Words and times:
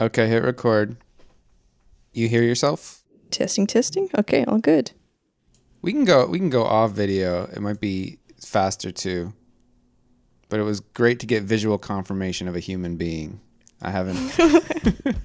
Okay, 0.00 0.28
hit 0.28 0.44
record. 0.44 0.96
You 2.12 2.28
hear 2.28 2.42
yourself? 2.42 3.02
Testing, 3.30 3.66
testing. 3.66 4.08
Okay, 4.16 4.44
all 4.44 4.58
good. 4.58 4.92
We 5.82 5.92
can 5.92 6.04
go 6.04 6.26
we 6.26 6.38
can 6.38 6.50
go 6.50 6.64
off 6.64 6.92
video. 6.92 7.44
It 7.44 7.60
might 7.60 7.80
be 7.80 8.18
faster 8.40 8.92
too. 8.92 9.32
But 10.48 10.60
it 10.60 10.62
was 10.62 10.80
great 10.80 11.18
to 11.20 11.26
get 11.26 11.42
visual 11.42 11.78
confirmation 11.78 12.46
of 12.46 12.54
a 12.54 12.60
human 12.60 12.96
being. 12.96 13.40
I 13.82 13.90
haven't 13.90 14.16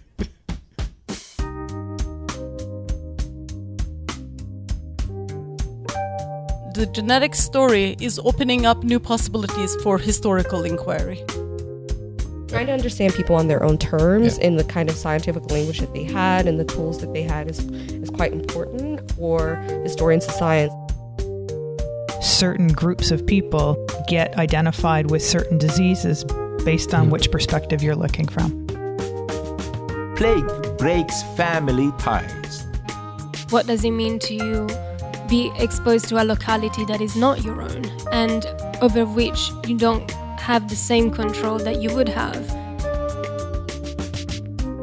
The 6.73 6.87
genetic 6.87 7.35
story 7.35 7.95
is 8.01 8.17
opening 8.17 8.65
up 8.65 8.83
new 8.83 8.99
possibilities 8.99 9.75
for 9.83 9.99
historical 9.99 10.63
inquiry. 10.63 11.23
Trying 12.53 12.67
to 12.67 12.73
understand 12.73 13.15
people 13.15 13.35
on 13.35 13.47
their 13.47 13.63
own 13.63 13.79
terms 13.79 14.37
in 14.37 14.57
the 14.57 14.63
kind 14.63 14.87
of 14.87 14.95
scientific 14.95 15.49
language 15.49 15.79
that 15.79 15.91
they 15.91 16.03
had 16.03 16.45
and 16.45 16.59
the 16.59 16.63
tools 16.63 16.99
that 16.99 17.11
they 17.11 17.23
had 17.23 17.49
is, 17.49 17.61
is 17.67 18.11
quite 18.11 18.31
important 18.31 19.11
for 19.13 19.55
historians 19.83 20.27
of 20.27 20.33
science. 20.33 20.71
certain 22.21 22.67
groups 22.67 23.09
of 23.09 23.25
people 23.25 23.83
get 24.07 24.37
identified 24.37 25.09
with 25.09 25.23
certain 25.23 25.57
diseases 25.57 26.23
based 26.63 26.93
on 26.93 27.07
mm. 27.07 27.09
which 27.09 27.31
perspective 27.31 27.81
you're 27.81 27.95
looking 27.95 28.27
from. 28.27 28.51
Plague 30.15 30.77
breaks 30.77 31.23
family 31.35 31.91
ties. 31.97 32.67
What 33.49 33.65
does 33.65 33.83
it 33.83 33.91
mean 33.91 34.19
to 34.19 34.35
you 34.35 34.67
be 35.27 35.51
exposed 35.57 36.07
to 36.09 36.21
a 36.21 36.23
locality 36.23 36.85
that 36.85 37.01
is 37.01 37.15
not 37.15 37.43
your 37.43 37.63
own 37.63 37.85
and 38.11 38.45
over 38.79 39.05
which 39.07 39.49
you 39.65 39.75
don't 39.75 40.11
have 40.43 40.69
the 40.69 40.75
same 40.75 41.09
control 41.09 41.57
that 41.57 41.81
you 41.81 41.95
would 41.95 42.09
have? 42.09 42.63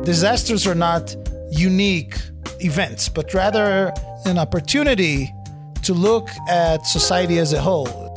disasters 0.05 0.67
are 0.67 0.75
not 0.75 1.15
unique 1.51 2.19
events, 2.61 3.09
but 3.09 3.33
rather 3.35 3.93
an 4.25 4.39
opportunity 4.39 5.33
to 5.83 5.93
look 5.93 6.31
at 6.49 6.87
society 6.87 7.39
as 7.39 7.53
a 7.53 7.61
whole. 7.61 8.09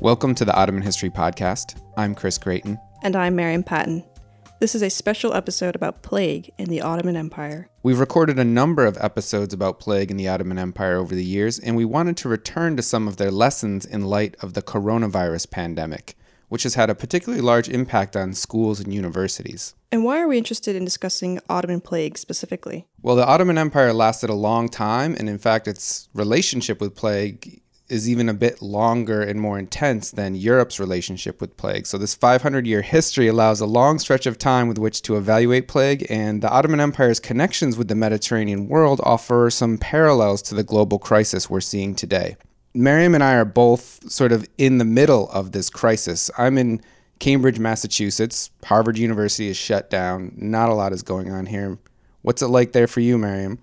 Welcome 0.00 0.34
to 0.36 0.44
the 0.44 0.54
Ottoman 0.54 0.82
History 0.82 1.10
Podcast. 1.10 1.80
I'm 1.96 2.14
Chris 2.14 2.38
Gratien. 2.38 2.78
And 3.02 3.16
I'm 3.16 3.34
Maryam 3.34 3.62
Patton. 3.62 4.04
This 4.60 4.74
is 4.74 4.82
a 4.82 4.90
special 4.90 5.32
episode 5.32 5.74
about 5.74 6.02
plague 6.02 6.50
in 6.58 6.68
the 6.68 6.82
Ottoman 6.82 7.16
Empire. 7.16 7.70
We've 7.82 7.98
recorded 7.98 8.38
a 8.38 8.44
number 8.44 8.84
of 8.84 8.98
episodes 9.00 9.54
about 9.54 9.80
plague 9.80 10.10
in 10.10 10.18
the 10.18 10.28
Ottoman 10.28 10.58
Empire 10.58 10.98
over 10.98 11.14
the 11.14 11.24
years, 11.24 11.58
and 11.58 11.76
we 11.76 11.86
wanted 11.86 12.18
to 12.18 12.28
return 12.28 12.76
to 12.76 12.82
some 12.82 13.08
of 13.08 13.16
their 13.16 13.30
lessons 13.30 13.86
in 13.86 14.04
light 14.04 14.36
of 14.42 14.52
the 14.52 14.60
coronavirus 14.60 15.50
pandemic, 15.50 16.14
which 16.50 16.64
has 16.64 16.74
had 16.74 16.90
a 16.90 16.94
particularly 16.94 17.40
large 17.40 17.70
impact 17.70 18.14
on 18.14 18.34
schools 18.34 18.80
and 18.80 18.92
universities. 18.92 19.74
And 19.90 20.04
why 20.04 20.20
are 20.20 20.28
we 20.28 20.36
interested 20.36 20.76
in 20.76 20.84
discussing 20.84 21.40
Ottoman 21.48 21.80
plague 21.80 22.18
specifically? 22.18 22.86
Well, 23.00 23.16
the 23.16 23.26
Ottoman 23.26 23.56
Empire 23.56 23.94
lasted 23.94 24.28
a 24.28 24.34
long 24.34 24.68
time, 24.68 25.16
and 25.18 25.26
in 25.26 25.38
fact, 25.38 25.68
its 25.68 26.10
relationship 26.12 26.82
with 26.82 26.94
plague 26.94 27.62
is 27.90 28.08
even 28.08 28.28
a 28.28 28.34
bit 28.34 28.62
longer 28.62 29.20
and 29.20 29.40
more 29.40 29.58
intense 29.58 30.10
than 30.10 30.34
Europe's 30.34 30.78
relationship 30.78 31.40
with 31.40 31.56
plague. 31.56 31.86
So, 31.86 31.98
this 31.98 32.14
500 32.14 32.66
year 32.66 32.82
history 32.82 33.26
allows 33.26 33.60
a 33.60 33.66
long 33.66 33.98
stretch 33.98 34.26
of 34.26 34.38
time 34.38 34.68
with 34.68 34.78
which 34.78 35.02
to 35.02 35.16
evaluate 35.16 35.68
plague, 35.68 36.06
and 36.08 36.42
the 36.42 36.50
Ottoman 36.50 36.80
Empire's 36.80 37.20
connections 37.20 37.76
with 37.76 37.88
the 37.88 37.94
Mediterranean 37.94 38.68
world 38.68 39.00
offer 39.04 39.50
some 39.50 39.78
parallels 39.78 40.42
to 40.42 40.54
the 40.54 40.64
global 40.64 40.98
crisis 40.98 41.50
we're 41.50 41.60
seeing 41.60 41.94
today. 41.94 42.36
Maryam 42.74 43.14
and 43.14 43.24
I 43.24 43.34
are 43.34 43.44
both 43.44 44.10
sort 44.10 44.32
of 44.32 44.48
in 44.56 44.78
the 44.78 44.84
middle 44.84 45.28
of 45.30 45.52
this 45.52 45.68
crisis. 45.68 46.30
I'm 46.38 46.56
in 46.56 46.80
Cambridge, 47.18 47.58
Massachusetts. 47.58 48.50
Harvard 48.64 48.96
University 48.96 49.48
is 49.48 49.56
shut 49.56 49.90
down. 49.90 50.32
Not 50.36 50.68
a 50.68 50.74
lot 50.74 50.92
is 50.92 51.02
going 51.02 51.30
on 51.30 51.46
here. 51.46 51.78
What's 52.22 52.42
it 52.42 52.48
like 52.48 52.72
there 52.72 52.86
for 52.86 53.00
you, 53.00 53.18
Maryam? 53.18 53.58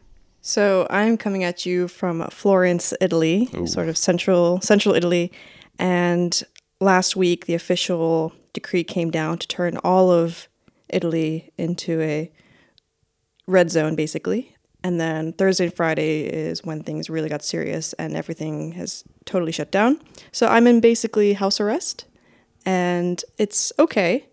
So 0.48 0.88
I'm 0.90 1.18
coming 1.18 1.44
at 1.44 1.66
you 1.66 1.90
from 1.90 2.26
Florence, 2.30 2.94
Italy, 3.02 3.50
sort 3.66 3.90
of 3.90 3.98
central 3.98 4.62
central 4.62 4.96
Italy, 4.96 5.30
and 5.78 6.42
last 6.80 7.18
week 7.18 7.48
the 7.48 7.54
official 7.54 8.32
decree 8.54 8.86
came 8.86 9.12
down 9.12 9.40
to 9.40 9.48
turn 9.50 9.76
all 9.84 10.10
of 10.10 10.48
Italy 10.88 11.52
into 11.58 12.00
a 12.00 12.32
red 13.46 13.70
zone 13.70 13.96
basically. 13.96 14.56
And 14.86 15.02
then 15.02 15.34
Thursday 15.34 15.66
and 15.66 15.74
Friday 15.74 16.22
is 16.22 16.64
when 16.64 16.82
things 16.82 17.10
really 17.10 17.28
got 17.28 17.44
serious 17.44 17.92
and 18.00 18.16
everything 18.16 18.72
has 18.72 19.04
totally 19.26 19.52
shut 19.52 19.70
down. 19.70 20.00
So 20.32 20.48
I'm 20.48 20.66
in 20.66 20.80
basically 20.80 21.34
house 21.34 21.60
arrest 21.60 22.06
and 22.66 23.22
it's 23.38 23.74
okay. 23.78 24.28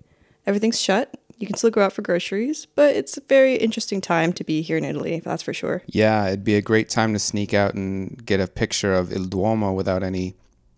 Everything's 0.47 0.81
shut. 0.81 1.13
You 1.39 1.47
can 1.47 1.57
still 1.57 1.71
go 1.71 1.83
out 1.83 1.93
for 1.93 2.03
groceries, 2.03 2.67
but 2.67 2.95
it's 2.95 3.17
a 3.17 3.21
very 3.23 3.57
interesting 3.57 4.01
time 4.01 4.33
to 4.35 4.45
be 4.45 4.63
here 4.63 4.77
in 4.77 4.85
Italy, 4.85 5.21
that's 5.25 5.43
for 5.43 5.53
sure. 5.53 5.83
Yeah, 5.87 6.27
it'd 6.29 6.45
be 6.45 6.55
a 6.55 6.63
great 6.63 6.89
time 6.89 7.13
to 7.13 7.19
sneak 7.19 7.55
out 7.55 7.75
and 7.75 8.25
get 8.25 8.41
a 8.41 8.47
picture 8.47 8.95
of 8.95 9.13
Il 9.13 9.25
Duomo 9.25 9.73
without 9.73 10.03
any 10.03 10.37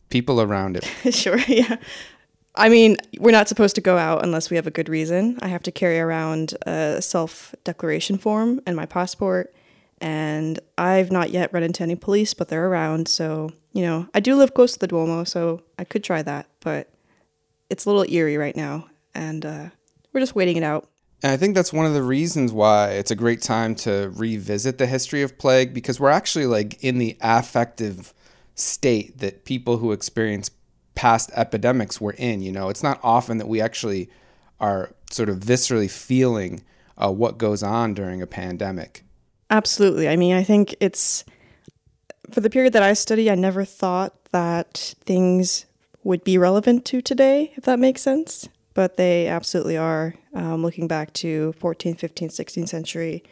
people 0.09 0.41
around 0.41 0.77
it. 0.77 0.85
sure, 1.15 1.39
yeah. 1.47 1.77
I 2.57 2.69
mean, 2.71 2.97
we're 3.19 3.33
not 3.33 3.49
supposed 3.49 3.75
to 3.75 3.81
go 3.81 3.99
out 3.99 4.25
unless 4.25 4.51
we 4.51 4.57
have 4.57 4.67
a 4.67 4.71
good 4.71 4.89
reason. 4.89 5.39
I 5.43 5.49
have 5.49 5.63
to 5.65 5.73
carry 5.73 6.01
around 6.01 6.55
a 6.67 7.03
self 7.03 7.55
declaration 7.65 8.17
form 8.17 8.61
and 8.67 8.75
my 8.75 8.87
passport. 8.87 9.55
And 9.99 10.59
I've 10.77 11.11
not 11.11 11.31
yet 11.31 11.53
run 11.53 11.63
into 11.63 11.83
any 11.83 11.97
police, 11.97 12.35
but 12.35 12.49
they're 12.49 12.67
around. 12.67 13.09
So, 13.09 13.51
you 13.73 13.83
know, 13.83 14.09
I 14.15 14.21
do 14.21 14.35
live 14.37 14.55
close 14.55 14.73
to 14.75 14.79
the 14.79 14.87
Duomo, 14.87 15.25
so 15.25 15.63
I 15.79 15.85
could 15.85 16.05
try 16.05 16.23
that. 16.23 16.49
But 16.61 16.91
it's 17.71 17.85
a 17.85 17.91
little 17.91 18.11
eerie 18.11 18.37
right 18.37 18.57
now. 18.57 18.89
And 19.15 19.45
uh, 19.47 19.69
we're 20.17 20.21
just 20.21 20.35
waiting 20.35 20.57
it 20.57 20.63
out. 20.63 20.89
And 21.23 21.31
I 21.31 21.37
think 21.37 21.55
that's 21.55 21.75
one 21.75 21.85
of 21.85 21.93
the 21.93 22.03
reasons 22.03 22.51
why 22.51 22.93
it's 22.93 23.11
a 23.11 23.15
great 23.15 23.43
time 23.43 23.75
to 23.77 24.11
revisit 24.15 24.79
the 24.79 24.87
history 24.87 25.21
of 25.21 25.37
plague 25.37 25.75
because 25.75 26.01
we're 26.01 26.09
actually 26.09 26.47
like 26.47 26.83
in 26.83 26.97
the 26.97 27.19
affective 27.21 28.15
state 28.55 29.19
that 29.19 29.45
people 29.45 29.77
who 29.77 29.93
experience 29.93 30.51
past 30.95 31.31
epidemics 31.35 32.01
were 32.01 32.15
in. 32.17 32.41
You 32.41 32.51
know, 32.51 32.71
it's 32.71 32.83
not 32.83 32.99
often 33.03 33.37
that 33.37 33.47
we 33.47 33.61
actually 33.61 34.09
are 34.59 34.95
sort 35.11 35.29
of 35.29 35.37
viscerally 35.37 35.91
feeling 35.91 36.63
uh, 36.97 37.13
what 37.13 37.37
goes 37.37 37.63
on 37.63 37.93
during 37.93 38.23
a 38.23 38.27
pandemic. 38.27 39.05
Absolutely. 39.51 40.09
I 40.09 40.17
mean, 40.17 40.35
I 40.35 40.43
think 40.43 40.75
it's 40.81 41.25
for 42.31 42.41
the 42.41 42.49
period 42.49 42.73
that 42.73 42.83
I 42.83 42.95
study, 42.95 43.31
I 43.31 43.35
never 43.35 43.67
thought 43.67 44.15
that 44.33 44.95
things 45.05 45.67
would 46.05 46.25
be 46.25 46.39
relevant 46.39 46.87
to 46.87 47.03
today, 47.03 47.53
if 47.57 47.65
that 47.65 47.79
makes 47.79 48.01
sense. 48.01 48.49
But 48.77 48.99
they 48.99 49.27
absolutely 49.27 49.79
are. 49.79 50.15
Um, 50.35 50.63
looking 50.63 50.87
back 50.87 51.15
to 51.15 51.55
14th, 51.59 51.99
15th, 51.99 52.33
16th 52.33 52.69
century, 52.69 53.25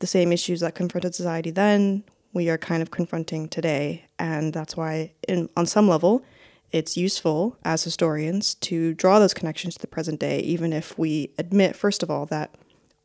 the 0.00 0.08
same 0.08 0.32
issues 0.32 0.58
that 0.58 0.74
confronted 0.74 1.14
society 1.14 1.52
then, 1.52 2.02
we 2.32 2.50
are 2.50 2.58
kind 2.58 2.82
of 2.82 2.90
confronting 2.90 3.48
today. 3.48 4.06
And 4.18 4.52
that's 4.52 4.76
why, 4.76 5.12
in, 5.28 5.48
on 5.56 5.66
some 5.66 5.88
level, 5.88 6.24
it's 6.72 6.96
useful 6.96 7.56
as 7.64 7.84
historians 7.84 8.54
to 8.56 8.92
draw 8.94 9.20
those 9.20 9.34
connections 9.34 9.74
to 9.76 9.80
the 9.80 9.86
present 9.86 10.18
day, 10.18 10.40
even 10.40 10.72
if 10.72 10.98
we 10.98 11.32
admit, 11.38 11.76
first 11.76 12.02
of 12.02 12.10
all, 12.10 12.26
that 12.26 12.56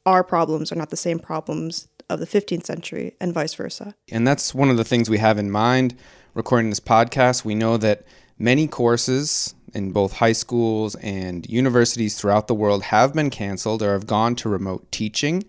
our 0.04 0.24
problems 0.24 0.72
are 0.72 0.76
not 0.76 0.90
the 0.90 0.98
same 0.98 1.20
problems 1.20 1.90
of 2.10 2.20
the 2.20 2.26
15th 2.26 2.66
century 2.66 3.16
and 3.22 3.36
vice 3.36 3.54
versa. 3.54 3.94
And 4.12 4.28
that's 4.28 4.56
one 4.56 4.72
of 4.72 4.78
the 4.78 4.84
things 4.84 5.12
we 5.12 5.20
have 5.20 5.38
in 5.38 5.52
mind 5.52 5.96
recording 6.34 6.72
this 6.72 6.80
podcast. 6.80 7.46
We 7.46 7.54
know 7.54 7.78
that 7.78 8.04
many 8.40 8.68
courses 8.68 9.54
in 9.74 9.92
both 9.92 10.14
high 10.14 10.32
schools 10.32 10.96
and 10.96 11.50
universities 11.50 12.20
throughout 12.20 12.48
the 12.48 12.56
world 12.56 12.84
have 12.84 13.14
been 13.14 13.30
canceled 13.30 13.82
or 13.82 13.94
have 13.94 14.08
gone 14.08 14.36
to 14.36 14.50
remote 14.50 14.92
teaching. 14.92 15.44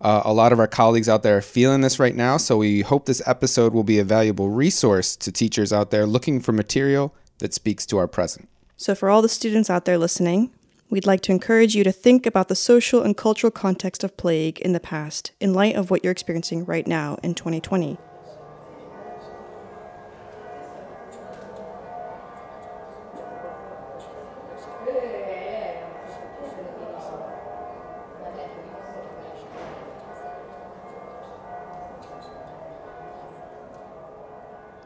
Uh, 0.00 0.22
a 0.24 0.32
lot 0.32 0.52
of 0.52 0.58
our 0.58 0.66
colleagues 0.66 1.08
out 1.08 1.22
there 1.22 1.38
are 1.38 1.42
feeling 1.42 1.80
this 1.80 1.98
right 1.98 2.14
now, 2.14 2.36
so 2.36 2.58
we 2.58 2.82
hope 2.82 3.06
this 3.06 3.22
episode 3.26 3.72
will 3.72 3.84
be 3.84 3.98
a 3.98 4.04
valuable 4.04 4.50
resource 4.50 5.16
to 5.16 5.32
teachers 5.32 5.72
out 5.72 5.90
there 5.90 6.06
looking 6.06 6.40
for 6.40 6.52
material 6.52 7.14
that 7.38 7.54
speaks 7.54 7.86
to 7.86 7.96
our 7.96 8.06
present. 8.06 8.48
So, 8.76 8.94
for 8.94 9.08
all 9.08 9.22
the 9.22 9.28
students 9.28 9.70
out 9.70 9.84
there 9.84 9.96
listening, 9.96 10.50
we'd 10.90 11.06
like 11.06 11.20
to 11.22 11.32
encourage 11.32 11.74
you 11.74 11.84
to 11.84 11.92
think 11.92 12.26
about 12.26 12.48
the 12.48 12.56
social 12.56 13.02
and 13.02 13.16
cultural 13.16 13.50
context 13.50 14.04
of 14.04 14.16
plague 14.16 14.60
in 14.60 14.72
the 14.72 14.80
past 14.80 15.32
in 15.40 15.54
light 15.54 15.76
of 15.76 15.90
what 15.90 16.04
you're 16.04 16.10
experiencing 16.10 16.64
right 16.64 16.86
now 16.86 17.16
in 17.22 17.34
2020. 17.34 17.96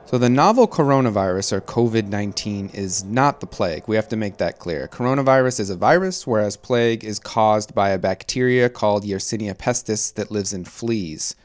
So, 0.09 0.17
the 0.17 0.31
novel 0.31 0.67
coronavirus 0.67 1.53
or 1.53 1.61
COVID 1.61 2.07
19 2.07 2.71
is 2.71 3.05
not 3.05 3.41
the 3.41 3.47
plague. 3.47 3.87
We 3.87 3.97
have 3.97 4.09
to 4.09 4.17
make 4.17 4.39
that 4.39 4.59
clear. 4.59 4.89
Coronavirus 4.89 5.61
is 5.61 5.69
a 5.69 5.77
virus, 5.77 6.27
whereas 6.27 6.57
plague 6.57 7.05
is 7.05 7.19
caused 7.19 7.75
by 7.75 7.91
a 7.91 7.99
bacteria 7.99 8.71
called 8.71 9.05
Yersinia 9.05 9.55
pestis 9.55 10.15
that 10.15 10.31
lives 10.31 10.55
in 10.55 10.65
fleas. 10.65 11.37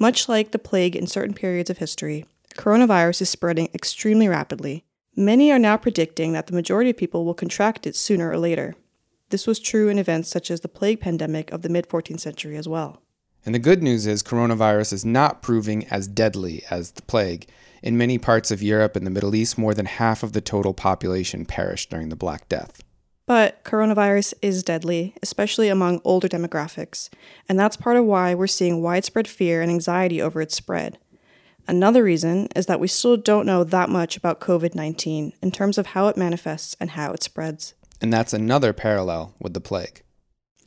Much 0.00 0.28
like 0.28 0.50
the 0.50 0.58
plague 0.58 0.96
in 0.96 1.06
certain 1.06 1.32
periods 1.32 1.70
of 1.70 1.78
history, 1.78 2.26
coronavirus 2.56 3.22
is 3.22 3.30
spreading 3.30 3.68
extremely 3.72 4.26
rapidly. 4.26 4.84
Many 5.14 5.52
are 5.52 5.58
now 5.60 5.76
predicting 5.76 6.32
that 6.32 6.48
the 6.48 6.54
majority 6.54 6.90
of 6.90 6.96
people 6.96 7.24
will 7.24 7.34
contract 7.34 7.86
it 7.86 7.94
sooner 7.94 8.32
or 8.32 8.36
later. 8.36 8.74
This 9.30 9.46
was 9.46 9.60
true 9.60 9.88
in 9.88 9.96
events 9.96 10.28
such 10.28 10.50
as 10.50 10.62
the 10.62 10.68
plague 10.68 10.98
pandemic 10.98 11.52
of 11.52 11.62
the 11.62 11.68
mid 11.68 11.88
14th 11.88 12.18
century 12.18 12.56
as 12.56 12.66
well. 12.66 13.00
And 13.46 13.54
the 13.54 13.60
good 13.60 13.80
news 13.80 14.08
is 14.08 14.24
coronavirus 14.24 14.92
is 14.92 15.04
not 15.04 15.40
proving 15.40 15.86
as 15.86 16.08
deadly 16.08 16.64
as 16.68 16.90
the 16.90 17.02
plague. 17.02 17.46
In 17.82 17.98
many 17.98 18.16
parts 18.16 18.52
of 18.52 18.62
Europe 18.62 18.94
and 18.94 19.04
the 19.04 19.10
Middle 19.10 19.34
East, 19.34 19.58
more 19.58 19.74
than 19.74 19.86
half 19.86 20.22
of 20.22 20.32
the 20.32 20.40
total 20.40 20.72
population 20.72 21.44
perished 21.44 21.90
during 21.90 22.10
the 22.10 22.16
Black 22.16 22.48
Death. 22.48 22.82
But 23.26 23.64
coronavirus 23.64 24.34
is 24.40 24.62
deadly, 24.62 25.14
especially 25.22 25.68
among 25.68 26.00
older 26.04 26.28
demographics, 26.28 27.08
and 27.48 27.58
that's 27.58 27.76
part 27.76 27.96
of 27.96 28.04
why 28.04 28.34
we're 28.34 28.46
seeing 28.46 28.82
widespread 28.82 29.26
fear 29.26 29.62
and 29.62 29.70
anxiety 29.70 30.22
over 30.22 30.40
its 30.40 30.54
spread. 30.54 30.98
Another 31.66 32.02
reason 32.02 32.48
is 32.54 32.66
that 32.66 32.80
we 32.80 32.88
still 32.88 33.16
don't 33.16 33.46
know 33.46 33.64
that 33.64 33.88
much 33.88 34.16
about 34.16 34.40
COVID 34.40 34.74
19 34.74 35.32
in 35.40 35.50
terms 35.50 35.78
of 35.78 35.86
how 35.86 36.08
it 36.08 36.16
manifests 36.16 36.76
and 36.80 36.90
how 36.90 37.12
it 37.12 37.22
spreads. 37.22 37.74
And 38.00 38.12
that's 38.12 38.32
another 38.32 38.72
parallel 38.72 39.34
with 39.40 39.54
the 39.54 39.60
plague. 39.60 40.02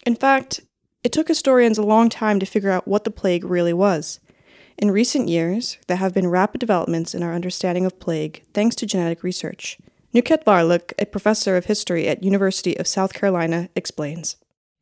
In 0.06 0.16
fact, 0.16 0.62
it 1.04 1.12
took 1.12 1.28
historians 1.28 1.78
a 1.78 1.84
long 1.84 2.10
time 2.10 2.40
to 2.40 2.46
figure 2.46 2.72
out 2.72 2.88
what 2.88 3.04
the 3.04 3.12
plague 3.12 3.44
really 3.44 3.74
was. 3.74 4.20
In 4.78 4.92
recent 4.92 5.30
years, 5.30 5.78
there 5.88 5.98
have 5.98 6.14
been 6.14 6.28
rapid 6.28 6.60
developments 6.60 7.16
in 7.16 7.24
our 7.24 7.34
understanding 7.34 7.86
of 7.86 8.00
plague 8.00 8.44
thanks 8.54 8.76
to 8.78 8.86
genetic 8.86 9.24
research. 9.24 9.78
Nuket 10.14 10.44
Varlik, 10.44 10.94
a 11.00 11.06
professor 11.06 11.56
of 11.58 11.66
history 11.66 12.08
at 12.08 12.24
University 12.24 12.78
of 12.78 12.88
South 12.88 13.14
Carolina, 13.14 13.70
explains 13.76 14.38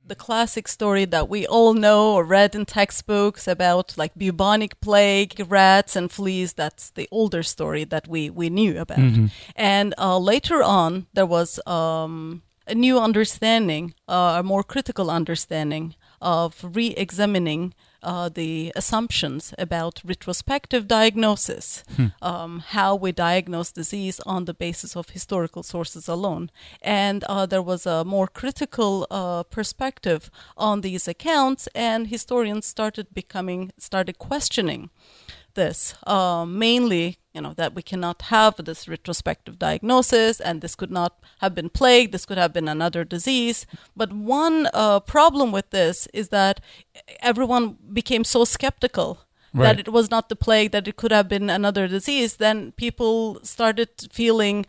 the 0.06 0.16
classic 0.16 0.68
story 0.68 1.06
that 1.06 1.30
we 1.30 1.48
all 1.48 1.74
know 1.74 2.13
or 2.13 2.24
read 2.25 2.56
in 2.56 2.66
textbooks 2.66 3.48
about 3.48 3.98
like 3.98 4.13
bubonic 4.16 4.80
plague, 4.81 5.45
rats 5.48 5.96
and 5.96 6.12
fleas. 6.12 6.54
That's 6.54 6.89
the 6.92 7.07
older 7.12 7.44
story 7.44 7.84
that 7.86 8.07
we, 8.07 8.30
we 8.30 8.50
knew 8.50 8.80
about. 8.80 8.98
Mm-hmm. 8.98 9.28
And 9.56 9.94
uh, 9.98 10.18
later 10.18 10.62
on, 10.62 11.07
there 11.13 11.25
was 11.25 11.60
um, 11.66 12.42
a 12.68 12.75
new 12.75 13.00
understanding, 13.00 13.94
uh, 14.07 14.38
a 14.39 14.44
more 14.44 14.63
critical 14.63 15.10
understanding 15.10 15.96
of 16.22 16.63
re 16.63 16.88
examining 16.98 17.74
uh, 18.04 18.30
the 18.30 18.72
assumptions 18.76 19.54
about 19.58 20.02
retrospective 20.04 20.88
diagnosis, 20.88 21.84
hmm. 21.96 22.08
um, 22.22 22.60
how 22.60 22.96
we 22.96 23.12
diagnose 23.12 23.72
disease 23.72 24.20
on 24.26 24.46
the 24.46 24.54
basis 24.54 24.96
of 24.96 25.10
historical 25.10 25.64
sources 25.64 26.08
alone. 26.08 26.52
And 26.82 27.24
uh, 27.24 27.46
there 27.46 27.62
was 27.62 27.86
a 27.86 28.04
more 28.04 28.28
critical 28.28 29.08
uh, 29.10 29.44
perspective 29.44 30.30
on 30.58 30.82
these 30.82 31.08
accounts, 31.08 31.68
and 31.74 32.08
historians 32.08 32.66
started 32.66 33.08
becoming, 33.14 33.72
started 33.78 34.18
questioning 34.20 34.90
this, 35.56 35.96
uh, 36.06 36.46
mainly, 36.46 37.18
you 37.34 37.42
know, 37.42 37.54
that 37.54 37.74
we 37.74 37.82
cannot 37.82 38.24
have 38.24 38.56
this 38.58 38.88
retrospective 38.88 39.58
diagnosis 39.58 40.40
and 40.40 40.62
this 40.62 40.76
could 40.76 40.92
not 40.92 41.20
have 41.40 41.56
been 41.56 41.70
plague, 41.70 42.12
this 42.12 42.26
could 42.26 42.38
have 42.38 42.54
been 42.54 42.68
another 42.68 43.04
disease. 43.04 43.66
But 43.96 44.14
one 44.14 44.68
uh, 44.74 45.00
problem 45.02 45.52
with 45.52 45.70
this 45.72 46.08
is 46.14 46.30
that 46.30 46.60
everyone 47.22 47.78
became 47.92 48.24
so 48.24 48.46
skeptical 48.46 49.20
Right. 49.56 49.78
that 49.78 49.80
it 49.88 49.94
was 49.94 50.10
not 50.10 50.30
the 50.30 50.36
plague, 50.36 50.72
that 50.72 50.88
it 50.88 50.96
could 50.96 51.12
have 51.12 51.30
been 51.30 51.48
another 51.48 51.88
disease, 51.88 52.38
then 52.38 52.72
people 52.72 53.40
started 53.44 53.90
feeling 54.12 54.66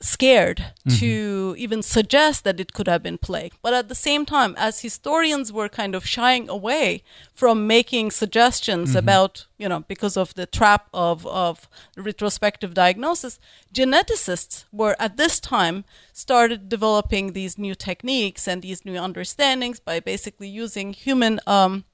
scared 0.00 0.58
mm-hmm. 0.58 0.98
to 0.98 1.54
even 1.56 1.82
suggest 1.82 2.44
that 2.44 2.60
it 2.60 2.72
could 2.72 2.88
have 2.88 3.02
been 3.02 3.18
plague. 3.18 3.54
But 3.62 3.74
at 3.74 3.88
the 3.88 3.94
same 3.94 4.26
time, 4.26 4.54
as 4.58 4.80
historians 4.80 5.52
were 5.52 5.68
kind 5.68 5.94
of 5.94 6.06
shying 6.06 6.48
away 6.48 7.02
from 7.32 7.66
making 7.66 8.10
suggestions 8.10 8.90
mm-hmm. 8.90 8.98
about, 8.98 9.46
you 9.58 9.68
know, 9.68 9.80
because 9.80 10.16
of 10.16 10.34
the 10.34 10.46
trap 10.46 10.88
of, 10.92 11.26
of 11.26 11.68
retrospective 11.96 12.74
diagnosis, 12.74 13.38
geneticists 13.72 14.64
were 14.72 14.96
at 14.98 15.16
this 15.16 15.40
time 15.40 15.84
started 16.12 16.68
developing 16.68 17.32
these 17.32 17.58
new 17.58 17.74
techniques 17.74 18.46
and 18.46 18.62
these 18.62 18.84
new 18.84 18.98
understandings 18.98 19.80
by 19.80 20.00
basically 20.00 20.48
using 20.48 20.92
human 20.92 21.40
um, 21.46 21.84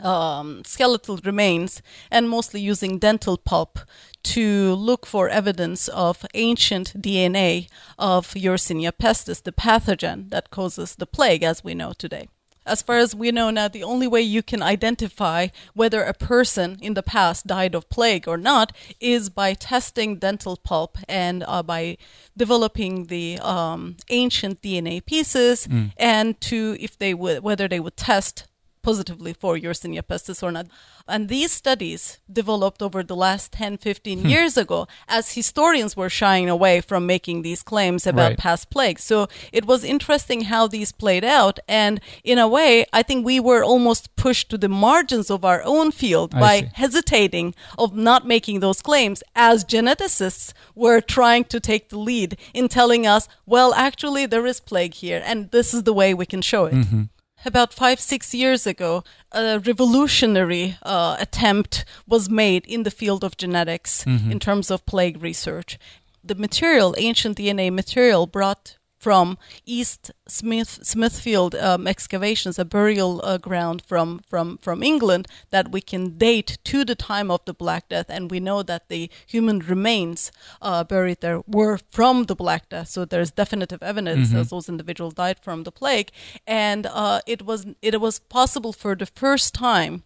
um, 0.00 0.62
skeletal 0.64 1.18
remains 1.24 1.82
and 2.10 2.28
mostly 2.28 2.60
using 2.60 2.98
dental 2.98 3.36
pulp 3.36 3.78
to 4.22 4.74
look 4.74 5.06
for 5.06 5.28
evidence 5.28 5.88
of 5.88 6.24
ancient 6.34 7.00
DNA 7.00 7.68
of 7.98 8.28
Yersinia 8.34 8.92
pestis, 8.92 9.42
the 9.42 9.52
pathogen 9.52 10.30
that 10.30 10.50
causes 10.50 10.94
the 10.94 11.06
plague 11.06 11.42
as 11.42 11.64
we 11.64 11.74
know 11.74 11.92
today. 11.92 12.28
As 12.64 12.80
far 12.80 12.98
as 12.98 13.14
we 13.14 13.32
know 13.32 13.50
now, 13.50 13.66
the 13.66 13.82
only 13.82 14.06
way 14.06 14.20
you 14.20 14.42
can 14.42 14.62
identify 14.62 15.48
whether 15.74 16.04
a 16.04 16.14
person 16.14 16.78
in 16.80 16.94
the 16.94 17.02
past 17.02 17.46
died 17.46 17.74
of 17.74 17.88
plague 17.88 18.28
or 18.28 18.36
not 18.36 18.72
is 19.00 19.30
by 19.30 19.54
testing 19.54 20.16
dental 20.16 20.56
pulp 20.56 20.96
and 21.08 21.44
uh, 21.48 21.62
by 21.64 21.96
developing 22.36 23.06
the 23.06 23.38
um, 23.40 23.96
ancient 24.10 24.62
DNA 24.62 25.04
pieces, 25.04 25.66
mm. 25.66 25.92
and 25.96 26.40
to 26.40 26.76
if 26.78 26.96
they 26.96 27.14
would 27.14 27.42
whether 27.42 27.66
they 27.66 27.80
would 27.80 27.96
test 27.96 28.46
positively 28.82 29.32
for 29.32 29.56
Yersinia 29.56 30.02
pestis 30.02 30.42
or 30.42 30.52
not. 30.52 30.66
And 31.08 31.28
these 31.28 31.52
studies 31.52 32.18
developed 32.32 32.82
over 32.82 33.02
the 33.02 33.16
last 33.16 33.52
10, 33.52 33.78
15 33.78 34.20
hmm. 34.20 34.26
years 34.26 34.56
ago 34.56 34.86
as 35.08 35.34
historians 35.34 35.96
were 35.96 36.08
shying 36.08 36.48
away 36.48 36.80
from 36.80 37.06
making 37.06 37.42
these 37.42 37.62
claims 37.62 38.06
about 38.06 38.30
right. 38.30 38.38
past 38.38 38.70
plagues. 38.70 39.02
So 39.04 39.28
it 39.52 39.64
was 39.66 39.84
interesting 39.84 40.42
how 40.42 40.66
these 40.66 40.92
played 40.92 41.24
out. 41.24 41.58
And 41.68 42.00
in 42.24 42.38
a 42.38 42.48
way, 42.48 42.86
I 42.92 43.02
think 43.02 43.24
we 43.24 43.40
were 43.40 43.64
almost 43.64 44.14
pushed 44.16 44.50
to 44.50 44.58
the 44.58 44.68
margins 44.68 45.30
of 45.30 45.44
our 45.44 45.62
own 45.64 45.90
field 45.90 46.34
I 46.34 46.40
by 46.40 46.60
see. 46.60 46.70
hesitating 46.74 47.54
of 47.78 47.96
not 47.96 48.26
making 48.26 48.60
those 48.60 48.82
claims 48.82 49.22
as 49.34 49.64
geneticists 49.64 50.52
were 50.74 51.00
trying 51.00 51.44
to 51.44 51.60
take 51.60 51.88
the 51.88 51.98
lead 51.98 52.36
in 52.54 52.68
telling 52.68 53.06
us, 53.06 53.28
well, 53.46 53.74
actually, 53.74 54.26
there 54.26 54.46
is 54.46 54.60
plague 54.60 54.94
here, 54.94 55.22
and 55.24 55.50
this 55.50 55.74
is 55.74 55.82
the 55.82 55.92
way 55.92 56.14
we 56.14 56.26
can 56.26 56.42
show 56.42 56.66
it. 56.66 56.74
Mm-hmm 56.74 57.02
about 57.44 57.72
five, 57.72 58.00
six 58.00 58.34
years 58.34 58.66
ago, 58.66 59.04
a 59.32 59.58
revolutionary 59.58 60.76
uh, 60.82 61.16
attempt 61.18 61.84
was 62.06 62.28
made 62.28 62.64
in 62.66 62.82
the 62.82 62.90
field 62.90 63.24
of 63.24 63.36
genetics 63.36 64.04
mm-hmm. 64.04 64.30
in 64.30 64.38
terms 64.38 64.70
of 64.70 64.86
plague 64.86 65.22
research. 65.22 65.78
The 66.24 66.34
material, 66.34 66.94
ancient 66.98 67.38
DNA 67.38 67.72
material, 67.72 68.26
brought 68.26 68.76
from 68.98 69.36
East 69.66 70.12
Smith, 70.28 70.78
Smithfield 70.82 71.54
um, 71.56 71.86
excavations, 71.86 72.58
a 72.58 72.64
burial 72.64 73.20
uh, 73.24 73.38
ground 73.38 73.82
from, 73.86 74.20
from, 74.28 74.58
from 74.58 74.82
England 74.82 75.26
that 75.50 75.72
we 75.72 75.80
can 75.80 76.10
date 76.16 76.58
to 76.64 76.84
the 76.84 76.94
time 76.94 77.30
of 77.30 77.44
the 77.44 77.52
Black 77.52 77.88
Death, 77.88 78.06
and 78.08 78.30
we 78.30 78.38
know 78.38 78.62
that 78.62 78.88
the 78.88 79.10
human 79.26 79.58
remains 79.58 80.30
uh, 80.60 80.84
buried 80.84 81.20
there 81.20 81.42
were 81.46 81.78
from 81.90 82.24
the 82.24 82.36
Black 82.36 82.68
Death. 82.68 82.88
So 82.88 83.04
there's 83.04 83.32
definitive 83.32 83.82
evidence 83.82 84.28
mm-hmm. 84.28 84.38
that 84.38 84.50
those 84.50 84.68
individuals 84.68 85.14
died 85.14 85.40
from 85.40 85.64
the 85.64 85.72
plague, 85.72 86.10
and 86.46 86.86
uh, 86.86 87.20
it 87.26 87.42
was 87.42 87.66
it 87.82 88.00
was 88.00 88.20
possible 88.20 88.72
for 88.72 88.94
the 88.94 89.06
first 89.06 89.54
time 89.54 90.04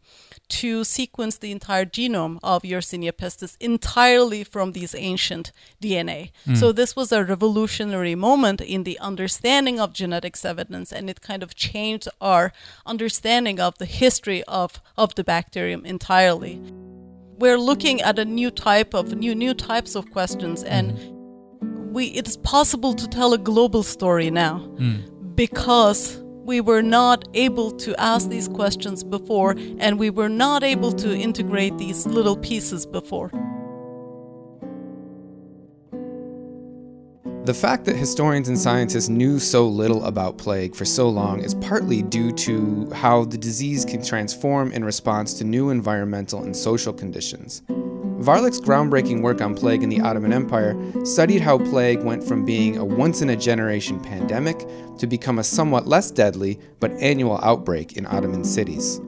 to 0.49 0.85
sequence 0.85 1.38
the 1.38 1.50
entire 1.50 1.85
genome 1.85 2.38
of 2.42 2.62
Yersinia 2.62 3.12
pestis 3.12 3.56
entirely 3.61 4.44
from 4.44 4.73
these 4.73 4.94
ancient 4.94 5.50
DNA. 5.82 6.30
Mm. 6.46 6.56
So 6.56 6.73
this 6.73 6.94
was 6.94 7.11
a 7.12 7.25
revolutionary 7.25 8.14
moment 8.14 8.61
in 8.61 8.85
the 8.85 8.99
understanding 9.00 9.80
of 9.80 9.92
genetics 9.92 10.05
evidence, 10.12 10.92
and 10.92 11.08
it 11.10 11.20
kind 11.20 11.42
of 11.42 11.54
changed 11.54 12.08
our 12.20 12.52
understanding 12.84 13.60
of 13.60 13.78
the 13.78 13.86
history 13.86 14.42
of, 14.44 14.80
of 14.96 15.14
the 15.14 15.25
bacterium 15.25 15.84
entirely. 15.84 16.60
We're 17.38 17.58
looking 17.58 18.00
at 18.00 18.18
a 18.18 18.25
new 18.25 18.50
type 18.50 18.94
of 18.94 19.14
new 19.14 19.34
new 19.34 19.54
types 19.54 19.94
of 19.94 20.10
questions, 20.10 20.62
and 20.62 20.96
we 21.92 22.06
it 22.06 22.26
is 22.26 22.36
possible 22.38 22.94
to 22.94 23.06
tell 23.08 23.32
a 23.32 23.38
global 23.38 23.82
story 23.82 24.30
now 24.30 24.60
mm. 24.76 25.36
because 25.36 26.18
we 26.46 26.60
were 26.60 26.82
not 26.82 27.28
able 27.34 27.72
to 27.72 27.94
ask 28.00 28.28
these 28.28 28.48
questions 28.48 29.02
before, 29.02 29.56
and 29.78 29.98
we 29.98 30.10
were 30.10 30.28
not 30.28 30.62
able 30.62 30.92
to 30.92 31.14
integrate 31.14 31.76
these 31.76 32.06
little 32.06 32.36
pieces 32.36 32.86
before. 32.86 33.30
The 37.46 37.54
fact 37.54 37.84
that 37.84 37.94
historians 37.94 38.48
and 38.48 38.58
scientists 38.58 39.08
knew 39.08 39.38
so 39.38 39.68
little 39.68 40.04
about 40.04 40.36
plague 40.36 40.74
for 40.74 40.84
so 40.84 41.08
long 41.08 41.44
is 41.44 41.54
partly 41.54 42.02
due 42.02 42.32
to 42.32 42.90
how 42.90 43.24
the 43.24 43.38
disease 43.38 43.84
can 43.84 44.02
transform 44.02 44.72
in 44.72 44.84
response 44.84 45.32
to 45.34 45.44
new 45.44 45.70
environmental 45.70 46.42
and 46.42 46.56
social 46.56 46.92
conditions. 46.92 47.62
Varlik's 48.18 48.58
groundbreaking 48.58 49.22
work 49.22 49.40
on 49.40 49.54
plague 49.54 49.84
in 49.84 49.88
the 49.88 50.00
Ottoman 50.00 50.32
Empire 50.32 50.76
studied 51.04 51.40
how 51.40 51.58
plague 51.58 52.02
went 52.02 52.24
from 52.24 52.44
being 52.44 52.78
a 52.78 52.84
once 52.84 53.22
in 53.22 53.30
a 53.30 53.36
generation 53.36 54.00
pandemic 54.00 54.66
to 54.98 55.06
become 55.06 55.38
a 55.38 55.44
somewhat 55.44 55.86
less 55.86 56.10
deadly 56.10 56.58
but 56.80 56.90
annual 56.94 57.38
outbreak 57.44 57.96
in 57.96 58.06
Ottoman 58.06 58.42
cities. 58.42 59.00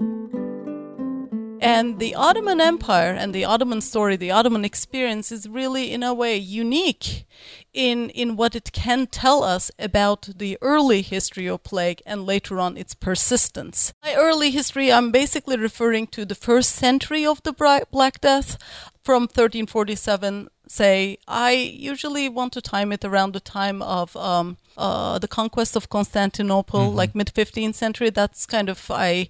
And 1.61 1.99
the 1.99 2.15
Ottoman 2.15 2.61
Empire 2.61 3.13
and 3.13 3.35
the 3.35 3.45
Ottoman 3.45 3.81
story, 3.81 4.17
the 4.17 4.31
Ottoman 4.31 4.65
experience 4.65 5.33
is 5.33 5.49
really, 5.49 5.93
in 5.93 6.03
a 6.03 6.15
way, 6.15 6.37
unique 6.37 7.27
in, 7.73 8.11
in 8.11 8.37
what 8.37 8.55
it 8.55 8.73
can 8.73 9.07
tell 9.07 9.43
us 9.43 9.71
about 9.79 10.29
the 10.37 10.59
early 10.61 11.03
history 11.03 11.47
of 11.47 11.63
plague 11.63 12.03
and 12.07 12.27
later 12.27 12.59
on 12.59 12.77
its 12.77 12.95
persistence. 12.95 13.93
By 14.03 14.15
early 14.15 14.51
history, 14.51 14.93
I'm 14.93 15.11
basically 15.11 15.57
referring 15.57 16.07
to 16.09 16.25
the 16.25 16.35
first 16.35 16.71
century 16.75 17.25
of 17.25 17.43
the 17.43 17.53
Black 17.91 18.21
Death 18.21 18.59
from 19.03 19.23
1347 19.23 20.49
say 20.71 21.17
I 21.27 21.53
usually 21.53 22.29
want 22.29 22.53
to 22.53 22.61
time 22.61 22.93
it 22.93 23.05
around 23.05 23.33
the 23.33 23.41
time 23.41 23.83
of 23.83 24.15
um, 24.17 24.59
uh, 24.77 25.19
the 25.19 25.29
conquest 25.29 25.77
of 25.77 25.89
Constantinople, 25.89 26.93
like 26.93 27.15
mid 27.15 27.29
15th 27.29 27.75
century. 27.75 28.11
That's 28.11 28.47
kind 28.47 28.69
of 28.69 28.91
I 28.91 29.29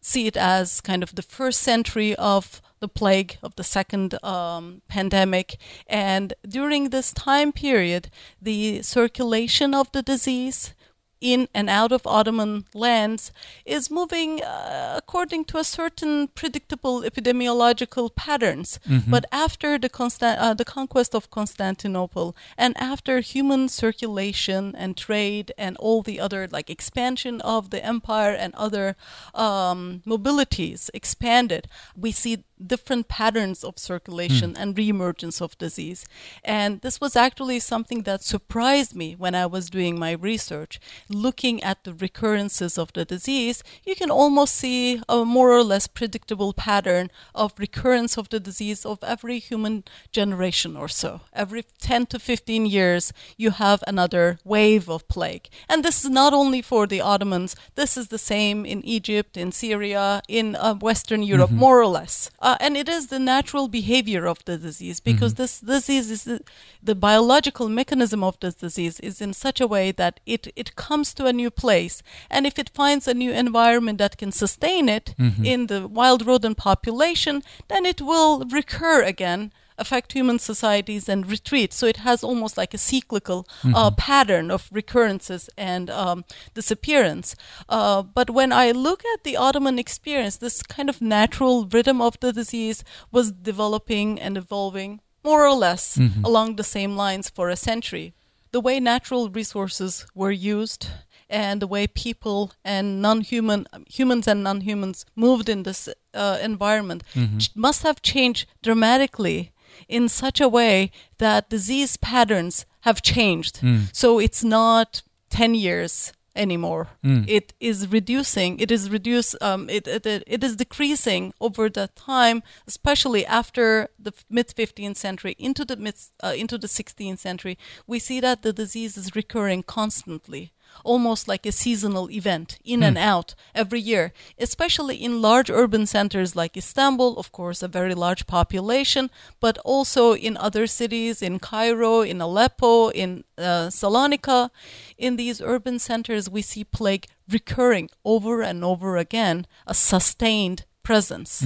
see 0.00 0.26
it 0.26 0.36
as 0.36 0.80
kind 0.80 1.02
of 1.02 1.14
the 1.14 1.22
first 1.22 1.60
century 1.60 2.14
of 2.16 2.60
the 2.80 2.88
plague 2.88 3.38
of 3.42 3.56
the 3.56 3.64
second 3.64 4.22
um, 4.24 4.82
pandemic. 4.88 5.56
And 5.86 6.34
during 6.48 6.90
this 6.90 7.12
time 7.12 7.52
period, 7.52 8.10
the 8.40 8.82
circulation 8.82 9.74
of 9.74 9.90
the 9.92 10.02
disease 10.02 10.74
in 11.20 11.48
and 11.54 11.68
out 11.68 11.92
of 11.92 12.06
Ottoman 12.06 12.64
lands 12.74 13.32
is 13.64 13.90
moving 13.90 14.42
uh, 14.42 14.94
according 14.96 15.44
to 15.46 15.58
a 15.58 15.64
certain 15.64 16.28
predictable 16.28 17.02
epidemiological 17.02 18.14
patterns. 18.14 18.78
But 19.10 19.24
after 19.32 19.78
the, 19.78 19.88
constant, 19.88 20.38
uh, 20.38 20.54
the 20.54 20.64
conquest 20.64 21.14
of 21.14 21.30
Constantinople 21.30 22.36
and 22.56 22.76
after 22.78 23.20
human 23.20 23.68
circulation 23.68 24.74
and 24.76 24.96
trade 24.96 25.52
and 25.58 25.76
all 25.78 26.02
the 26.02 26.20
other 26.20 26.46
like 26.50 26.70
expansion 26.70 27.40
of 27.42 27.70
the 27.70 27.84
empire 27.84 28.32
and 28.32 28.54
other 28.54 28.96
um, 29.34 30.02
mobilities 30.06 30.90
expanded, 30.94 31.68
we 31.96 32.12
see 32.12 32.44
different 32.64 33.08
patterns 33.08 33.64
of 33.64 33.78
circulation 33.78 34.56
and 34.56 34.76
reemergence 34.76 35.40
of 35.40 35.56
disease. 35.58 36.04
And 36.44 36.80
this 36.80 37.00
was 37.00 37.16
actually 37.16 37.60
something 37.60 38.02
that 38.02 38.22
surprised 38.22 38.94
me 38.94 39.14
when 39.14 39.34
I 39.34 39.46
was 39.46 39.70
doing 39.70 39.98
my 39.98 40.12
research. 40.12 40.80
Looking 41.08 41.62
at 41.62 41.84
the 41.84 41.94
recurrences 41.94 42.78
of 42.78 42.92
the 42.92 43.04
disease, 43.04 43.62
you 43.84 43.94
can 43.94 44.10
almost 44.10 44.54
see 44.54 45.02
a 45.08 45.24
more 45.24 45.52
or 45.52 45.62
less 45.62 45.86
predictable 45.86 46.52
pattern 46.52 47.10
of 47.34 47.52
recurrence 47.58 48.16
of 48.16 48.28
the 48.28 48.40
disease 48.40 48.84
of 48.84 48.98
every 49.02 49.38
human 49.38 49.84
generation 50.12 50.76
or 50.76 50.88
so. 50.88 51.20
Every 51.32 51.64
10 51.80 52.06
to 52.06 52.18
15 52.18 52.66
years, 52.66 53.12
you 53.36 53.50
have 53.50 53.82
another 53.86 54.38
wave 54.44 54.88
of 54.88 55.06
plague. 55.08 55.48
And 55.68 55.84
this 55.84 56.04
is 56.04 56.10
not 56.10 56.32
only 56.32 56.62
for 56.62 56.86
the 56.86 57.00
Ottomans, 57.00 57.56
this 57.74 57.96
is 57.96 58.08
the 58.08 58.18
same 58.18 58.64
in 58.64 58.84
Egypt, 58.84 59.36
in 59.36 59.52
Syria, 59.52 60.22
in 60.28 60.56
uh, 60.56 60.74
Western 60.74 61.22
Europe, 61.22 61.50
more 61.50 61.80
or 61.80 61.86
less. 61.86 62.30
Uh, 62.48 62.56
and 62.60 62.78
it 62.78 62.88
is 62.88 63.08
the 63.08 63.18
natural 63.18 63.68
behavior 63.68 64.26
of 64.26 64.42
the 64.46 64.56
disease 64.56 65.00
because 65.00 65.34
this 65.34 65.60
disease 65.60 66.10
is 66.10 66.24
the, 66.24 66.40
the 66.82 66.94
biological 66.94 67.68
mechanism 67.68 68.24
of 68.24 68.40
this 68.40 68.54
disease 68.54 68.98
is 69.00 69.20
in 69.20 69.34
such 69.34 69.60
a 69.60 69.66
way 69.66 69.92
that 69.92 70.18
it, 70.24 70.50
it 70.56 70.74
comes 70.74 71.12
to 71.12 71.26
a 71.26 71.32
new 71.32 71.50
place. 71.50 72.02
And 72.30 72.46
if 72.46 72.58
it 72.58 72.70
finds 72.70 73.06
a 73.06 73.12
new 73.12 73.32
environment 73.32 73.98
that 73.98 74.16
can 74.16 74.32
sustain 74.32 74.88
it 74.88 75.14
in 75.44 75.66
the 75.66 75.86
wild 75.86 76.26
rodent 76.26 76.56
population, 76.56 77.42
then 77.68 77.84
it 77.84 78.00
will 78.00 78.46
recur 78.46 79.02
again 79.02 79.52
affect 79.78 80.12
human 80.12 80.38
societies 80.38 81.08
and 81.08 81.30
retreat. 81.30 81.72
So 81.72 81.86
it 81.86 81.98
has 81.98 82.22
almost 82.24 82.56
like 82.56 82.74
a 82.74 82.78
cyclical 82.78 83.46
uh, 83.64 83.90
pattern 83.92 84.50
of 84.50 84.68
recurrences 84.72 85.48
and 85.56 85.88
um, 85.90 86.24
disappearance. 86.54 87.34
Uh, 87.68 88.02
but 88.02 88.28
when 88.30 88.52
I 88.52 88.72
look 88.72 89.02
at 89.14 89.24
the 89.24 89.36
Ottoman 89.36 89.78
experience, 89.78 90.36
this 90.38 90.62
kind 90.62 90.88
of 90.88 91.00
natural 91.00 91.66
rhythm 91.66 92.00
of 92.00 92.18
the 92.20 92.32
disease 92.32 92.84
was 93.12 93.32
developing 93.32 94.20
and 94.20 94.36
evolving 94.36 95.00
more 95.24 95.46
or 95.46 95.54
less 95.54 95.98
along 96.24 96.56
the 96.56 96.64
same 96.64 96.96
lines 96.96 97.30
for 97.30 97.48
a 97.50 97.56
century. 97.56 98.12
The 98.52 98.60
way 98.60 98.80
natural 98.80 99.28
resources 99.30 100.06
were 100.14 100.30
used 100.32 100.86
and 101.30 101.60
the 101.60 101.66
way 101.66 101.86
people 101.86 102.52
and 102.64 103.02
non-human 103.02 103.66
humans 103.86 104.26
and 104.26 104.42
non-humans 104.42 105.04
moved 105.14 105.48
in 105.50 105.62
this 105.64 105.88
uh, 106.14 106.38
environment 106.42 107.02
ch- 107.38 107.50
must 107.54 107.82
have 107.82 108.00
changed 108.00 108.46
dramatically 108.62 109.52
in 109.88 110.08
such 110.08 110.40
a 110.40 110.48
way 110.48 110.90
that 111.18 111.50
disease 111.50 111.96
patterns 111.96 112.66
have 112.82 113.02
changed. 113.02 113.60
So 113.92 114.18
it's 114.18 114.42
not 114.42 115.02
10 115.30 115.54
years 115.54 116.12
anymore. 116.34 116.86
It 117.26 117.52
is 117.60 117.88
reducing. 117.88 118.60
It 118.60 118.70
is 118.70 118.90
reduce. 118.90 119.34
Um, 119.40 119.68
it, 119.68 119.86
it 119.88 120.06
it 120.06 120.22
it 120.26 120.44
is 120.44 120.56
decreasing 120.56 121.32
over 121.40 121.68
the 121.68 121.88
time, 121.96 122.42
especially 122.66 123.26
after 123.26 123.88
the 123.98 124.12
mid 124.30 124.48
15th 124.48 124.96
century 124.96 125.34
into 125.38 125.64
the 125.64 125.76
mid 125.76 125.96
uh, 126.22 126.34
into 126.36 126.56
the 126.56 126.68
16th 126.68 127.18
century. 127.18 127.58
We 127.86 127.98
see 127.98 128.20
that 128.20 128.42
the 128.42 128.52
disease 128.52 128.96
is 128.96 129.16
recurring 129.16 129.64
constantly 129.64 130.52
almost 130.84 131.28
like 131.28 131.46
a 131.46 131.52
seasonal 131.52 132.10
event 132.10 132.58
in 132.64 132.82
and 132.82 132.98
out 132.98 133.34
every 133.54 133.80
year, 133.80 134.12
especially 134.38 134.96
in 134.96 135.22
large 135.22 135.50
urban 135.50 135.86
centers 135.86 136.34
like 136.34 136.56
Istanbul, 136.56 137.16
of 137.18 137.32
course, 137.32 137.62
a 137.62 137.68
very 137.68 137.94
large 137.94 138.26
population, 138.26 139.10
but 139.40 139.58
also 139.64 140.14
in 140.14 140.36
other 140.36 140.66
cities, 140.66 141.22
in 141.22 141.38
Cairo, 141.38 142.00
in 142.00 142.20
Aleppo, 142.20 142.88
in 142.90 143.24
uh, 143.36 143.68
Salonika. 143.70 144.50
In 144.96 145.16
these 145.16 145.40
urban 145.40 145.78
centers, 145.78 146.28
we 146.30 146.42
see 146.42 146.64
plague 146.64 147.06
recurring 147.30 147.90
over 148.04 148.42
and 148.42 148.64
over 148.64 148.96
again, 148.96 149.46
a 149.66 149.74
sustained 149.74 150.64
presence. 150.82 151.44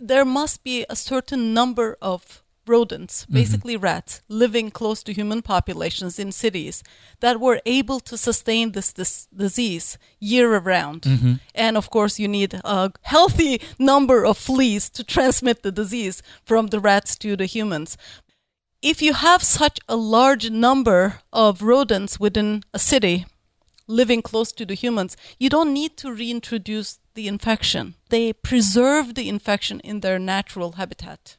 There 0.00 0.24
must 0.24 0.64
be 0.64 0.84
a 0.88 0.96
certain 0.96 1.54
number 1.54 1.96
of 2.02 2.41
rodents, 2.66 3.24
mm-hmm. 3.24 3.34
basically 3.34 3.76
rats, 3.76 4.22
living 4.28 4.70
close 4.70 5.02
to 5.02 5.12
human 5.12 5.42
populations 5.42 6.18
in 6.18 6.32
cities 6.32 6.82
that 7.20 7.40
were 7.40 7.60
able 7.66 8.00
to 8.00 8.16
sustain 8.16 8.72
this, 8.72 8.92
this 8.92 9.26
disease 9.26 9.98
year 10.20 10.54
around. 10.54 11.02
Mm-hmm. 11.02 11.34
And 11.54 11.76
of 11.76 11.90
course, 11.90 12.18
you 12.18 12.28
need 12.28 12.54
a 12.64 12.92
healthy 13.02 13.60
number 13.78 14.24
of 14.24 14.38
fleas 14.38 14.90
to 14.90 15.04
transmit 15.04 15.62
the 15.62 15.72
disease 15.72 16.22
from 16.44 16.68
the 16.68 16.80
rats 16.80 17.16
to 17.18 17.36
the 17.36 17.46
humans. 17.46 17.96
If 18.80 19.00
you 19.00 19.12
have 19.14 19.42
such 19.42 19.78
a 19.88 19.96
large 19.96 20.50
number 20.50 21.20
of 21.32 21.62
rodents 21.62 22.18
within 22.18 22.64
a 22.74 22.78
city 22.78 23.26
living 23.86 24.22
close 24.22 24.52
to 24.52 24.64
the 24.64 24.74
humans, 24.74 25.16
you 25.38 25.48
don't 25.48 25.72
need 25.72 25.96
to 25.98 26.12
reintroduce 26.12 26.98
the 27.14 27.28
infection. 27.28 27.94
They 28.08 28.32
preserve 28.32 29.14
the 29.14 29.28
infection 29.28 29.80
in 29.80 30.00
their 30.00 30.18
natural 30.18 30.72
habitat. 30.72 31.36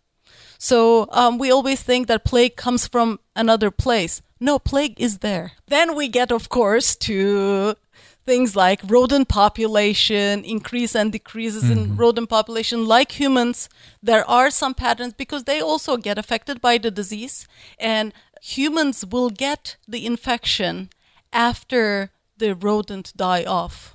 So 0.64 1.10
um, 1.12 1.40
we 1.40 1.52
always 1.52 1.84
think 1.84 2.08
that 2.08 2.24
plague 2.24 2.56
comes 2.56 2.88
from 2.88 3.20
another 3.36 3.70
place. 3.70 4.22
No, 4.40 4.58
plague 4.58 4.96
is 4.98 5.18
there. 5.18 5.52
Then 5.68 5.94
we 5.94 6.08
get, 6.08 6.32
of 6.32 6.48
course, 6.48 6.96
to 7.08 7.76
things 8.26 8.56
like 8.56 8.80
rodent 8.88 9.28
population, 9.28 10.46
increase 10.46 10.96
and 10.96 11.12
decreases 11.12 11.70
in 11.70 11.98
rodent 11.98 12.30
population. 12.30 12.86
Like 12.86 13.20
humans, 13.20 13.68
there 14.02 14.24
are 14.30 14.50
some 14.50 14.74
patterns 14.74 15.14
because 15.14 15.44
they 15.44 15.60
also 15.60 15.98
get 15.98 16.18
affected 16.18 16.62
by 16.62 16.78
the 16.78 16.92
disease, 16.92 17.46
and 17.78 18.14
humans 18.42 19.06
will 19.06 19.32
get 19.32 19.76
the 19.86 20.06
infection 20.06 20.90
after 21.34 22.12
the 22.38 22.56
rodent 22.56 23.12
die 23.18 23.44
off 23.44 23.94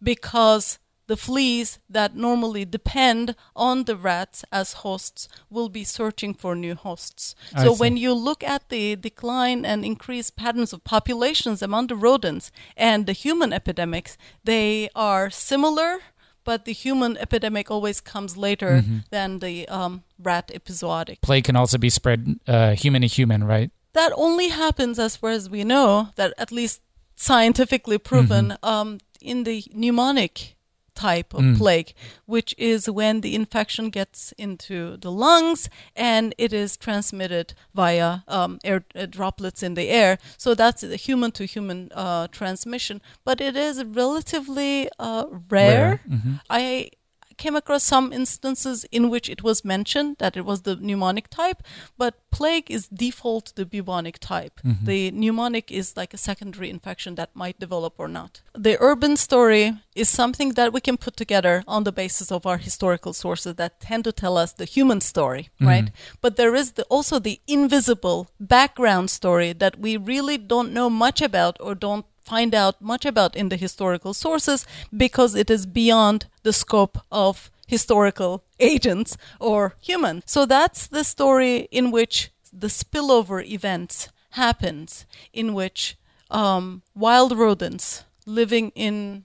because 0.00 0.78
the 1.06 1.16
fleas 1.16 1.78
that 1.88 2.16
normally 2.16 2.64
depend 2.64 3.34
on 3.54 3.84
the 3.84 3.96
rats 3.96 4.44
as 4.50 4.72
hosts 4.84 5.28
will 5.48 5.68
be 5.68 5.84
searching 5.84 6.34
for 6.34 6.54
new 6.56 6.74
hosts. 6.74 7.34
I 7.54 7.62
So 7.64 7.74
see. 7.74 7.80
when 7.80 7.96
you 7.96 8.12
look 8.12 8.42
at 8.42 8.68
the 8.68 8.96
decline 8.96 9.64
and 9.64 9.84
increased 9.84 10.36
patterns 10.36 10.72
of 10.72 10.82
populations 10.84 11.62
among 11.62 11.86
the 11.88 11.96
rodents 11.96 12.50
and 12.76 13.06
the 13.06 13.12
human 13.12 13.52
epidemics, 13.52 14.18
they 14.44 14.88
are 14.96 15.30
similar, 15.30 15.98
but 16.44 16.64
the 16.64 16.72
human 16.72 17.16
epidemic 17.18 17.70
always 17.70 18.00
comes 18.00 18.36
later 18.36 18.70
Mm-hmm. 18.82 18.98
than 19.10 19.38
the 19.38 19.68
um, 19.68 20.02
rat 20.18 20.50
episodic. 20.54 21.20
Plague 21.20 21.44
can 21.44 21.56
also 21.56 21.78
be 21.78 21.90
spread 21.90 22.38
uh, 22.48 22.72
human 22.74 23.02
to 23.02 23.08
human, 23.08 23.44
right? 23.44 23.70
That 23.92 24.12
only 24.16 24.48
happens, 24.48 24.98
as 24.98 25.16
far 25.16 25.30
as 25.30 25.48
we 25.48 25.62
know, 25.64 26.08
that 26.16 26.34
at 26.36 26.50
least 26.52 26.82
scientifically 27.14 27.98
proven, 27.98 28.56
um, 28.62 28.98
in 29.20 29.44
the 29.44 29.62
pneumonic 29.74 30.54
type 30.96 31.30
of 31.38 31.42
Mm. 31.44 31.56
plague, 31.58 31.92
which 32.26 32.54
is 32.58 32.88
when 32.90 33.20
the 33.20 33.34
infection 33.34 33.90
gets 33.90 34.32
into 34.38 34.96
the 34.96 35.10
lungs 35.10 35.68
and 35.94 36.34
it 36.38 36.52
is 36.52 36.76
transmitted 36.76 37.54
via 37.74 38.08
um, 38.28 38.58
air 38.64 38.80
uh, 38.94 39.06
droplets 39.16 39.62
in 39.62 39.74
the 39.74 39.88
air. 39.88 40.18
So 40.38 40.54
that's 40.54 40.82
a 40.82 40.96
human 40.96 41.30
to 41.32 41.44
human 41.44 41.90
uh, 41.94 42.26
transmission, 42.38 43.00
but 43.24 43.40
it 43.40 43.56
is 43.56 43.84
relatively 43.84 44.88
uh, 44.98 45.24
rare. 45.50 46.00
Mhm. 46.08 46.40
I 46.50 46.90
came 47.36 47.56
across 47.56 47.84
some 47.84 48.12
instances 48.12 48.84
in 48.90 49.10
which 49.10 49.28
it 49.28 49.42
was 49.42 49.64
mentioned 49.64 50.16
that 50.18 50.36
it 50.36 50.44
was 50.44 50.62
the 50.62 50.76
pneumonic 50.76 51.28
type, 51.28 51.62
but 51.96 52.14
plague 52.30 52.70
is 52.70 52.88
default 52.88 53.52
the 53.56 53.66
bubonic 53.66 54.18
type. 54.18 54.60
Mm-hmm. 54.64 54.86
The 54.86 55.10
pneumonic 55.12 55.70
is 55.70 55.96
like 55.96 56.14
a 56.14 56.18
secondary 56.18 56.70
infection 56.70 57.14
that 57.16 57.34
might 57.34 57.58
develop 57.58 57.94
or 57.98 58.08
not. 58.08 58.42
The 58.54 58.76
urban 58.80 59.16
story 59.16 59.74
is 59.94 60.08
something 60.08 60.50
that 60.52 60.72
we 60.72 60.80
can 60.80 60.96
put 60.96 61.16
together 61.16 61.64
on 61.66 61.84
the 61.84 61.92
basis 61.92 62.30
of 62.30 62.46
our 62.46 62.58
historical 62.58 63.12
sources 63.12 63.54
that 63.56 63.80
tend 63.80 64.04
to 64.04 64.12
tell 64.12 64.36
us 64.36 64.52
the 64.52 64.64
human 64.64 65.00
story, 65.00 65.50
mm-hmm. 65.54 65.66
right? 65.66 65.90
But 66.20 66.36
there 66.36 66.54
is 66.54 66.72
the, 66.72 66.84
also 66.84 67.18
the 67.18 67.40
invisible 67.46 68.28
background 68.40 69.10
story 69.10 69.52
that 69.54 69.78
we 69.78 69.96
really 69.96 70.38
don't 70.38 70.72
know 70.72 70.90
much 70.90 71.22
about 71.22 71.56
or 71.60 71.74
don't 71.74 72.06
find 72.26 72.54
out 72.54 72.82
much 72.82 73.04
about 73.06 73.36
in 73.36 73.48
the 73.48 73.56
historical 73.56 74.12
sources 74.12 74.66
because 75.04 75.34
it 75.34 75.50
is 75.50 75.64
beyond 75.64 76.26
the 76.42 76.52
scope 76.52 76.98
of 77.10 77.50
historical 77.66 78.42
agents 78.58 79.16
or 79.40 79.74
human. 79.80 80.22
So 80.26 80.46
that's 80.46 80.86
the 80.88 81.04
story 81.04 81.68
in 81.70 81.90
which 81.90 82.30
the 82.52 82.68
spillover 82.68 83.44
events 83.44 84.08
happens, 84.30 85.06
in 85.32 85.54
which 85.54 85.96
um, 86.30 86.82
wild 86.94 87.32
rodents 87.36 88.04
living 88.26 88.72
in 88.74 89.24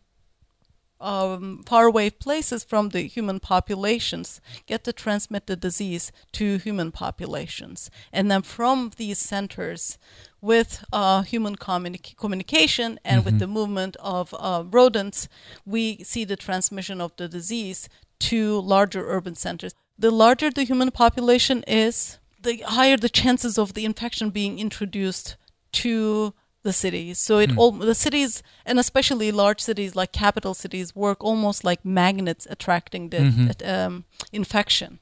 um, 1.01 1.63
faraway 1.65 2.09
places 2.09 2.63
from 2.63 2.89
the 2.89 3.01
human 3.01 3.39
populations 3.39 4.39
get 4.65 4.83
to 4.83 4.93
transmit 4.93 5.47
the 5.47 5.55
disease 5.55 6.11
to 6.33 6.57
human 6.57 6.91
populations. 6.91 7.89
And 8.13 8.31
then 8.31 8.43
from 8.43 8.91
these 8.97 9.19
centers, 9.19 9.97
with 10.41 10.83
uh, 10.91 11.21
human 11.21 11.55
communi- 11.55 12.17
communication 12.17 12.99
and 13.05 13.23
with 13.23 13.37
the 13.39 13.47
movement 13.47 13.95
of 13.99 14.33
uh, 14.39 14.63
rodents, 14.69 15.27
we 15.65 16.03
see 16.03 16.23
the 16.23 16.35
transmission 16.35 16.99
of 16.99 17.15
the 17.17 17.27
disease 17.27 17.87
to 18.19 18.59
larger 18.59 19.07
urban 19.07 19.35
centers. 19.35 19.73
The 19.97 20.11
larger 20.11 20.49
the 20.49 20.63
human 20.63 20.91
population 20.91 21.63
is, 21.67 22.17
the 22.41 22.63
higher 22.65 22.97
the 22.97 23.09
chances 23.09 23.59
of 23.59 23.73
the 23.73 23.85
infection 23.85 24.31
being 24.31 24.57
introduced 24.57 25.37
to 25.73 26.33
the 26.63 26.73
cities. 26.73 27.19
So 27.19 27.39
it 27.39 27.57
all 27.57 27.71
the 27.71 27.95
cities 27.95 28.43
and 28.65 28.79
especially 28.79 29.31
large 29.31 29.59
cities 29.59 29.95
like 29.95 30.11
capital 30.11 30.53
cities 30.53 30.95
work 30.95 31.23
almost 31.23 31.63
like 31.63 31.83
magnets 31.83 32.47
attracting 32.49 33.09
the 33.09 33.55
um, 33.65 34.05
infection. 34.31 34.99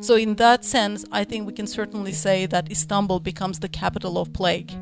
So 0.00 0.14
in 0.16 0.34
that 0.36 0.64
sense, 0.64 1.04
I 1.12 1.24
think 1.24 1.46
we 1.46 1.52
can 1.52 1.66
certainly 1.66 2.12
say 2.12 2.46
that 2.46 2.70
Istanbul 2.70 3.20
becomes 3.20 3.60
the 3.60 3.68
capital 3.68 4.18
of 4.18 4.32
plague. 4.32 4.72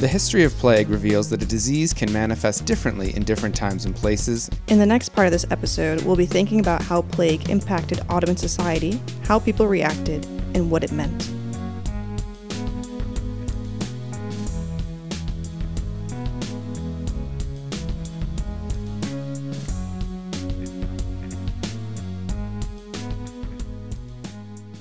The 0.00 0.06
history 0.06 0.44
of 0.44 0.52
plague 0.58 0.90
reveals 0.90 1.28
that 1.30 1.42
a 1.42 1.46
disease 1.46 1.92
can 1.92 2.12
manifest 2.12 2.64
differently 2.64 3.16
in 3.16 3.24
different 3.24 3.56
times 3.56 3.84
and 3.84 3.96
places, 3.96 4.48
In 4.68 4.78
the 4.78 4.86
next 4.86 5.08
part 5.08 5.26
of 5.26 5.32
this 5.32 5.44
episode, 5.50 6.02
we'll 6.02 6.14
be 6.14 6.24
thinking 6.24 6.60
about 6.60 6.82
how 6.82 7.02
plague 7.02 7.50
impacted 7.50 8.00
Ottoman 8.08 8.36
society, 8.36 9.00
how 9.24 9.40
people 9.40 9.66
reacted, 9.66 10.24
and 10.54 10.70
what 10.70 10.84
it 10.84 10.92
meant. 10.92 11.28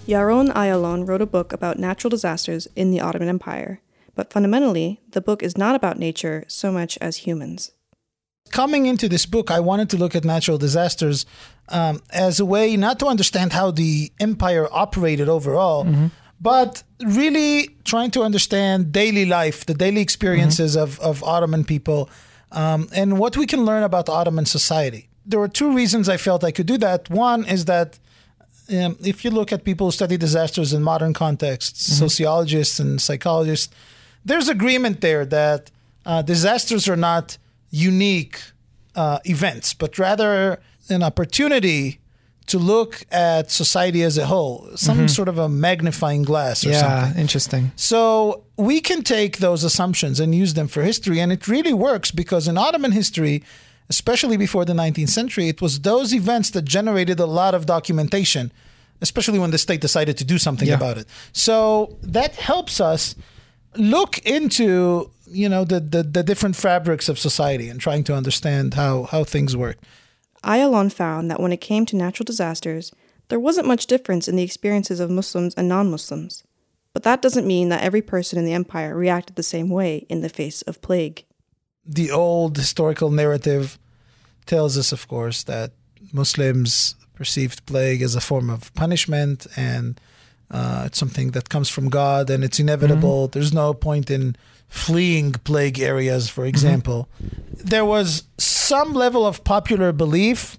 Yaron 0.08 0.54
Ayalon 0.54 1.08
wrote 1.08 1.24
a 1.24 1.26
book 1.26 1.52
about 1.54 1.80
natural 1.80 2.10
disasters 2.10 2.68
in 2.76 2.92
the 2.92 3.02
Ottoman 3.02 3.30
Empire, 3.30 3.82
but 4.18 4.34
fundamentally, 4.34 4.90
the 5.16 5.22
book 5.22 5.40
is 5.48 5.54
not 5.58 5.74
about 5.80 5.96
nature 6.08 6.38
so 6.48 6.68
much 6.80 6.98
as 7.08 7.14
humans. 7.28 7.72
coming 8.62 8.86
into 8.92 9.08
this 9.10 9.26
book, 9.36 9.48
I 9.52 9.60
wanted 9.70 9.88
to 9.94 9.98
look 9.98 10.14
at 10.16 10.24
natural 10.36 10.58
disasters 10.68 11.18
um, 11.80 11.96
as 12.28 12.40
a 12.40 12.46
way 12.46 12.66
not 12.78 12.96
to 13.02 13.06
understand 13.14 13.50
how 13.60 13.68
the 13.72 13.94
empire 14.28 14.68
operated 14.72 15.28
overall, 15.38 15.82
but 16.52 16.72
really 17.20 17.54
trying 17.92 18.12
to 18.12 18.22
understand 18.30 18.78
daily 19.02 19.26
life, 19.26 19.58
the 19.66 19.74
daily 19.86 20.02
experiences 20.08 20.72
of, 20.84 20.90
of 21.10 21.16
Ottoman 21.34 21.64
people, 21.74 22.10
um, 22.62 22.88
and 23.00 23.10
what 23.22 23.34
we 23.42 23.46
can 23.46 23.62
learn 23.70 23.84
about 23.84 24.06
Ottoman 24.10 24.46
society. 24.46 25.10
There 25.26 25.40
were 25.44 25.54
two 25.62 25.72
reasons 25.80 26.08
I 26.08 26.18
felt 26.28 26.40
I 26.52 26.54
could 26.58 26.68
do 26.74 26.78
that. 26.88 27.10
One 27.10 27.42
is 27.56 27.66
that 27.66 27.90
um, 28.70 28.94
if 29.12 29.18
you 29.26 29.32
look 29.40 29.52
at 29.52 29.60
people 29.70 29.88
who 29.88 29.92
study 29.92 30.16
disasters 30.28 30.70
in 30.74 30.82
modern 30.84 31.14
contexts, 31.14 31.80
sociologists 32.04 32.80
and 32.80 33.02
psychologists, 33.08 33.74
there's 34.28 34.48
agreement 34.58 35.02
there 35.02 35.26
that 35.26 35.62
uh, 36.06 36.22
disasters 36.34 36.84
are 36.92 36.96
not 37.12 37.38
unique 37.70 38.38
uh, 38.96 39.20
events, 39.26 39.74
but 39.74 39.98
rather 40.08 40.60
an 40.90 41.04
opportunity 41.04 42.00
to 42.48 42.58
look 42.58 42.92
at 43.12 43.52
society 43.52 44.02
as 44.04 44.18
a 44.18 44.26
whole, 44.26 44.70
some 44.76 45.08
sort 45.10 45.28
of 45.28 45.38
a 45.38 45.50
magnifying 45.50 46.24
glass 46.24 46.66
or 46.66 46.70
Yeah, 46.70 46.80
something. 47.04 47.22
interesting. 47.22 47.72
So 47.76 48.44
we 48.56 48.80
can 48.80 49.02
take 49.04 49.34
those 49.40 49.66
assumptions 49.66 50.20
and 50.22 50.34
use 50.34 50.54
them 50.54 50.68
for 50.70 50.82
history, 50.82 51.20
and 51.20 51.30
it 51.38 51.44
really 51.48 51.74
works 51.74 52.10
because 52.12 52.48
in 52.48 52.58
Ottoman 52.58 52.94
history, 52.94 53.44
especially 53.90 54.38
before 54.38 54.64
the 54.64 54.74
19th 54.74 55.10
century, 55.10 55.50
it 55.50 55.62
was 55.62 55.82
those 55.82 56.14
events 56.14 56.50
that 56.52 56.64
generated 56.64 57.20
a 57.20 57.26
lot 57.26 57.54
of 57.54 57.66
documentation, 57.66 58.52
especially 59.02 59.40
when 59.40 59.52
the 59.52 59.58
state 59.58 59.82
decided 59.82 60.16
to 60.18 60.24
do 60.34 60.38
something 60.38 60.70
Yeah. 60.70 60.76
about 60.82 60.98
it. 60.98 61.08
So 61.34 61.98
that 62.02 62.32
helps 62.52 62.80
us 62.80 63.14
look 63.78 64.18
into 64.20 65.12
you 65.30 65.50
know 65.50 65.64
the, 65.66 65.80
the 65.80 66.04
the 66.04 66.24
different 66.24 66.56
fabrics 66.56 67.10
of 67.10 67.20
society 67.20 67.70
and 67.70 67.80
trying 67.80 68.04
to 68.06 68.16
understand 68.16 68.74
how 68.74 69.04
how 69.04 69.24
things 69.24 69.56
work. 69.56 69.78
Ayalon 70.44 70.92
found 70.92 71.30
that 71.30 71.40
when 71.40 71.52
it 71.52 71.62
came 71.62 71.86
to 71.86 71.96
natural 71.96 72.26
disasters, 72.26 72.92
there 73.30 73.40
wasn't 73.40 73.68
much 73.68 73.88
difference 73.88 74.28
in 74.28 74.36
the 74.36 74.44
experiences 74.44 75.00
of 75.00 75.10
Muslims 75.10 75.54
and 75.56 75.68
non 75.68 75.90
Muslims. 75.90 76.44
But 76.94 77.04
that 77.04 77.22
doesn't 77.22 77.46
mean 77.46 77.70
that 77.70 77.84
every 77.84 78.02
person 78.02 78.40
in 78.40 78.46
the 78.46 78.54
empire 78.54 78.96
reacted 78.96 79.36
the 79.36 79.44
same 79.44 79.70
way 79.70 80.06
in 80.10 80.22
the 80.22 80.30
face 80.30 80.62
of 80.64 80.82
plague. 80.82 81.26
the 81.86 82.12
old 82.12 82.58
historical 82.58 83.10
narrative 83.12 83.80
tells 84.46 84.78
us, 84.78 84.92
of 84.92 85.08
course, 85.08 85.44
that 85.44 85.72
Muslims 86.12 86.96
perceived 87.16 87.66
plague 87.66 88.02
as 88.02 88.16
a 88.16 88.22
form 88.22 88.50
of 88.50 88.74
punishment 88.74 89.48
and 89.56 90.00
uh, 90.52 90.84
it's 90.86 90.98
something 90.98 91.32
that 91.32 91.50
comes 91.50 91.70
from 91.70 91.90
God 91.90 92.30
and 92.30 92.44
it's 92.44 92.60
inevitable. 92.60 93.28
There's 93.28 93.54
no 93.54 93.74
point 93.74 94.10
in 94.10 94.36
fleeing 94.68 95.32
plague 95.34 95.80
areas, 95.80 96.30
for 96.30 96.46
example. 96.46 97.08
There 97.64 97.86
was 97.86 98.24
some 98.38 98.94
level 98.94 99.26
of 99.26 99.44
popular 99.44 99.92
belief, 99.92 100.58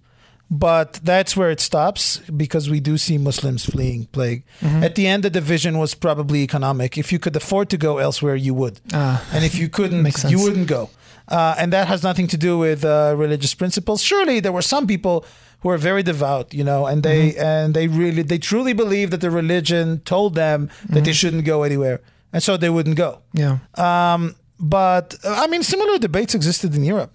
but 0.50 0.94
that's 1.04 1.36
where 1.36 1.50
it 1.50 1.60
stops 1.60 2.18
because 2.34 2.70
we 2.70 2.80
do 2.80 2.96
see 2.96 3.18
Muslims 3.18 3.64
fleeing 3.66 4.06
plague. 4.12 4.44
At 4.62 4.94
the 4.94 5.06
end, 5.06 5.22
the 5.24 5.30
division 5.30 5.78
was 5.78 5.94
probably 5.94 6.40
economic. 6.42 6.96
If 6.96 7.12
you 7.12 7.18
could 7.18 7.36
afford 7.36 7.68
to 7.70 7.76
go 7.76 7.98
elsewhere, 7.98 8.36
you 8.36 8.54
would. 8.54 8.80
Ah, 8.92 9.22
And 9.32 9.44
if 9.44 9.54
you 9.58 9.68
couldn't, 9.78 10.06
you 10.30 10.38
wouldn't 10.40 10.68
go. 10.68 10.88
Uh, 11.28 11.54
and 11.58 11.70
that 11.74 11.86
has 11.88 12.02
nothing 12.02 12.26
to 12.28 12.38
do 12.38 12.56
with 12.56 12.82
uh, 12.84 13.14
religious 13.14 13.54
principles. 13.54 14.02
Surely 14.02 14.40
there 14.40 14.52
were 14.52 14.62
some 14.62 14.86
people 14.86 15.26
who 15.60 15.70
are 15.70 15.78
very 15.78 16.02
devout, 16.02 16.54
you 16.54 16.64
know, 16.64 16.86
and 16.86 17.02
they 17.02 17.30
Mm-hmm. 17.32 17.40
and 17.50 17.74
they 17.74 17.88
really 17.88 18.22
they 18.22 18.38
truly 18.38 18.72
believe 18.74 19.10
that 19.10 19.20
the 19.20 19.30
religion 19.30 20.00
told 20.04 20.34
them 20.34 20.66
that 20.66 20.74
Mm-hmm. 20.88 21.04
they 21.04 21.12
shouldn't 21.12 21.44
go 21.44 21.62
anywhere, 21.64 21.98
and 22.32 22.42
so 22.42 22.56
they 22.56 22.70
wouldn't 22.70 22.96
go. 22.96 23.10
yeah. 23.32 23.58
Um, 23.74 24.34
but 24.60 25.14
I 25.24 25.46
mean, 25.46 25.62
similar 25.62 25.98
debates 25.98 26.34
existed 26.34 26.74
in 26.74 26.84
Europe. 26.84 27.12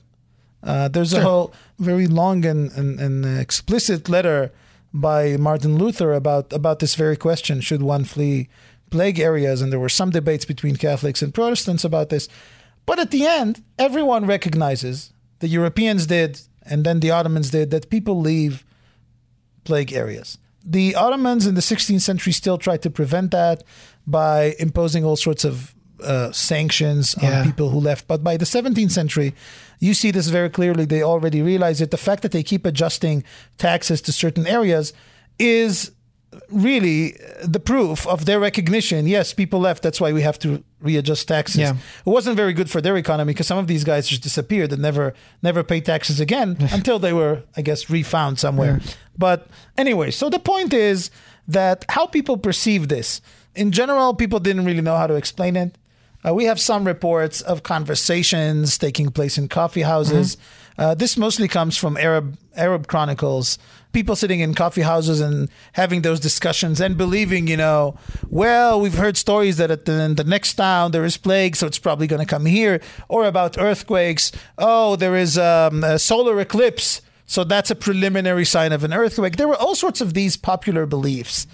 Uh, 0.64 0.88
there's 0.88 1.14
a 1.14 1.22
whole 1.22 1.54
very 1.78 2.08
long 2.08 2.46
and, 2.46 2.72
and, 2.78 3.00
and 3.00 3.26
explicit 3.40 4.08
letter 4.08 4.52
by 4.94 5.36
Martin 5.38 5.78
Luther 5.78 6.14
about 6.14 6.54
about 6.54 6.78
this 6.80 6.96
very 6.96 7.18
question: 7.18 7.62
Should 7.62 7.82
one 7.84 8.06
flee 8.06 8.48
plague 8.90 9.20
areas? 9.20 9.62
And 9.62 9.72
there 9.72 9.80
were 9.80 9.90
some 9.90 10.12
debates 10.12 10.46
between 10.46 10.76
Catholics 10.78 11.22
and 11.24 11.34
Protestants 11.34 11.84
about 11.84 12.08
this. 12.10 12.30
But 12.86 13.00
at 13.00 13.12
the 13.12 13.26
end, 13.26 13.62
everyone 13.78 14.26
recognizes 14.28 15.12
the 15.40 15.48
Europeans 15.50 16.06
did, 16.08 16.40
and 16.66 16.84
then 16.86 17.00
the 17.00 17.12
Ottomans 17.12 17.50
did, 17.50 17.72
that 17.72 17.90
people 17.90 18.20
leave 18.20 18.64
plague 19.64 19.94
areas. 19.94 20.38
The 20.66 20.96
Ottomans 20.96 21.46
in 21.46 21.56
the 21.56 21.62
16th 21.62 22.02
century 22.02 22.32
still 22.34 22.58
tried 22.58 22.82
to 22.84 22.90
prevent 22.90 23.32
that 23.32 23.64
by 24.08 24.56
imposing 24.60 25.04
all 25.04 25.16
sorts 25.16 25.44
of 25.46 25.74
uh, 26.04 26.32
sanctions 26.32 27.16
on 27.16 27.24
Yeah. 27.24 27.44
people 27.44 27.70
who 27.70 27.80
left. 27.80 28.08
But 28.08 28.24
by 28.24 28.36
the 28.38 28.46
17th 28.46 28.92
century, 28.92 29.34
you 29.80 29.94
see 29.94 30.12
this 30.12 30.28
very 30.28 30.50
clearly. 30.50 30.86
They 30.86 31.02
already 31.04 31.42
realize 31.42 31.80
it. 31.82 31.92
The 31.92 31.98
fact 31.98 32.22
that 32.24 32.32
they 32.32 32.44
keep 32.44 32.66
adjusting 32.66 33.24
taxes 33.58 34.02
to 34.02 34.12
certain 34.12 34.46
areas 34.48 34.94
is 35.40 35.92
really 36.50 37.18
the 37.44 37.60
proof 37.60 38.06
of 38.08 38.26
their 38.26 38.40
recognition. 38.40 39.08
Yes, 39.08 39.34
people 39.34 39.60
left. 39.60 39.84
That's 39.84 40.00
why 40.02 40.12
we 40.12 40.22
have 40.22 40.40
to 40.40 40.64
readjust 40.82 41.28
taxes. 41.28 41.62
Yeah. 41.62 41.76
It 42.06 42.10
wasn't 42.10 42.36
very 42.38 42.54
good 42.54 42.70
for 42.70 42.82
their 42.82 42.96
economy 42.98 43.34
because 43.34 43.48
some 43.48 43.58
of 43.58 43.68
these 43.68 43.84
guys 43.84 44.08
just 44.08 44.24
disappeared 44.24 44.72
and 44.72 44.82
never 44.82 45.14
never 45.42 45.64
paid 45.64 45.86
taxes 45.86 46.20
again 46.20 46.58
until 46.72 47.00
they 47.00 47.14
were, 47.14 47.44
I 47.56 47.62
guess, 47.62 47.90
refound 47.90 48.40
somewhere. 48.40 48.82
But 49.18 49.48
anyway, 49.78 50.12
so 50.12 50.30
the 50.30 50.40
point 50.40 50.74
is 50.74 51.12
that 51.48 51.86
how 51.90 52.08
people 52.08 52.38
perceive 52.38 52.88
this. 52.88 53.22
In 53.56 53.72
general, 53.72 54.14
people 54.14 54.40
didn't 54.40 54.66
really 54.66 54.82
know 54.82 54.98
how 54.98 55.08
to 55.08 55.14
explain 55.16 55.56
it. 55.56 55.78
Uh, 56.26 56.34
we 56.34 56.46
have 56.46 56.60
some 56.60 56.86
reports 56.86 57.42
of 57.42 57.64
conversations 57.64 58.78
taking 58.78 59.10
place 59.12 59.38
in 59.38 59.48
coffee 59.48 59.82
houses. 59.82 60.38
Uh, 60.78 60.96
this 60.96 61.18
mostly 61.18 61.48
comes 61.48 61.78
from 61.78 61.98
Arab 61.98 62.38
Arab 62.56 62.88
chronicles. 62.88 63.58
People 63.94 64.16
sitting 64.16 64.40
in 64.40 64.54
coffee 64.54 64.82
houses 64.82 65.22
and 65.22 65.50
having 65.74 66.02
those 66.02 66.20
discussions 66.20 66.82
and 66.82 66.98
believing, 66.98 67.48
you 67.48 67.56
know, 67.56 67.96
well, 68.30 68.82
we've 68.82 68.98
heard 68.98 69.16
stories 69.16 69.58
that 69.58 69.72
at 69.72 69.86
the, 69.86 70.02
in 70.02 70.16
the 70.16 70.24
next 70.24 70.56
town 70.56 70.92
there 70.92 71.06
is 71.06 71.16
plague, 71.16 71.56
so 71.56 71.68
it's 71.68 71.80
probably 71.80 72.08
going 72.08 72.20
to 72.20 72.26
come 72.26 72.46
here, 72.46 72.82
or 73.08 73.26
about 73.26 73.58
earthquakes. 73.58 74.32
Oh, 74.58 74.96
there 74.96 75.16
is 75.16 75.38
um, 75.38 75.84
a 75.84 76.00
solar 76.00 76.40
eclipse, 76.40 77.02
so 77.26 77.44
that's 77.44 77.72
a 77.72 77.76
preliminary 77.76 78.46
sign 78.46 78.72
of 78.72 78.84
an 78.84 78.94
earthquake. 78.94 79.38
There 79.38 79.48
were 79.48 79.56
all 79.56 79.76
sorts 79.76 80.02
of 80.02 80.14
these 80.14 80.38
popular 80.38 80.86
beliefs. 80.86 81.48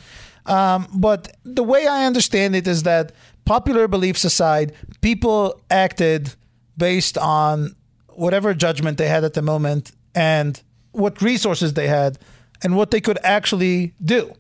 Um, 0.45 0.87
but 0.93 1.37
the 1.43 1.63
way 1.63 1.85
I 1.85 2.05
understand 2.05 2.55
it 2.55 2.67
is 2.67 2.83
that 2.83 3.11
popular 3.45 3.87
beliefs 3.87 4.23
aside, 4.23 4.73
people 5.01 5.61
acted 5.69 6.35
based 6.77 7.17
on 7.17 7.75
whatever 8.07 8.53
judgment 8.53 8.97
they 8.97 9.07
had 9.07 9.23
at 9.23 9.33
the 9.33 9.41
moment 9.41 9.91
and 10.15 10.61
what 10.91 11.21
resources 11.21 11.73
they 11.73 11.87
had 11.87 12.17
and 12.63 12.75
what 12.75 12.91
they 12.91 13.01
could 13.01 13.19
actually 13.23 13.93
do. 14.03 14.33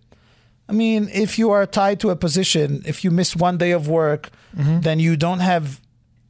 I 0.67 0.73
mean, 0.73 1.09
if 1.11 1.39
you 1.39 1.49
are 1.51 1.65
tied 1.65 1.99
to 2.01 2.09
a 2.09 2.15
position, 2.15 2.83
if 2.85 3.03
you 3.03 3.11
miss 3.11 3.35
one 3.35 3.57
day 3.57 3.71
of 3.71 3.87
work, 3.87 4.29
mm-hmm. 4.55 4.81
then 4.81 4.99
you 4.99 5.15
don't 5.15 5.39
have 5.39 5.81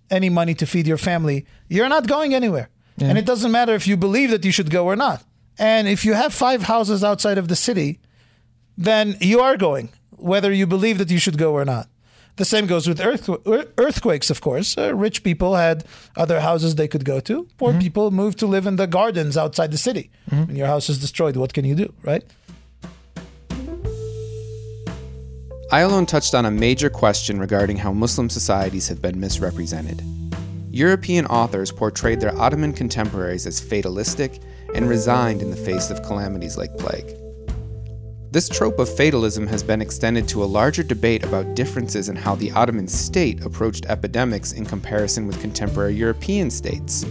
any 0.10 0.30
money 0.30 0.54
to 0.56 0.66
feed 0.66 0.88
your 0.88 0.98
family, 0.98 1.46
you're 1.68 1.90
not 1.90 2.08
going 2.08 2.34
anywhere. 2.34 2.70
And 3.02 3.18
it 3.18 3.26
doesn't 3.26 3.52
matter 3.52 3.74
if 3.74 3.88
you 3.88 3.96
believe 3.96 4.30
that 4.32 4.44
you 4.44 4.52
should 4.52 4.70
go 4.70 4.86
or 4.86 4.96
not. 4.96 5.24
And 5.58 5.88
if 5.88 6.04
you 6.04 6.14
have 6.14 6.34
five 6.34 6.64
houses 6.64 7.04
outside 7.04 7.38
of 7.38 7.48
the 7.48 7.56
city, 7.56 8.00
then 8.78 9.16
you 9.22 9.40
are 9.40 9.56
going, 9.58 9.90
whether 10.12 10.52
you 10.52 10.68
believe 10.68 10.98
that 10.98 11.10
you 11.10 11.18
should 11.18 11.38
go 11.38 11.54
or 11.54 11.64
not. 11.64 11.88
The 12.40 12.46
same 12.46 12.68
goes 12.68 12.88
with 12.88 13.00
earthqu- 13.00 13.68
earthquakes, 13.78 14.30
of 14.30 14.40
course. 14.40 14.78
Uh, 14.78 14.96
rich 14.96 15.24
people 15.26 15.56
had 15.58 15.84
other 16.16 16.40
houses 16.40 16.76
they 16.76 16.88
could 16.88 17.04
go 17.04 17.20
to. 17.20 17.46
Poor 17.58 17.74
people 17.74 18.12
moved 18.12 18.40
to 18.40 18.48
live 18.48 18.66
in 18.66 18.78
the 18.78 18.88
gardens 18.88 19.36
outside 19.36 19.72
the 19.72 19.78
city. 19.78 20.10
When 20.30 20.56
your 20.56 20.68
house 20.68 20.88
is 20.90 21.00
destroyed, 21.00 21.36
what 21.36 21.54
can 21.54 21.66
you 21.66 21.76
do, 21.76 21.94
right? 22.02 22.24
Ayalon 25.74 26.08
touched 26.08 26.34
on 26.34 26.46
a 26.46 26.52
major 26.52 26.90
question 26.90 27.40
regarding 27.42 27.76
how 27.76 27.92
Muslim 27.92 28.30
societies 28.30 28.88
have 28.88 29.02
been 29.02 29.20
misrepresented. 29.20 30.02
European 30.72 31.26
authors 31.26 31.74
portrayed 31.74 32.22
their 32.22 32.36
Ottoman 32.40 32.72
contemporaries 32.72 33.46
as 33.48 33.60
fatalistic 33.60 34.40
and 34.74 34.88
resigned 34.88 35.42
in 35.42 35.50
the 35.52 35.58
face 35.58 35.90
of 35.90 36.02
calamities 36.04 36.58
like 36.58 36.78
plague. 36.78 37.14
This 38.32 38.48
trope 38.48 38.78
of 38.78 38.96
fatalism 38.96 39.48
has 39.48 39.64
been 39.64 39.82
extended 39.82 40.28
to 40.28 40.44
a 40.44 40.46
larger 40.46 40.84
debate 40.84 41.24
about 41.24 41.56
differences 41.56 42.10
in 42.10 42.16
how 42.16 42.36
the 42.36 42.52
Ottoman 42.52 42.88
state 42.88 43.44
approached 43.44 43.88
epidemics 43.88 44.52
in 44.52 44.68
comparison 44.68 45.26
with 45.26 45.42
contemporary 45.42 45.96
European 45.96 46.52
states. 46.52 47.06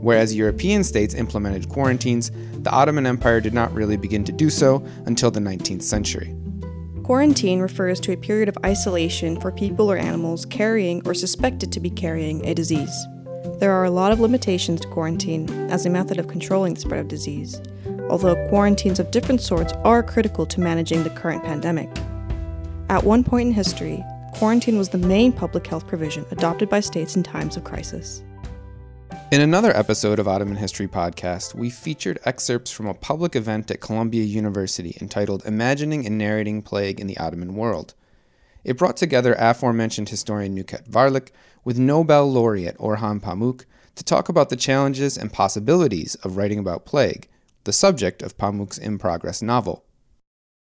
Whereas 0.00 0.36
European 0.36 0.84
states 0.84 1.14
implemented 1.14 1.68
quarantines, 1.68 2.30
the 2.62 2.70
Ottoman 2.70 3.04
Empire 3.04 3.40
did 3.40 3.52
not 3.52 3.74
really 3.74 3.96
begin 3.96 4.22
to 4.26 4.30
do 4.30 4.48
so 4.48 4.86
until 5.06 5.32
the 5.32 5.40
19th 5.40 5.82
century. 5.82 6.36
Quarantine 7.02 7.58
refers 7.58 7.98
to 7.98 8.12
a 8.12 8.16
period 8.16 8.48
of 8.48 8.58
isolation 8.64 9.40
for 9.40 9.50
people 9.50 9.90
or 9.90 9.96
animals 9.96 10.46
carrying 10.46 11.04
or 11.04 11.14
suspected 11.14 11.72
to 11.72 11.80
be 11.80 11.90
carrying 11.90 12.46
a 12.46 12.54
disease. 12.54 12.94
There 13.58 13.72
are 13.72 13.86
a 13.86 13.90
lot 13.90 14.12
of 14.12 14.20
limitations 14.20 14.82
to 14.82 14.88
quarantine 14.88 15.50
as 15.68 15.84
a 15.84 15.90
method 15.90 16.20
of 16.20 16.28
controlling 16.28 16.74
the 16.74 16.80
spread 16.80 17.00
of 17.00 17.08
disease, 17.08 17.60
although 18.10 18.48
quarantines 18.48 18.98
of 18.98 19.10
different 19.10 19.40
sorts 19.40 19.72
are 19.84 20.02
critical 20.02 20.46
to 20.46 20.60
managing 20.60 21.02
the 21.02 21.10
current 21.10 21.44
pandemic. 21.44 21.88
At 22.88 23.04
one 23.04 23.24
point 23.24 23.48
in 23.48 23.54
history, 23.54 24.04
quarantine 24.34 24.78
was 24.78 24.88
the 24.88 24.98
main 24.98 25.32
public 25.32 25.66
health 25.66 25.86
provision 25.86 26.24
adopted 26.30 26.68
by 26.68 26.80
states 26.80 27.16
in 27.16 27.22
times 27.22 27.56
of 27.56 27.64
crisis. 27.64 28.22
In 29.30 29.42
another 29.42 29.76
episode 29.76 30.18
of 30.18 30.26
Ottoman 30.26 30.56
History 30.56 30.88
Podcast, 30.88 31.54
we 31.54 31.68
featured 31.68 32.18
excerpts 32.24 32.70
from 32.70 32.86
a 32.86 32.94
public 32.94 33.36
event 33.36 33.70
at 33.70 33.80
Columbia 33.80 34.24
University 34.24 34.96
entitled 35.02 35.44
Imagining 35.44 36.06
and 36.06 36.16
Narrating 36.16 36.62
Plague 36.62 36.98
in 36.98 37.08
the 37.08 37.18
Ottoman 37.18 37.54
World. 37.54 37.92
It 38.64 38.78
brought 38.78 38.96
together 38.96 39.36
aforementioned 39.38 40.08
historian 40.08 40.56
Nuket 40.56 40.88
Varlik 40.88 41.28
with 41.62 41.78
Nobel 41.78 42.30
laureate 42.30 42.78
Orhan 42.78 43.20
Pamuk 43.20 43.66
to 43.96 44.04
talk 44.04 44.30
about 44.30 44.48
the 44.48 44.56
challenges 44.56 45.18
and 45.18 45.30
possibilities 45.30 46.14
of 46.16 46.38
writing 46.38 46.58
about 46.58 46.86
plague, 46.86 47.28
the 47.68 47.72
subject 47.74 48.22
of 48.22 48.38
Pamuk's 48.38 48.78
In 48.78 48.96
Progress 48.96 49.42
novel. 49.42 49.84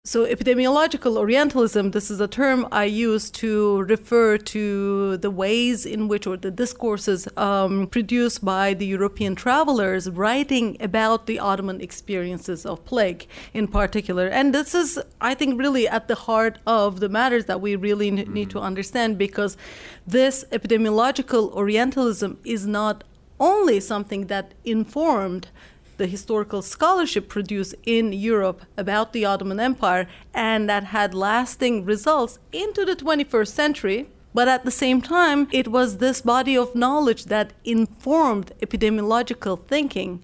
So, 0.04 0.26
epidemiological 0.26 1.16
Orientalism, 1.16 1.92
this 1.92 2.10
is 2.10 2.20
a 2.20 2.28
term 2.28 2.66
I 2.70 2.84
use 2.84 3.30
to 3.42 3.82
refer 3.82 4.36
to 4.36 5.16
the 5.16 5.30
ways 5.30 5.86
in 5.86 6.08
which, 6.08 6.26
or 6.26 6.36
the 6.36 6.50
discourses 6.50 7.28
um, 7.36 7.86
produced 7.86 8.44
by 8.44 8.74
the 8.74 8.84
European 8.84 9.34
travelers 9.36 10.10
writing 10.10 10.76
about 10.80 11.26
the 11.26 11.38
Ottoman 11.38 11.80
experiences 11.80 12.66
of 12.66 12.84
plague 12.84 13.26
in 13.54 13.68
particular. 13.68 14.26
And 14.26 14.52
this 14.52 14.74
is, 14.74 14.98
I 15.20 15.34
think, 15.34 15.58
really 15.58 15.88
at 15.88 16.08
the 16.08 16.16
heart 16.26 16.58
of 16.66 17.00
the 17.00 17.08
matters 17.08 17.44
that 17.46 17.60
we 17.62 17.74
really 17.74 18.08
n- 18.08 18.30
need 18.34 18.50
to 18.50 18.58
understand 18.58 19.16
because 19.16 19.56
this 20.06 20.44
epidemiological 20.50 21.52
Orientalism 21.52 22.38
is 22.44 22.66
not 22.66 23.04
only 23.42 23.80
something 23.80 24.28
that 24.28 24.54
informed 24.64 25.48
the 25.96 26.06
historical 26.06 26.62
scholarship 26.62 27.28
produced 27.28 27.74
in 27.84 28.12
Europe 28.12 28.62
about 28.76 29.12
the 29.12 29.24
Ottoman 29.24 29.60
Empire 29.60 30.08
and 30.34 30.68
that 30.68 30.84
had 30.84 31.14
lasting 31.14 31.84
results 31.84 32.38
into 32.52 32.84
the 32.84 32.96
21st 32.96 33.48
century. 33.48 34.08
But 34.34 34.48
at 34.48 34.64
the 34.64 34.70
same 34.70 35.02
time, 35.02 35.48
it 35.52 35.68
was 35.68 35.98
this 35.98 36.22
body 36.22 36.56
of 36.56 36.74
knowledge 36.74 37.26
that 37.26 37.52
informed 37.64 38.52
epidemiological 38.62 39.62
thinking 39.66 40.22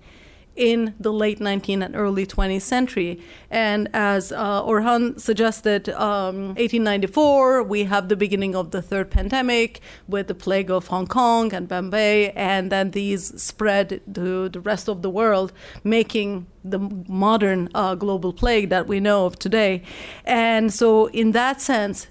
in 0.59 0.95
the 0.99 1.13
late 1.13 1.39
19th 1.39 1.85
and 1.85 1.97
early 1.97 2.27
20th 2.27 2.63
century. 2.63 3.21
And 3.51 3.89
as 3.95 4.33
uh, 4.33 4.63
Orhan 4.63 5.19
suggested, 5.19 5.89
um, 5.91 6.49
1894, 6.57 7.63
we 7.63 7.85
have 7.85 8.09
the 8.09 8.17
beginning 8.17 8.55
of 8.55 8.73
the 8.73 8.83
third 8.83 9.11
pandemic 9.11 9.81
with 10.09 10.27
the 10.27 10.35
plague 10.35 10.71
of 10.71 10.89
Hong 10.89 11.07
Kong 11.07 11.55
and 11.55 11.69
Bombay, 11.69 12.33
and 12.33 12.71
then 12.71 12.91
these 12.91 13.41
spread 13.41 14.01
to 14.13 14.49
the 14.49 14.61
rest 14.61 14.89
of 14.89 15.03
the 15.03 15.11
world, 15.11 15.53
making 15.85 16.47
the 16.65 16.79
modern 17.09 17.69
uh, 17.75 17.95
global 17.95 18.33
plague 18.33 18.69
that 18.69 18.89
we 18.89 18.99
know 19.01 19.27
of 19.27 19.39
today. 19.39 19.83
And 20.25 20.75
so, 20.75 21.07
in 21.07 21.31
that 21.33 21.61
sense, 21.61 22.09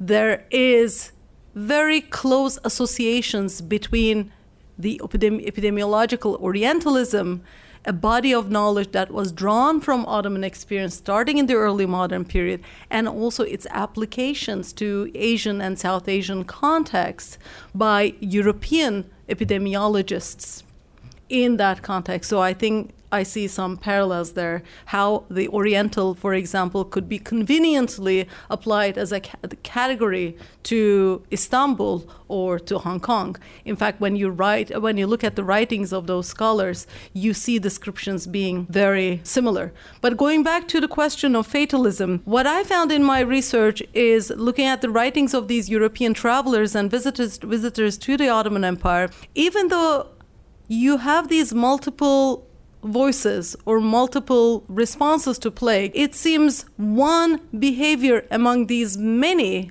there 0.00 0.46
is 0.50 1.12
very 1.54 2.00
close 2.00 2.58
associations 2.64 3.60
between 3.60 4.32
the 4.78 5.00
epidemi- 5.04 5.46
epidemiological 5.46 6.40
Orientalism 6.40 7.42
a 7.84 7.92
body 7.92 8.32
of 8.32 8.50
knowledge 8.50 8.92
that 8.92 9.10
was 9.10 9.32
drawn 9.32 9.80
from 9.80 10.06
Ottoman 10.06 10.44
experience 10.44 10.94
starting 10.94 11.38
in 11.38 11.46
the 11.46 11.54
early 11.54 11.86
modern 11.86 12.24
period 12.24 12.62
and 12.90 13.08
also 13.08 13.42
its 13.42 13.66
applications 13.70 14.72
to 14.74 15.10
Asian 15.14 15.60
and 15.60 15.78
South 15.78 16.08
Asian 16.08 16.44
contexts 16.44 17.38
by 17.74 18.14
European 18.20 19.10
epidemiologists 19.28 20.62
in 21.28 21.56
that 21.56 21.82
context. 21.82 22.30
So 22.30 22.40
I 22.40 22.54
think 22.54 22.94
I 23.12 23.22
see 23.22 23.46
some 23.46 23.76
parallels 23.76 24.32
there. 24.32 24.62
How 24.86 25.24
the 25.30 25.48
Oriental, 25.48 26.14
for 26.14 26.32
example, 26.32 26.84
could 26.84 27.08
be 27.08 27.18
conveniently 27.18 28.26
applied 28.48 28.96
as 28.96 29.12
a 29.12 29.20
ca- 29.20 29.36
category 29.62 30.36
to 30.64 31.22
Istanbul 31.30 32.08
or 32.28 32.58
to 32.58 32.78
Hong 32.78 33.00
Kong. 33.00 33.36
In 33.66 33.76
fact, 33.76 34.00
when 34.00 34.16
you 34.16 34.30
write, 34.30 34.80
when 34.80 34.96
you 34.96 35.06
look 35.06 35.22
at 35.22 35.36
the 35.36 35.44
writings 35.44 35.92
of 35.92 36.06
those 36.06 36.26
scholars, 36.26 36.86
you 37.12 37.34
see 37.34 37.58
descriptions 37.58 38.26
being 38.26 38.66
very 38.70 39.20
similar. 39.22 39.72
But 40.00 40.16
going 40.16 40.42
back 40.42 40.66
to 40.68 40.80
the 40.80 40.88
question 40.88 41.36
of 41.36 41.46
fatalism, 41.46 42.22
what 42.24 42.46
I 42.46 42.64
found 42.64 42.90
in 42.90 43.04
my 43.04 43.20
research 43.20 43.82
is 43.92 44.30
looking 44.30 44.66
at 44.66 44.80
the 44.80 44.88
writings 44.88 45.34
of 45.34 45.48
these 45.48 45.68
European 45.68 46.14
travelers 46.14 46.74
and 46.74 46.90
visitors 46.90 47.36
visitors 47.36 47.98
to 47.98 48.16
the 48.16 48.28
Ottoman 48.28 48.64
Empire. 48.64 49.10
Even 49.34 49.68
though 49.68 50.06
you 50.68 50.98
have 50.98 51.28
these 51.28 51.52
multiple 51.52 52.46
voices 52.82 53.56
or 53.64 53.80
multiple 53.80 54.64
responses 54.68 55.38
to 55.40 55.50
plague, 55.50 55.92
it 55.94 56.14
seems 56.14 56.64
one 56.76 57.40
behavior 57.58 58.26
among 58.30 58.66
these 58.66 58.96
many 58.96 59.70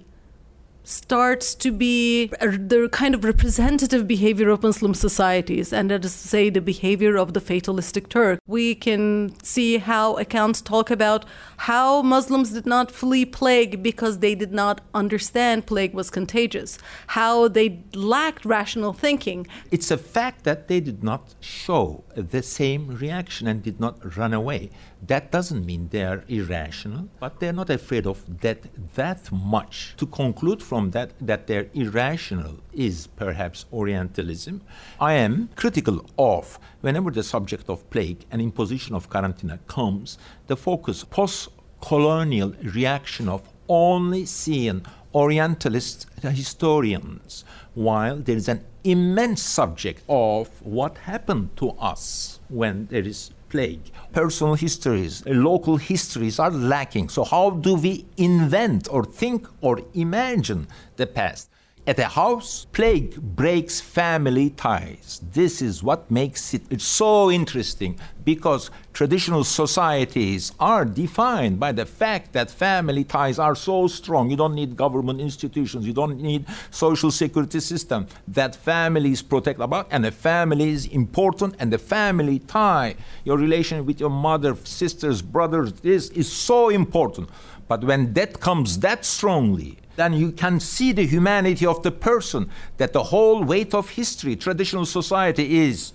starts 0.83 1.55
to 1.55 1.71
be 1.71 2.31
uh, 2.41 2.47
the 2.51 2.89
kind 2.91 3.13
of 3.15 3.23
representative 3.23 4.07
behavior 4.07 4.49
of 4.49 4.63
Muslim 4.63 4.93
societies, 4.93 5.71
and 5.71 5.91
that 5.91 6.05
is 6.05 6.21
to 6.21 6.27
say, 6.27 6.49
the 6.49 6.61
behavior 6.61 7.17
of 7.17 7.33
the 7.33 7.41
fatalistic 7.41 8.09
Turk. 8.09 8.39
We 8.47 8.75
can 8.75 9.33
see 9.43 9.77
how 9.77 10.17
accounts 10.17 10.61
talk 10.61 10.89
about 10.89 11.25
how 11.57 12.01
Muslims 12.01 12.51
did 12.51 12.65
not 12.65 12.91
flee 12.91 13.25
plague 13.25 13.83
because 13.83 14.19
they 14.19 14.35
did 14.35 14.51
not 14.51 14.81
understand 14.93 15.65
plague 15.65 15.93
was 15.93 16.09
contagious, 16.09 16.77
how 17.07 17.47
they 17.47 17.83
lacked 17.93 18.45
rational 18.45 18.93
thinking. 18.93 19.47
It's 19.69 19.91
a 19.91 19.97
fact 19.97 20.43
that 20.43 20.67
they 20.67 20.79
did 20.79 21.03
not 21.03 21.35
show 21.39 22.03
the 22.15 22.41
same 22.41 22.87
reaction 22.87 23.47
and 23.47 23.61
did 23.61 23.79
not 23.79 24.17
run 24.17 24.33
away. 24.33 24.71
That 25.05 25.31
doesn't 25.31 25.65
mean 25.65 25.89
they 25.89 26.03
are 26.03 26.23
irrational, 26.27 27.09
but 27.19 27.39
they're 27.39 27.53
not 27.53 27.69
afraid 27.69 28.05
of 28.05 28.39
death 28.39 28.67
that 28.95 29.31
much. 29.31 29.95
To 29.97 30.05
conclude 30.05 30.61
from 30.61 30.80
that 30.89 31.11
that 31.21 31.45
they're 31.45 31.67
irrational 31.73 32.57
is 32.73 33.07
perhaps 33.15 33.65
Orientalism. 33.71 34.61
I 34.99 35.13
am 35.13 35.49
critical 35.55 36.03
of 36.17 36.59
whenever 36.81 37.11
the 37.11 37.23
subject 37.23 37.69
of 37.69 37.87
plague 37.91 38.25
and 38.31 38.41
imposition 38.41 38.95
of 38.95 39.09
quarantine 39.09 39.59
comes, 39.67 40.17
the 40.47 40.57
focus 40.57 41.03
post 41.03 41.49
colonial 41.81 42.53
reaction 42.63 43.29
of 43.29 43.41
only 43.69 44.25
seeing 44.25 44.83
Orientalist 45.13 46.07
historians, 46.21 47.43
while 47.73 48.15
there 48.17 48.37
is 48.37 48.47
an 48.47 48.63
immense 48.83 49.41
subject 49.41 50.01
of 50.07 50.47
what 50.61 50.97
happened 50.99 51.55
to 51.57 51.71
us 51.71 52.39
when 52.49 52.87
there 52.87 53.03
is 53.03 53.31
plague. 53.51 53.91
Personal 54.13 54.55
histories, 54.55 55.21
uh, 55.27 55.31
local 55.31 55.77
histories 55.77 56.39
are 56.39 56.49
lacking. 56.49 57.09
So, 57.09 57.23
how 57.23 57.51
do 57.51 57.75
we 57.75 58.05
invent 58.17 58.87
or 58.89 59.03
think 59.05 59.47
or 59.61 59.81
imagine 59.93 60.67
the 60.95 61.05
past? 61.05 61.50
At 61.87 61.97
a 61.97 62.05
house, 62.05 62.67
plague 62.73 63.19
breaks 63.19 63.81
family 63.81 64.51
ties. 64.51 65.19
This 65.33 65.63
is 65.63 65.81
what 65.81 66.11
makes 66.11 66.53
it 66.53 66.79
so 66.79 67.31
interesting 67.31 67.99
because 68.23 68.69
traditional 68.93 69.43
societies 69.43 70.51
are 70.59 70.85
defined 70.85 71.59
by 71.59 71.71
the 71.71 71.87
fact 71.87 72.33
that 72.33 72.51
family 72.51 73.03
ties 73.03 73.39
are 73.39 73.55
so 73.55 73.87
strong. 73.87 74.29
You 74.29 74.37
don't 74.37 74.53
need 74.53 74.77
government 74.77 75.19
institutions, 75.19 75.87
you 75.87 75.93
don't 75.93 76.21
need 76.21 76.45
social 76.69 77.09
security 77.09 77.59
system. 77.59 78.05
That 78.27 78.55
families 78.55 79.23
protect 79.23 79.59
about, 79.59 79.87
and 79.89 80.05
the 80.05 80.11
family 80.11 80.69
is 80.69 80.85
important, 80.85 81.55
and 81.57 81.73
the 81.73 81.79
family 81.79 82.37
tie, 82.37 82.95
your 83.25 83.39
relation 83.39 83.87
with 83.87 83.99
your 83.99 84.11
mother, 84.11 84.55
sisters, 84.65 85.23
brothers, 85.23 85.73
this 85.73 86.09
is 86.09 86.31
so 86.31 86.69
important. 86.69 87.27
But 87.67 87.83
when 87.83 88.13
that 88.13 88.39
comes 88.39 88.77
that 88.79 89.03
strongly, 89.03 89.80
then 89.95 90.13
you 90.13 90.31
can 90.31 90.59
see 90.59 90.91
the 90.91 91.05
humanity 91.05 91.65
of 91.65 91.83
the 91.83 91.91
person 91.91 92.49
that 92.77 92.93
the 92.93 93.03
whole 93.03 93.43
weight 93.43 93.73
of 93.73 93.91
history, 93.91 94.35
traditional 94.35 94.85
society 94.85 95.59
is 95.59 95.93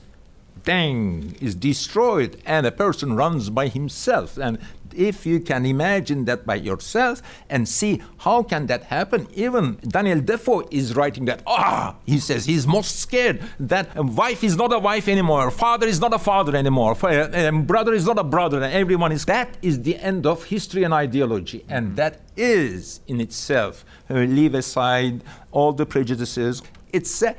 dang, 0.65 1.37
is 1.41 1.55
destroyed 1.55 2.41
and 2.45 2.67
a 2.67 2.73
person 2.73 3.15
runs 3.15 3.51
by 3.51 3.69
himself. 3.69 4.37
And 4.37 4.59
if 4.95 5.27
you 5.27 5.41
can 5.41 5.65
imagine 5.67 6.25
that 6.25 6.47
by 6.47 6.55
yourself 6.55 7.23
and 7.49 7.69
see 7.69 8.03
how 8.19 8.43
can 8.43 8.67
that 8.67 8.85
happen 8.85 9.27
even 9.35 9.77
daniel 9.89 10.21
defoe 10.21 10.67
is 10.71 10.95
writing 10.95 11.25
that 11.25 11.43
ah 11.47 11.95
he 12.05 12.19
says 12.19 12.45
he's 12.45 12.67
most 12.67 12.99
scared 13.01 13.43
that 13.59 13.89
a 13.97 14.03
wife 14.03 14.43
is 14.45 14.57
not 14.57 14.73
a 14.73 14.79
wife 14.79 15.09
anymore 15.09 15.51
father 15.51 15.87
is 15.87 16.01
not 16.01 16.13
a 16.13 16.19
father 16.19 16.57
anymore 16.57 16.97
um, 17.05 17.65
brother 17.65 17.93
is 17.93 18.07
not 18.07 18.19
a 18.19 18.25
brother 18.25 18.63
and 18.63 18.73
everyone 18.73 19.13
is 19.13 19.25
that 19.25 19.57
is 19.63 19.83
the 19.83 19.97
end 19.97 20.27
of 20.27 20.45
history 20.45 20.83
and 20.85 20.95
ideology 20.95 21.65
and 21.69 21.97
that 21.97 22.21
is 22.37 23.01
in 23.07 23.21
itself 23.21 23.85
uh, 24.11 24.15
leave 24.15 24.55
aside 24.55 25.23
all 25.53 25.73
the 25.73 25.87
prejudices 25.87 26.63
it's 26.93 27.23
an 27.23 27.35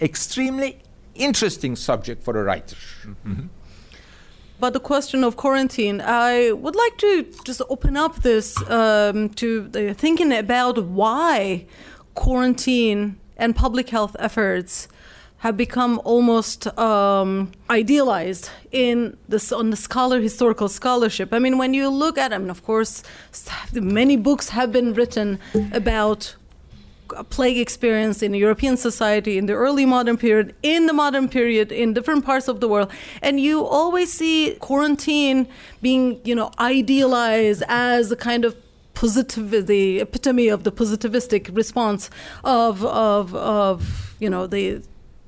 extremely 0.00 0.80
interesting 1.14 1.76
subject 1.76 2.22
for 2.22 2.38
a 2.40 2.42
writer 2.42 2.76
mm-hmm. 3.04 3.46
But 4.64 4.72
the 4.72 4.80
question 4.80 5.24
of 5.24 5.36
quarantine, 5.36 6.00
I 6.00 6.52
would 6.52 6.74
like 6.74 6.96
to 6.96 7.26
just 7.44 7.60
open 7.68 7.98
up 7.98 8.22
this 8.22 8.56
um, 8.70 9.28
to 9.40 9.68
thinking 9.92 10.32
about 10.32 10.82
why 10.86 11.66
quarantine 12.14 13.20
and 13.36 13.54
public 13.54 13.90
health 13.90 14.16
efforts 14.18 14.88
have 15.44 15.58
become 15.58 16.00
almost 16.02 16.66
um, 16.78 17.52
idealized 17.68 18.48
in 18.72 19.18
this 19.28 19.52
on 19.52 19.68
the 19.68 19.76
scholar 19.76 20.18
historical 20.18 20.70
scholarship. 20.70 21.34
I 21.34 21.40
mean, 21.40 21.58
when 21.58 21.74
you 21.74 21.90
look 21.90 22.16
at 22.16 22.30
them, 22.30 22.48
of 22.48 22.64
course, 22.64 23.02
many 23.74 24.16
books 24.16 24.48
have 24.48 24.72
been 24.72 24.94
written 24.94 25.40
about 25.72 26.36
plague 27.22 27.58
experience 27.58 28.22
in 28.22 28.34
European 28.34 28.76
society 28.76 29.38
in 29.38 29.46
the 29.46 29.52
early 29.52 29.86
modern 29.86 30.16
period, 30.16 30.54
in 30.62 30.86
the 30.86 30.92
modern 30.92 31.28
period, 31.28 31.70
in 31.70 31.92
different 31.94 32.24
parts 32.24 32.48
of 32.48 32.60
the 32.60 32.68
world. 32.68 32.90
And 33.22 33.38
you 33.38 33.64
always 33.64 34.12
see 34.12 34.56
quarantine 34.60 35.46
being, 35.80 36.20
you 36.24 36.34
know, 36.34 36.50
idealized 36.58 37.62
as 37.68 38.10
a 38.10 38.16
kind 38.16 38.44
of 38.44 38.56
positive, 38.94 39.66
the 39.66 40.00
epitome 40.00 40.48
of 40.48 40.64
the 40.64 40.72
positivistic 40.72 41.54
response 41.54 42.10
of, 42.42 42.84
of, 42.84 43.34
of 43.34 44.16
you 44.18 44.30
know, 44.30 44.46
the 44.46 44.82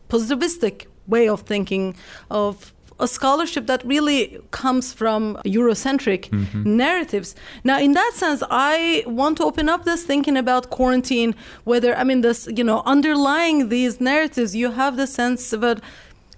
positivistic 0.09 0.87
way 1.07 1.29
of 1.29 1.43
thinking 1.43 1.95
of 2.31 2.73
a 2.99 3.07
scholarship 3.07 3.67
that 3.67 3.85
really 3.85 4.39
comes 4.51 4.93
from 4.93 5.37
Eurocentric 5.45 6.31
mm-hmm. 6.31 6.77
narratives. 6.77 7.35
Now, 7.63 7.79
in 7.79 7.93
that 7.93 8.13
sense, 8.15 8.43
I 8.51 9.05
want 9.07 9.37
to 9.39 9.45
open 9.45 9.69
up 9.69 9.85
this 9.85 10.05
thinking 10.05 10.37
about 10.37 10.71
quarantine, 10.71 11.35
whether, 11.65 11.95
I 11.97 12.05
mean, 12.05 12.23
this, 12.23 12.49
you 12.55 12.65
know, 12.65 12.83
underlying 12.87 13.69
these 13.69 14.01
narratives, 14.01 14.57
you 14.57 14.73
have 14.73 14.97
the 14.97 15.07
sense 15.07 15.51
that 15.51 15.81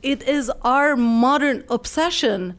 it 0.03 0.23
is 0.29 0.51
our 0.63 0.97
modern 0.97 1.65
obsession 1.69 2.59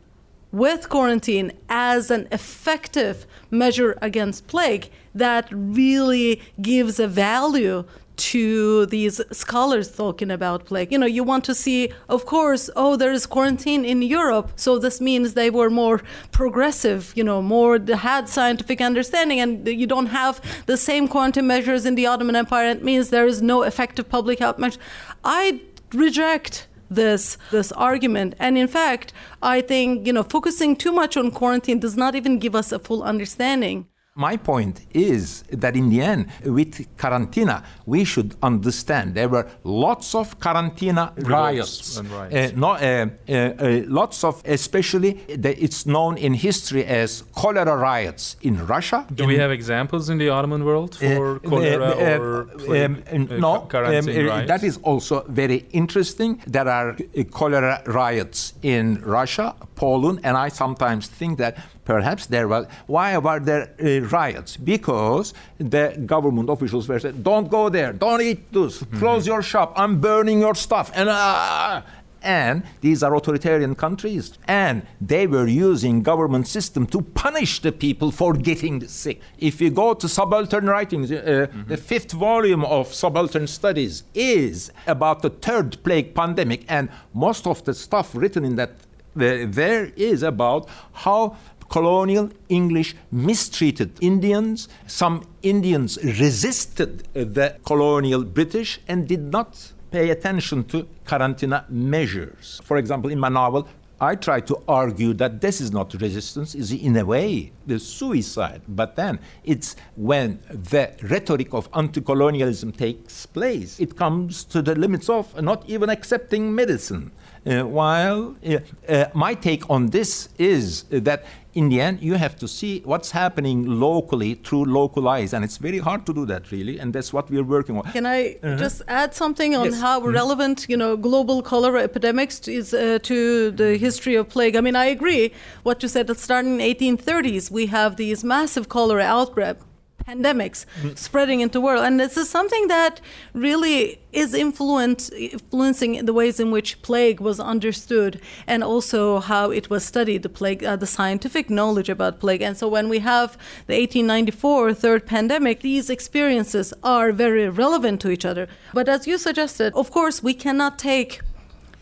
with 0.51 0.89
quarantine 0.89 1.51
as 1.69 2.09
an 2.09 2.27
effective 2.31 3.25
measure 3.51 3.97
against 4.01 4.47
plague 4.47 4.89
that 5.13 5.47
really 5.51 6.41
gives 6.61 6.99
a 6.99 7.07
value 7.07 7.83
to 8.19 8.85
these 8.87 9.21
scholars 9.31 9.91
talking 9.91 10.29
about 10.29 10.65
plague. 10.65 10.91
You 10.91 10.97
know, 10.97 11.05
you 11.05 11.23
want 11.23 11.43
to 11.45 11.55
see, 11.55 11.91
of 12.07 12.25
course, 12.25 12.69
oh, 12.75 12.95
there 12.95 13.11
is 13.11 13.25
quarantine 13.25 13.85
in 13.85 14.01
Europe, 14.01 14.51
so 14.55 14.77
this 14.77 14.99
means 14.99 15.33
they 15.33 15.49
were 15.49 15.69
more 15.69 16.01
progressive, 16.31 17.13
you 17.15 17.23
know, 17.23 17.41
more 17.41 17.79
had 17.79 18.29
scientific 18.29 18.81
understanding, 18.81 19.39
and 19.39 19.67
you 19.67 19.87
don't 19.87 20.07
have 20.07 20.41
the 20.65 20.77
same 20.77 21.07
quarantine 21.07 21.47
measures 21.47 21.85
in 21.85 21.95
the 21.95 22.05
Ottoman 22.05 22.35
Empire. 22.35 22.69
It 22.69 22.83
means 22.83 23.09
there 23.09 23.27
is 23.27 23.41
no 23.41 23.63
effective 23.63 24.09
public 24.09 24.39
health 24.39 24.57
measure. 24.57 24.79
I 25.23 25.61
reject 25.93 26.67
this 26.89 27.37
this 27.51 27.71
argument 27.73 28.33
and 28.39 28.57
in 28.57 28.67
fact 28.67 29.13
i 29.43 29.61
think 29.61 30.07
you 30.07 30.13
know 30.13 30.23
focusing 30.23 30.75
too 30.75 30.91
much 30.91 31.15
on 31.15 31.29
quarantine 31.29 31.79
does 31.79 31.95
not 31.95 32.15
even 32.15 32.39
give 32.39 32.55
us 32.55 32.71
a 32.71 32.79
full 32.79 33.03
understanding 33.03 33.85
my 34.15 34.35
point 34.37 34.81
is 34.93 35.43
that 35.51 35.75
in 35.75 35.89
the 35.89 36.01
end, 36.01 36.27
with 36.43 36.85
Karantina, 36.97 37.63
we 37.85 38.03
should 38.03 38.35
understand 38.41 39.15
there 39.15 39.29
were 39.29 39.47
lots 39.63 40.15
of 40.15 40.39
Karantina 40.39 41.13
riots. 41.27 42.01
riots. 42.01 42.53
Uh, 42.53 42.59
no, 42.59 42.71
uh, 42.71 43.07
uh, 43.29 43.33
uh, 43.33 43.81
lots 43.87 44.23
of, 44.23 44.41
especially, 44.45 45.13
the, 45.35 45.61
it's 45.63 45.85
known 45.85 46.17
in 46.17 46.33
history 46.33 46.83
as 46.85 47.23
cholera 47.35 47.77
riots 47.77 48.35
in 48.41 48.65
Russia. 48.65 49.05
Do 49.13 49.23
in, 49.23 49.29
we 49.29 49.37
have 49.37 49.51
examples 49.51 50.09
in 50.09 50.17
the 50.17 50.29
Ottoman 50.29 50.65
world 50.65 50.95
uh, 50.95 51.15
for 51.15 51.39
cholera 51.39 51.91
or 52.19 52.49
um, 52.75 53.03
no? 53.39 53.67
Um, 53.71 54.05
that 54.47 54.63
is 54.63 54.77
also 54.83 55.23
very 55.29 55.65
interesting. 55.71 56.41
There 56.47 56.67
are 56.67 56.97
cholera 57.31 57.83
riots 57.85 58.53
in 58.63 59.01
Russia, 59.01 59.55
Poland, 59.75 60.19
and 60.23 60.35
I 60.35 60.49
sometimes 60.49 61.07
think 61.07 61.37
that 61.37 61.57
perhaps 61.85 62.27
there 62.27 62.47
was. 62.47 62.65
Why 62.87 63.17
were 63.17 63.39
there 63.39 63.73
riots? 63.99 64.57
Because 64.57 65.33
the 65.57 66.01
government 66.05 66.49
officials 66.49 66.87
were 66.87 66.99
saying, 66.99 67.21
"Don't 67.21 67.49
go 67.49 67.69
there. 67.69 67.93
Don't 67.93 68.21
eat 68.21 68.51
this. 68.51 68.79
Mm-hmm. 68.79 68.99
Close 68.99 69.27
your 69.27 69.41
shop. 69.41 69.73
I'm 69.75 69.99
burning 69.99 70.39
your 70.39 70.55
stuff." 70.55 70.91
And 70.95 71.09
uh, 71.09 71.81
and 72.21 72.63
these 72.81 73.03
are 73.03 73.15
authoritarian 73.15 73.75
countries 73.75 74.33
and 74.47 74.85
they 74.99 75.27
were 75.27 75.47
using 75.47 76.01
government 76.01 76.47
system 76.47 76.85
to 76.87 77.01
punish 77.01 77.61
the 77.61 77.71
people 77.71 78.11
for 78.11 78.33
getting 78.33 78.85
sick 78.87 79.21
if 79.37 79.61
you 79.61 79.69
go 79.69 79.93
to 79.93 80.07
subaltern 80.09 80.65
writings 80.65 81.11
uh, 81.11 81.15
mm-hmm. 81.15 81.69
the 81.69 81.77
fifth 81.77 82.11
volume 82.11 82.65
of 82.65 82.93
subaltern 82.93 83.47
studies 83.47 84.03
is 84.13 84.71
about 84.87 85.21
the 85.21 85.29
third 85.29 85.81
plague 85.83 86.13
pandemic 86.13 86.65
and 86.67 86.89
most 87.13 87.47
of 87.47 87.63
the 87.65 87.73
stuff 87.73 88.11
written 88.13 88.43
in 88.43 88.55
that 88.55 88.71
uh, 89.15 89.45
there 89.47 89.91
is 89.95 90.23
about 90.23 90.67
how 90.93 91.35
colonial 91.69 92.29
English 92.49 92.95
mistreated 93.11 93.91
Indians. 94.01 94.67
Some 94.87 95.23
Indians 95.43 95.97
resisted 96.03 97.07
uh, 97.15 97.23
the 97.23 97.57
colonial 97.65 98.23
British 98.23 98.79
and 98.87 99.07
did 99.07 99.31
not 99.31 99.71
pay 99.91 100.09
attention 100.09 100.63
to 100.65 100.87
Karantina 101.05 101.69
measures. 101.69 102.61
For 102.63 102.77
example, 102.77 103.11
in 103.11 103.19
my 103.19 103.29
novel, 103.29 103.67
I 104.01 104.15
try 104.15 104.39
to 104.41 104.63
argue 104.65 105.13
that 105.15 105.41
this 105.41 105.59
is 105.59 105.73
not 105.73 105.93
resistance, 105.93 106.55
is 106.55 106.71
in 106.71 106.95
a 106.95 107.05
way 107.05 107.51
the 107.67 107.79
suicide. 107.79 108.61
But 108.67 108.95
then 108.95 109.19
it's 109.43 109.75
when 109.97 110.39
the 110.49 110.93
rhetoric 111.03 111.53
of 111.53 111.67
anti-colonialism 111.73 112.71
takes 112.71 113.25
place, 113.25 113.77
it 113.77 113.97
comes 113.97 114.45
to 114.45 114.61
the 114.61 114.75
limits 114.75 115.09
of 115.09 115.41
not 115.41 115.69
even 115.69 115.89
accepting 115.89 116.55
medicine. 116.55 117.11
Uh, 117.45 117.63
while 117.63 118.35
uh, 118.45 118.57
uh, 118.89 119.05
my 119.13 119.33
take 119.33 119.69
on 119.69 119.87
this 119.87 120.29
is 120.37 120.83
that 120.89 121.23
in 121.53 121.69
the 121.69 121.81
end 121.81 122.01
you 122.01 122.15
have 122.15 122.35
to 122.35 122.47
see 122.47 122.81
what's 122.85 123.11
happening 123.11 123.65
locally 123.65 124.35
through 124.35 124.65
local 124.65 125.07
eyes 125.07 125.33
and 125.33 125.43
it's 125.43 125.57
very 125.57 125.79
hard 125.79 126.05
to 126.05 126.13
do 126.13 126.25
that 126.25 126.51
really 126.51 126.77
and 126.79 126.93
that's 126.93 127.11
what 127.11 127.29
we're 127.29 127.43
working 127.43 127.77
on 127.77 127.83
can 127.91 128.05
i 128.05 128.35
uh-huh. 128.43 128.55
just 128.57 128.81
add 128.87 129.15
something 129.15 129.55
on 129.55 129.65
yes. 129.65 129.79
how 129.79 129.99
mm-hmm. 129.99 130.11
relevant 130.11 130.65
you 130.69 130.77
know 130.77 130.95
global 130.95 131.41
cholera 131.41 131.81
epidemics 131.81 132.47
is 132.47 132.73
uh, 132.73 132.99
to 133.01 133.51
the 133.51 133.77
history 133.77 134.15
of 134.15 134.29
plague 134.29 134.55
i 134.55 134.61
mean 134.61 134.75
i 134.75 134.85
agree 134.85 135.31
what 135.63 135.81
you 135.81 135.89
said 135.89 136.05
that 136.07 136.19
starting 136.19 136.59
in 136.59 136.75
1830s 136.75 137.49
we 137.49 137.65
have 137.67 137.95
these 137.95 138.23
massive 138.23 138.69
cholera 138.69 139.03
outbreaks 139.03 139.63
pandemics 140.09 140.65
mm. 140.81 140.97
spreading 140.97 141.41
into 141.41 141.53
the 141.53 141.61
world. 141.61 141.83
And 141.85 141.99
this 141.99 142.17
is 142.17 142.29
something 142.29 142.67
that 142.67 143.01
really 143.33 143.99
is 144.11 144.33
influencing 144.33 146.05
the 146.05 146.13
ways 146.13 146.39
in 146.39 146.51
which 146.51 146.81
plague 146.81 147.19
was 147.19 147.39
understood 147.39 148.19
and 148.47 148.63
also 148.63 149.19
how 149.19 149.51
it 149.51 149.69
was 149.69 149.85
studied, 149.85 150.23
the 150.23 150.29
plague, 150.29 150.63
uh, 150.63 150.75
the 150.75 150.87
scientific 150.87 151.49
knowledge 151.49 151.89
about 151.89 152.19
plague. 152.19 152.41
And 152.41 152.57
so 152.57 152.67
when 152.67 152.89
we 152.89 152.99
have 152.99 153.37
the 153.67 153.75
1894 153.75 154.73
third 154.73 155.05
pandemic, 155.05 155.61
these 155.61 155.89
experiences 155.89 156.73
are 156.83 157.11
very 157.11 157.47
relevant 157.49 158.01
to 158.01 158.09
each 158.09 158.25
other. 158.25 158.47
But 158.73 158.89
as 158.89 159.07
you 159.07 159.17
suggested, 159.17 159.73
of 159.73 159.91
course, 159.91 160.23
we 160.23 160.33
cannot 160.33 160.79
take 160.79 161.21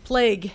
plague 0.03 0.51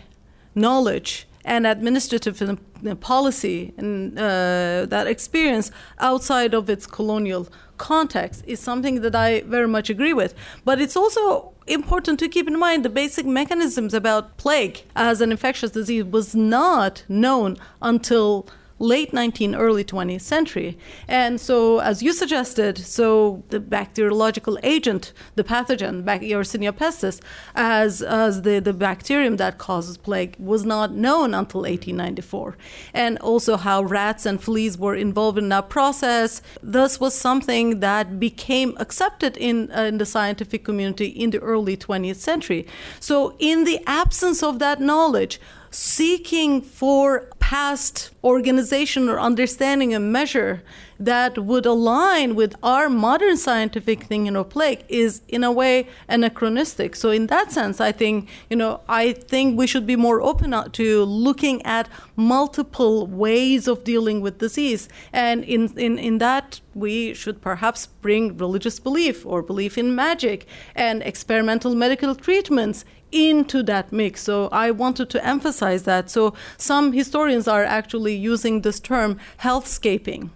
knowledge 0.54 1.26
and 1.44 1.66
administrative 1.66 2.58
policy 3.00 3.72
and 3.76 4.18
uh, 4.18 4.86
that 4.86 5.06
experience 5.06 5.70
outside 5.98 6.54
of 6.54 6.68
its 6.70 6.86
colonial 6.86 7.48
context 7.78 8.44
is 8.46 8.60
something 8.60 9.00
that 9.00 9.14
I 9.14 9.40
very 9.42 9.68
much 9.68 9.90
agree 9.90 10.12
with. 10.12 10.34
But 10.64 10.80
it's 10.80 10.96
also 10.96 11.52
important 11.66 12.18
to 12.20 12.28
keep 12.28 12.46
in 12.48 12.58
mind 12.58 12.84
the 12.84 12.88
basic 12.88 13.26
mechanisms 13.26 13.94
about 13.94 14.36
plague 14.36 14.82
as 14.96 15.20
an 15.20 15.30
infectious 15.30 15.70
disease 15.70 16.04
was 16.04 16.34
not 16.34 17.04
known 17.08 17.56
until 17.80 18.46
late 18.82 19.12
19th, 19.12 19.56
early 19.56 19.84
20th 19.84 20.22
century. 20.22 20.76
And 21.06 21.40
so, 21.40 21.78
as 21.78 22.02
you 22.02 22.12
suggested, 22.12 22.76
so 22.78 23.44
the 23.48 23.60
bacteriological 23.60 24.58
agent, 24.62 25.12
the 25.36 25.44
pathogen, 25.44 26.02
Yersinia 26.04 26.72
pestis, 26.72 27.20
as, 27.54 28.02
as 28.02 28.42
the, 28.42 28.58
the 28.58 28.72
bacterium 28.72 29.36
that 29.36 29.58
causes 29.58 29.96
plague, 29.96 30.34
was 30.38 30.64
not 30.64 30.92
known 30.92 31.32
until 31.32 31.60
1894. 31.60 32.56
And 32.92 33.18
also 33.18 33.56
how 33.56 33.84
rats 33.84 34.26
and 34.26 34.42
fleas 34.42 34.76
were 34.76 34.96
involved 34.96 35.38
in 35.38 35.48
that 35.50 35.70
process. 35.70 36.42
This 36.62 36.98
was 36.98 37.14
something 37.14 37.80
that 37.80 38.18
became 38.18 38.76
accepted 38.78 39.36
in, 39.36 39.70
uh, 39.70 39.82
in 39.82 39.98
the 39.98 40.06
scientific 40.06 40.64
community 40.64 41.06
in 41.06 41.30
the 41.30 41.38
early 41.38 41.76
20th 41.76 42.16
century. 42.16 42.66
So, 42.98 43.36
in 43.38 43.62
the 43.64 43.80
absence 43.86 44.42
of 44.42 44.58
that 44.58 44.80
knowledge, 44.80 45.40
seeking 45.70 46.60
for 46.60 47.28
past 47.52 48.10
organization 48.24 49.10
or 49.10 49.20
understanding 49.20 49.94
a 49.94 50.00
measure 50.00 50.62
that 50.98 51.36
would 51.36 51.66
align 51.66 52.34
with 52.34 52.54
our 52.62 52.88
modern 52.88 53.36
scientific 53.36 54.04
thinking 54.04 54.34
of 54.36 54.48
plague 54.48 54.82
is 54.88 55.20
in 55.28 55.44
a 55.44 55.52
way 55.52 55.86
anachronistic. 56.08 56.96
So 56.96 57.10
in 57.10 57.26
that 57.26 57.52
sense 57.52 57.78
i 57.78 57.92
think 57.92 58.16
you 58.48 58.56
know 58.56 58.80
i 58.88 59.12
think 59.12 59.58
we 59.58 59.66
should 59.66 59.86
be 59.86 59.96
more 59.96 60.22
open 60.22 60.50
to 60.80 61.04
looking 61.04 61.60
at 61.78 61.90
multiple 62.16 63.06
ways 63.06 63.68
of 63.68 63.84
dealing 63.84 64.22
with 64.22 64.38
disease. 64.38 64.88
And 65.12 65.44
in 65.44 65.62
in, 65.86 65.98
in 65.98 66.14
that 66.18 66.62
we 66.74 67.12
should 67.12 67.42
perhaps 67.42 67.80
bring 68.04 68.38
religious 68.38 68.80
belief 68.80 69.26
or 69.26 69.42
belief 69.42 69.76
in 69.76 69.94
magic 69.94 70.46
and 70.74 71.02
experimental 71.02 71.74
medical 71.74 72.14
treatments 72.14 72.86
into 73.12 73.62
that 73.64 73.92
mix. 73.92 74.22
So 74.22 74.48
I 74.50 74.70
wanted 74.70 75.10
to 75.10 75.24
emphasize 75.24 75.84
that. 75.84 76.10
So 76.10 76.34
some 76.56 76.92
historians 76.92 77.46
are 77.46 77.64
actually 77.64 78.14
using 78.14 78.62
this 78.62 78.80
term 78.80 79.18
healthscaping 79.38 80.30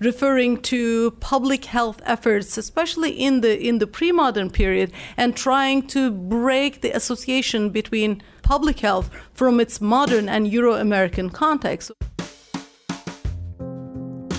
referring 0.00 0.56
to 0.62 1.10
public 1.20 1.66
health 1.66 2.00
efforts 2.06 2.56
especially 2.56 3.10
in 3.10 3.42
the 3.42 3.60
in 3.60 3.78
the 3.80 3.86
pre-modern 3.86 4.50
period 4.50 4.90
and 5.16 5.36
trying 5.36 5.86
to 5.86 6.10
break 6.10 6.80
the 6.80 6.90
association 6.92 7.68
between 7.68 8.22
public 8.42 8.80
health 8.80 9.10
from 9.34 9.60
its 9.60 9.78
modern 9.78 10.26
and 10.26 10.48
euro-american 10.48 11.28
context 11.28 11.92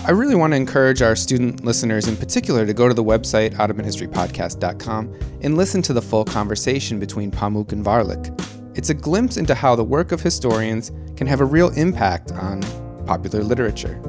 I 0.04 0.10
really 0.10 0.34
want 0.34 0.54
to 0.54 0.58
encourage 0.58 1.04
our 1.04 1.16
student 1.16 1.64
listeners 1.64 2.08
in 2.08 2.18
particular 2.18 2.66
to 2.66 2.74
go 2.74 2.88
to 2.88 2.94
the 2.94 3.04
website 3.04 3.54
ottomanhistorypodcast.com 3.54 5.20
and 5.42 5.56
listen 5.56 5.84
to 5.84 5.94
the 5.94 6.02
full 6.02 6.26
conversation 6.26 7.00
between 7.00 7.30
Pamuk 7.30 7.72
and 7.72 7.86
Varlik. 7.86 8.36
It's 8.76 8.90
a 8.90 8.96
glimpse 8.96 9.38
into 9.38 9.54
how 9.54 9.76
the 9.76 9.84
work 9.84 10.12
of 10.12 10.20
historians 10.20 10.92
can 11.16 11.28
have 11.28 11.40
a 11.40 11.46
real 11.46 11.70
impact 11.78 12.32
on 12.32 12.64
popular 13.06 13.44
literature. 13.44 14.02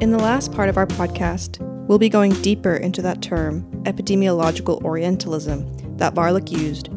In 0.00 0.10
the 0.10 0.18
last 0.18 0.50
part 0.50 0.68
of 0.68 0.76
our 0.76 0.86
podcast, 0.86 1.60
we'll 1.86 1.98
be 1.98 2.08
going 2.08 2.32
deeper 2.42 2.74
into 2.74 3.00
that 3.02 3.22
term, 3.22 3.62
epidemiological 3.84 4.82
Orientalism, 4.82 5.96
that 5.96 6.12
Varlik 6.12 6.50
used, 6.50 6.88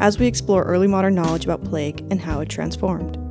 as 0.00 0.18
we 0.18 0.26
explore 0.26 0.64
early 0.64 0.88
modern 0.88 1.14
knowledge 1.14 1.46
about 1.46 1.64
plague 1.64 2.00
and 2.10 2.20
how 2.20 2.40
it 2.40 2.50
transformed. 2.50 3.23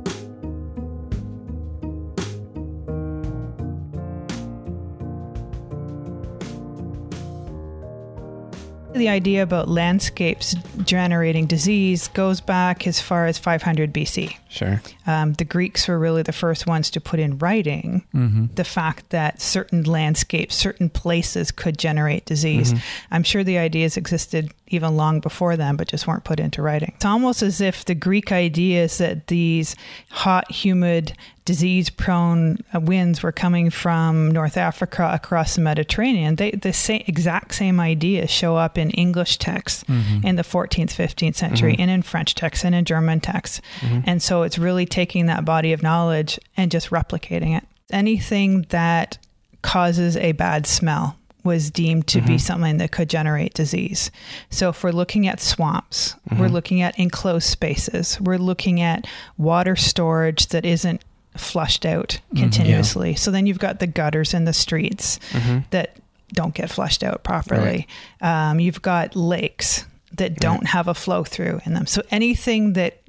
The 8.94 9.08
idea 9.08 9.42
about 9.42 9.68
landscapes 9.68 10.54
generating 10.84 11.46
disease 11.46 12.06
goes 12.06 12.40
back 12.40 12.86
as 12.86 13.00
far 13.00 13.26
as 13.26 13.38
500 13.38 13.92
BC. 13.92 14.36
Sure. 14.54 14.80
Um, 15.04 15.32
the 15.32 15.44
Greeks 15.44 15.88
were 15.88 15.98
really 15.98 16.22
the 16.22 16.32
first 16.32 16.64
ones 16.64 16.88
to 16.90 17.00
put 17.00 17.18
in 17.18 17.38
writing 17.38 18.06
mm-hmm. 18.14 18.46
the 18.54 18.62
fact 18.62 19.10
that 19.10 19.42
certain 19.42 19.82
landscapes, 19.82 20.54
certain 20.54 20.88
places 20.88 21.50
could 21.50 21.76
generate 21.76 22.24
disease. 22.24 22.72
Mm-hmm. 22.72 23.14
I'm 23.14 23.24
sure 23.24 23.42
the 23.42 23.58
ideas 23.58 23.96
existed 23.96 24.52
even 24.68 24.96
long 24.96 25.18
before 25.18 25.56
them, 25.56 25.76
but 25.76 25.88
just 25.88 26.06
weren't 26.06 26.22
put 26.22 26.38
into 26.38 26.62
writing. 26.62 26.92
It's 26.94 27.04
almost 27.04 27.42
as 27.42 27.60
if 27.60 27.84
the 27.84 27.96
Greek 27.96 28.30
ideas 28.30 28.98
that 28.98 29.26
these 29.26 29.74
hot, 30.10 30.48
humid, 30.52 31.16
disease 31.44 31.90
prone 31.90 32.58
uh, 32.74 32.80
winds 32.80 33.22
were 33.22 33.32
coming 33.32 33.68
from 33.68 34.30
North 34.30 34.56
Africa 34.56 35.10
across 35.12 35.56
the 35.56 35.60
Mediterranean, 35.60 36.36
they, 36.36 36.52
the 36.52 36.72
same, 36.72 37.04
exact 37.06 37.54
same 37.54 37.78
ideas 37.78 38.30
show 38.30 38.56
up 38.56 38.78
in 38.78 38.90
English 38.90 39.36
texts 39.36 39.84
mm-hmm. 39.84 40.26
in 40.26 40.36
the 40.36 40.42
14th, 40.42 40.94
15th 40.94 41.34
century, 41.34 41.72
mm-hmm. 41.72 41.82
and 41.82 41.90
in 41.90 42.02
French 42.02 42.34
texts 42.34 42.64
and 42.64 42.74
in 42.74 42.84
German 42.84 43.20
texts. 43.20 43.60
Mm-hmm. 43.80 44.00
And 44.06 44.22
so 44.22 44.42
it's 44.44 44.58
really 44.58 44.86
taking 44.86 45.26
that 45.26 45.44
body 45.44 45.72
of 45.72 45.82
knowledge 45.82 46.38
and 46.56 46.70
just 46.70 46.90
replicating 46.90 47.56
it. 47.56 47.64
Anything 47.90 48.62
that 48.70 49.18
causes 49.62 50.16
a 50.16 50.32
bad 50.32 50.66
smell 50.66 51.18
was 51.42 51.70
deemed 51.70 52.06
to 52.08 52.18
mm-hmm. 52.18 52.28
be 52.28 52.38
something 52.38 52.78
that 52.78 52.90
could 52.90 53.10
generate 53.10 53.52
disease. 53.52 54.10
So 54.48 54.70
if 54.70 54.82
we're 54.82 54.92
looking 54.92 55.26
at 55.26 55.40
swamps, 55.40 56.14
mm-hmm. 56.28 56.40
we're 56.40 56.48
looking 56.48 56.80
at 56.80 56.98
enclosed 56.98 57.46
spaces, 57.46 58.18
we're 58.20 58.38
looking 58.38 58.80
at 58.80 59.06
water 59.36 59.76
storage 59.76 60.46
that 60.48 60.64
isn't 60.64 61.04
flushed 61.36 61.84
out 61.84 62.20
continuously. 62.34 63.08
Mm-hmm, 63.08 63.14
yeah. 63.14 63.18
So 63.18 63.30
then 63.30 63.46
you've 63.46 63.58
got 63.58 63.80
the 63.80 63.86
gutters 63.86 64.32
in 64.32 64.44
the 64.44 64.52
streets 64.52 65.18
mm-hmm. 65.30 65.60
that 65.70 65.96
don't 66.32 66.54
get 66.54 66.70
flushed 66.70 67.02
out 67.02 67.22
properly. 67.24 67.86
Right. 68.22 68.50
Um, 68.50 68.60
you've 68.60 68.82
got 68.82 69.14
lakes 69.14 69.84
that 70.12 70.36
don't 70.36 70.60
right. 70.60 70.68
have 70.68 70.88
a 70.88 70.94
flow 70.94 71.24
through 71.24 71.60
in 71.66 71.74
them. 71.74 71.86
So 71.86 72.02
anything 72.10 72.74
that 72.74 73.00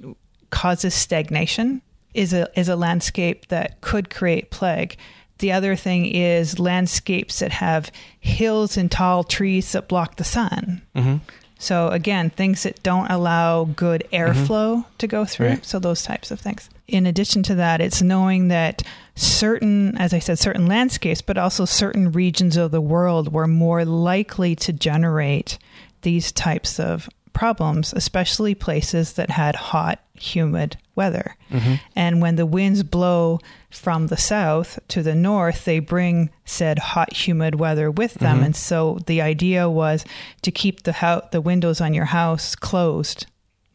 causes 0.50 0.94
stagnation 0.94 1.82
is 2.14 2.34
a 2.34 2.48
is 2.60 2.70
a 2.70 2.76
landscape 2.76 3.48
that 3.48 3.82
could 3.82 4.10
create 4.10 4.50
plague. 4.50 4.98
The 5.40 5.52
other 5.52 5.76
thing 5.76 6.06
is 6.06 6.60
landscapes 6.60 7.40
that 7.40 7.52
have 7.52 7.92
hills 8.20 8.78
and 8.78 8.90
tall 8.90 9.24
trees 9.24 9.74
that 9.74 9.90
block 9.90 10.16
the 10.16 10.24
sun. 10.24 10.82
Mm-hmm. 10.96 11.18
So 11.58 11.90
again, 11.90 12.30
things 12.30 12.64
that 12.64 12.82
don't 12.84 13.10
allow 13.10 13.66
good 13.66 14.08
airflow 14.14 14.78
mm-hmm. 14.78 14.96
to 14.98 15.08
go 15.08 15.26
through. 15.26 15.48
Right. 15.48 15.66
So 15.66 15.80
those 15.80 16.04
types 16.04 16.32
of 16.32 16.40
things. 16.40 16.70
In 16.88 17.06
addition 17.06 17.44
to 17.44 17.56
that, 17.56 17.82
it's 17.82 18.02
knowing 18.02 18.50
that 18.50 18.84
certain, 19.16 19.98
as 19.98 20.14
I 20.14 20.20
said, 20.20 20.38
certain 20.38 20.68
landscapes, 20.68 21.22
but 21.22 21.38
also 21.38 21.66
certain 21.66 22.12
regions 22.12 22.58
of 22.58 22.72
the 22.72 22.82
world 22.82 23.34
were 23.34 23.48
more 23.48 23.84
likely 23.84 24.56
to 24.58 24.74
generate 24.74 25.58
these 26.02 26.32
types 26.32 26.80
of 26.80 27.10
problems, 27.34 27.94
especially 27.94 28.54
places 28.54 29.14
that 29.14 29.32
had 29.32 29.56
hot, 29.56 30.00
humid 30.16 30.78
weather. 30.96 31.36
Mm-hmm. 31.52 31.76
And 31.96 32.22
when 32.22 32.36
the 32.36 32.46
winds 32.46 32.84
blow 32.84 33.40
from 33.70 34.08
the 34.08 34.18
south 34.18 34.80
to 34.90 35.04
the 35.04 35.16
north, 35.16 35.66
they 35.66 35.80
bring 35.80 36.30
said 36.46 36.80
hot, 36.80 37.14
humid 37.14 37.56
weather 37.56 37.92
with 37.92 38.16
them. 38.16 38.38
Mm-hmm. 38.38 38.46
And 38.46 38.56
so 38.56 39.00
the 39.06 39.22
idea 39.22 39.70
was 39.70 40.06
to 40.42 40.52
keep 40.52 40.84
the 40.84 40.94
ho- 40.94 41.28
the 41.32 41.42
windows 41.42 41.82
on 41.82 41.94
your 41.94 42.06
house 42.06 42.56
closed 42.56 43.28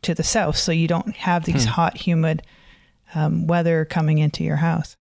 to 0.03 0.15
the 0.15 0.23
south, 0.23 0.57
so 0.57 0.73
you 0.73 0.89
don't 0.89 1.15
have 1.15 1.45
these 1.45 1.65
hmm. 1.65 1.73
hot, 1.73 1.99
humid 1.99 2.43
um, 3.15 3.47
weather 3.47 3.85
coming 3.85 4.19
into 4.19 4.43
your 4.43 4.57
house. 4.57 4.97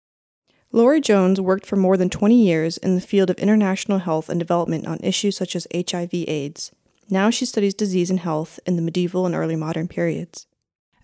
Lori 0.71 1.01
Jones 1.01 1.41
worked 1.41 1.67
for 1.67 1.77
more 1.77 1.97
than 1.97 2.11
20 2.11 2.35
years 2.35 2.79
in 2.79 2.95
the 2.95 3.01
field 3.01 3.31
of 3.31 3.39
international 3.39 3.99
health 3.99 4.29
and 4.29 4.39
development 4.39 4.87
on 4.87 4.99
issues 5.03 5.37
such 5.37 5.55
as 5.55 5.67
HIV/AIDS. 5.75 6.73
Now 7.11 7.31
she 7.31 7.45
studies 7.45 7.75
disease 7.75 8.11
and 8.11 8.21
health 8.21 8.59
in 8.67 8.77
the 8.77 8.83
medieval 8.83 9.27
and 9.27 9.35
early 9.35 9.57
modern 9.57 9.89
periods. 9.89 10.47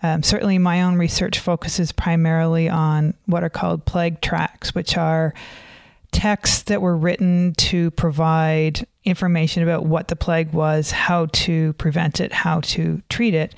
Um, 0.02 0.22
certainly, 0.22 0.58
my 0.58 0.82
own 0.82 0.96
research 0.96 1.38
focuses 1.38 1.92
primarily 1.92 2.68
on 2.68 3.14
what 3.26 3.44
are 3.44 3.50
called 3.50 3.84
plague 3.84 4.20
tracts, 4.20 4.74
which 4.74 4.96
are 4.96 5.34
texts 6.10 6.62
that 6.62 6.82
were 6.82 6.96
written 6.96 7.54
to 7.54 7.90
provide 7.92 8.86
information 9.04 9.62
about 9.62 9.86
what 9.86 10.08
the 10.08 10.16
plague 10.16 10.52
was, 10.52 10.90
how 10.90 11.26
to 11.26 11.72
prevent 11.74 12.20
it, 12.20 12.32
how 12.32 12.60
to 12.60 13.02
treat 13.08 13.34
it, 13.34 13.54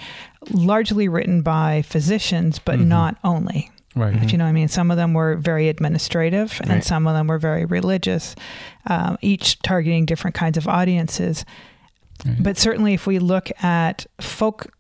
largely 0.50 1.09
written 1.09 1.43
by 1.43 1.82
physicians, 1.82 2.59
but 2.59 2.78
mm-hmm. 2.78 2.88
not 2.88 3.16
only. 3.24 3.70
Right. 3.95 4.22
If 4.22 4.32
you 4.32 4.38
know 4.38 4.45
what 4.45 4.51
I 4.51 4.53
mean. 4.53 4.68
Some 4.68 4.90
of 4.90 4.97
them 4.97 5.12
were 5.12 5.36
very 5.36 5.68
administrative 5.68 6.59
and 6.62 6.70
right. 6.70 6.84
some 6.84 7.07
of 7.07 7.14
them 7.14 7.26
were 7.26 7.38
very 7.38 7.66
religious, 7.66 8.34
um, 8.86 9.18
each 9.20 9.61
targeting 9.61 10.07
different 10.07 10.34
kinds 10.34 10.57
of 10.57 10.66
audiences. 10.66 11.45
Right. 12.24 12.43
But 12.43 12.57
certainly, 12.57 12.95
if 12.95 13.07
we 13.07 13.18
look 13.18 13.51
at 13.62 14.07
folk 14.20 14.72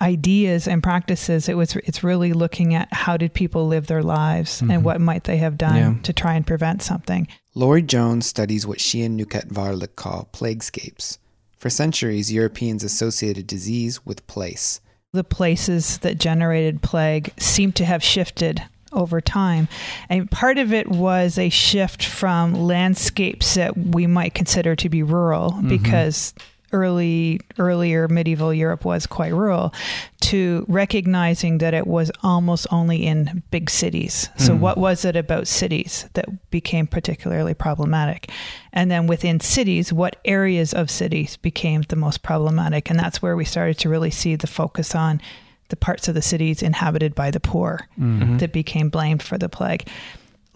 ideas 0.00 0.68
and 0.68 0.82
practices, 0.82 1.48
it 1.48 1.56
was 1.56 1.76
it's 1.76 2.04
really 2.04 2.32
looking 2.32 2.74
at 2.74 2.92
how 2.92 3.16
did 3.16 3.34
people 3.34 3.66
live 3.66 3.86
their 3.86 4.02
lives 4.02 4.60
mm-hmm. 4.60 4.70
and 4.70 4.84
what 4.84 5.00
might 5.00 5.24
they 5.24 5.38
have 5.38 5.58
done 5.58 5.76
yeah. 5.76 5.94
to 6.02 6.12
try 6.12 6.34
and 6.34 6.46
prevent 6.46 6.82
something. 6.82 7.26
Lori 7.54 7.82
Jones 7.82 8.26
studies 8.26 8.66
what 8.66 8.80
she 8.80 9.02
and 9.02 9.18
Nuket 9.18 9.48
Varlik 9.48 9.96
call 9.96 10.28
plaguescapes. 10.32 11.18
For 11.56 11.70
centuries, 11.70 12.32
Europeans 12.32 12.84
associated 12.84 13.48
disease 13.48 14.06
with 14.06 14.24
place. 14.28 14.80
The 15.12 15.24
places 15.24 15.98
that 15.98 16.18
generated 16.18 16.82
plague 16.82 17.32
seem 17.36 17.72
to 17.72 17.84
have 17.84 18.04
shifted 18.04 18.62
over 18.92 19.20
time. 19.20 19.68
And 20.08 20.30
part 20.30 20.58
of 20.58 20.72
it 20.72 20.88
was 20.88 21.36
a 21.36 21.48
shift 21.48 22.04
from 22.04 22.54
landscapes 22.54 23.54
that 23.54 23.76
we 23.76 24.06
might 24.06 24.34
consider 24.34 24.76
to 24.76 24.88
be 24.88 25.02
rural 25.02 25.52
mm-hmm. 25.52 25.68
because 25.68 26.32
early 26.72 27.40
earlier 27.58 28.08
medieval 28.08 28.52
Europe 28.52 28.84
was 28.84 29.06
quite 29.06 29.32
rural 29.32 29.72
to 30.20 30.64
recognizing 30.68 31.58
that 31.58 31.72
it 31.72 31.86
was 31.86 32.10
almost 32.22 32.66
only 32.70 33.06
in 33.06 33.42
big 33.50 33.70
cities. 33.70 34.28
So 34.36 34.52
mm. 34.52 34.58
what 34.58 34.76
was 34.76 35.04
it 35.04 35.16
about 35.16 35.46
cities 35.46 36.08
that 36.12 36.50
became 36.50 36.86
particularly 36.86 37.54
problematic? 37.54 38.30
And 38.72 38.90
then 38.90 39.06
within 39.06 39.40
cities, 39.40 39.92
what 39.92 40.16
areas 40.24 40.74
of 40.74 40.90
cities 40.90 41.36
became 41.36 41.82
the 41.82 41.96
most 41.96 42.22
problematic? 42.22 42.90
And 42.90 42.98
that's 42.98 43.22
where 43.22 43.36
we 43.36 43.44
started 43.44 43.78
to 43.78 43.88
really 43.88 44.10
see 44.10 44.36
the 44.36 44.46
focus 44.46 44.94
on 44.94 45.22
the 45.68 45.76
parts 45.76 46.08
of 46.08 46.14
the 46.14 46.22
cities 46.22 46.62
inhabited 46.62 47.14
by 47.14 47.30
the 47.30 47.40
poor 47.40 47.88
mm-hmm. 47.98 48.38
that 48.38 48.52
became 48.52 48.90
blamed 48.90 49.22
for 49.22 49.38
the 49.38 49.48
plague 49.48 49.88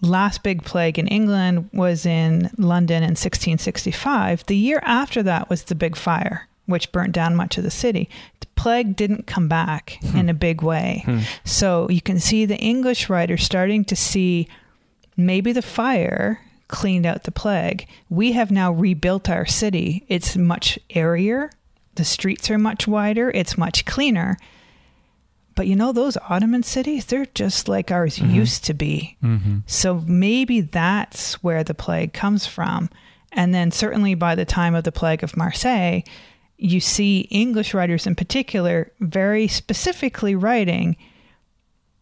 last 0.03 0.43
big 0.43 0.63
plague 0.63 0.99
in 0.99 1.07
England 1.07 1.69
was 1.73 2.05
in 2.05 2.51
London 2.57 2.97
in 2.97 3.11
1665. 3.11 4.45
The 4.45 4.55
year 4.55 4.79
after 4.83 5.23
that 5.23 5.49
was 5.49 5.63
the 5.63 5.75
big 5.75 5.95
fire, 5.95 6.47
which 6.65 6.91
burnt 6.91 7.13
down 7.13 7.35
much 7.35 7.57
of 7.57 7.63
the 7.63 7.71
city. 7.71 8.09
The 8.41 8.47
plague 8.55 8.95
didn't 8.95 9.27
come 9.27 9.47
back 9.47 9.97
hmm. 10.01 10.17
in 10.17 10.29
a 10.29 10.33
big 10.33 10.61
way. 10.61 11.03
Hmm. 11.05 11.19
So 11.45 11.89
you 11.89 12.01
can 12.01 12.19
see 12.19 12.45
the 12.45 12.57
English 12.57 13.09
writers 13.09 13.43
starting 13.43 13.85
to 13.85 13.95
see 13.95 14.47
maybe 15.15 15.51
the 15.51 15.61
fire 15.61 16.41
cleaned 16.67 17.05
out 17.05 17.23
the 17.23 17.31
plague. 17.31 17.87
We 18.09 18.33
have 18.33 18.51
now 18.51 18.71
rebuilt 18.71 19.29
our 19.29 19.45
city. 19.45 20.05
It's 20.07 20.35
much 20.35 20.77
airier. 20.89 21.51
The 21.95 22.05
streets 22.05 22.49
are 22.49 22.57
much 22.57 22.87
wider. 22.87 23.29
It's 23.31 23.57
much 23.57 23.85
cleaner. 23.85 24.37
But 25.55 25.67
you 25.67 25.75
know, 25.75 25.91
those 25.91 26.17
Ottoman 26.29 26.63
cities, 26.63 27.05
they're 27.05 27.27
just 27.33 27.67
like 27.67 27.91
ours 27.91 28.17
mm-hmm. 28.17 28.35
used 28.35 28.65
to 28.65 28.73
be. 28.73 29.17
Mm-hmm. 29.23 29.59
So 29.65 30.03
maybe 30.07 30.61
that's 30.61 31.43
where 31.43 31.63
the 31.63 31.73
plague 31.73 32.13
comes 32.13 32.45
from. 32.45 32.89
And 33.31 33.53
then, 33.53 33.71
certainly 33.71 34.13
by 34.15 34.35
the 34.35 34.45
time 34.45 34.75
of 34.75 34.83
the 34.83 34.91
plague 34.91 35.23
of 35.23 35.35
Marseille, 35.35 36.01
you 36.57 36.79
see 36.79 37.21
English 37.31 37.73
writers 37.73 38.07
in 38.07 38.15
particular 38.15 38.91
very 38.99 39.47
specifically 39.47 40.35
writing 40.35 40.95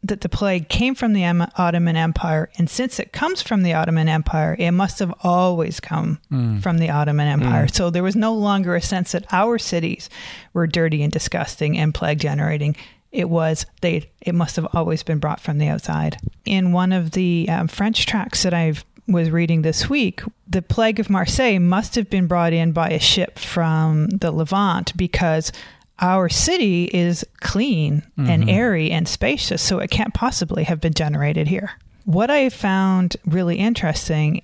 that 0.03 0.21
the 0.21 0.29
plague 0.29 0.67
came 0.67 0.95
from 0.95 1.13
the 1.13 1.25
Ottoman 1.57 1.95
Empire. 1.95 2.49
And 2.57 2.69
since 2.69 2.99
it 2.99 3.13
comes 3.13 3.41
from 3.41 3.63
the 3.63 3.73
Ottoman 3.73 4.09
Empire, 4.09 4.55
it 4.57 4.71
must 4.71 4.99
have 4.99 5.13
always 5.21 5.79
come 5.79 6.19
mm. 6.31 6.61
from 6.61 6.79
the 6.79 6.89
Ottoman 6.89 7.27
Empire. 7.27 7.67
Mm. 7.67 7.75
So 7.75 7.89
there 7.89 8.03
was 8.03 8.15
no 8.15 8.33
longer 8.33 8.75
a 8.75 8.81
sense 8.81 9.11
that 9.11 9.31
our 9.31 9.59
cities 9.59 10.09
were 10.53 10.65
dirty 10.65 11.03
and 11.03 11.13
disgusting 11.13 11.77
and 11.77 11.93
plague 11.93 12.19
generating 12.19 12.75
it 13.11 13.29
was 13.29 13.65
they 13.81 14.09
it 14.21 14.35
must 14.35 14.55
have 14.55 14.67
always 14.73 15.03
been 15.03 15.19
brought 15.19 15.39
from 15.39 15.57
the 15.57 15.67
outside 15.67 16.17
in 16.45 16.71
one 16.71 16.91
of 16.91 17.11
the 17.11 17.47
um, 17.49 17.67
french 17.67 18.05
tracts 18.05 18.43
that 18.43 18.53
i 18.53 18.73
was 19.07 19.29
reading 19.29 19.61
this 19.61 19.89
week 19.89 20.21
the 20.47 20.61
plague 20.61 20.99
of 20.99 21.09
marseille 21.09 21.59
must 21.59 21.95
have 21.95 22.09
been 22.09 22.27
brought 22.27 22.53
in 22.53 22.71
by 22.71 22.89
a 22.89 22.99
ship 22.99 23.37
from 23.37 24.07
the 24.09 24.31
levant 24.31 24.95
because 24.95 25.51
our 25.99 26.29
city 26.29 26.85
is 26.85 27.25
clean 27.41 28.01
mm-hmm. 28.17 28.29
and 28.29 28.49
airy 28.49 28.89
and 28.91 29.07
spacious 29.07 29.61
so 29.61 29.79
it 29.79 29.91
can't 29.91 30.13
possibly 30.13 30.63
have 30.63 30.79
been 30.79 30.93
generated 30.93 31.47
here 31.47 31.71
what 32.05 32.29
i 32.29 32.49
found 32.49 33.17
really 33.25 33.57
interesting 33.57 34.41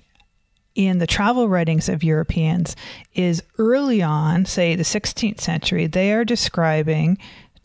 in 0.78 0.98
the 0.98 1.08
travel 1.08 1.48
writings 1.48 1.88
of 1.88 2.04
Europeans 2.04 2.76
is 3.12 3.42
early 3.58 4.00
on, 4.00 4.44
say 4.44 4.76
the 4.76 4.84
16th 4.84 5.40
century, 5.40 5.88
they 5.88 6.12
are 6.12 6.24
describing 6.24 7.18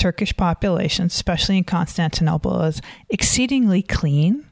Turkish 0.03 0.35
population, 0.35 1.05
especially 1.05 1.57
in 1.57 1.63
Constantinople, 1.63 2.61
is 2.63 2.81
exceedingly 3.09 3.81
clean. 3.81 4.45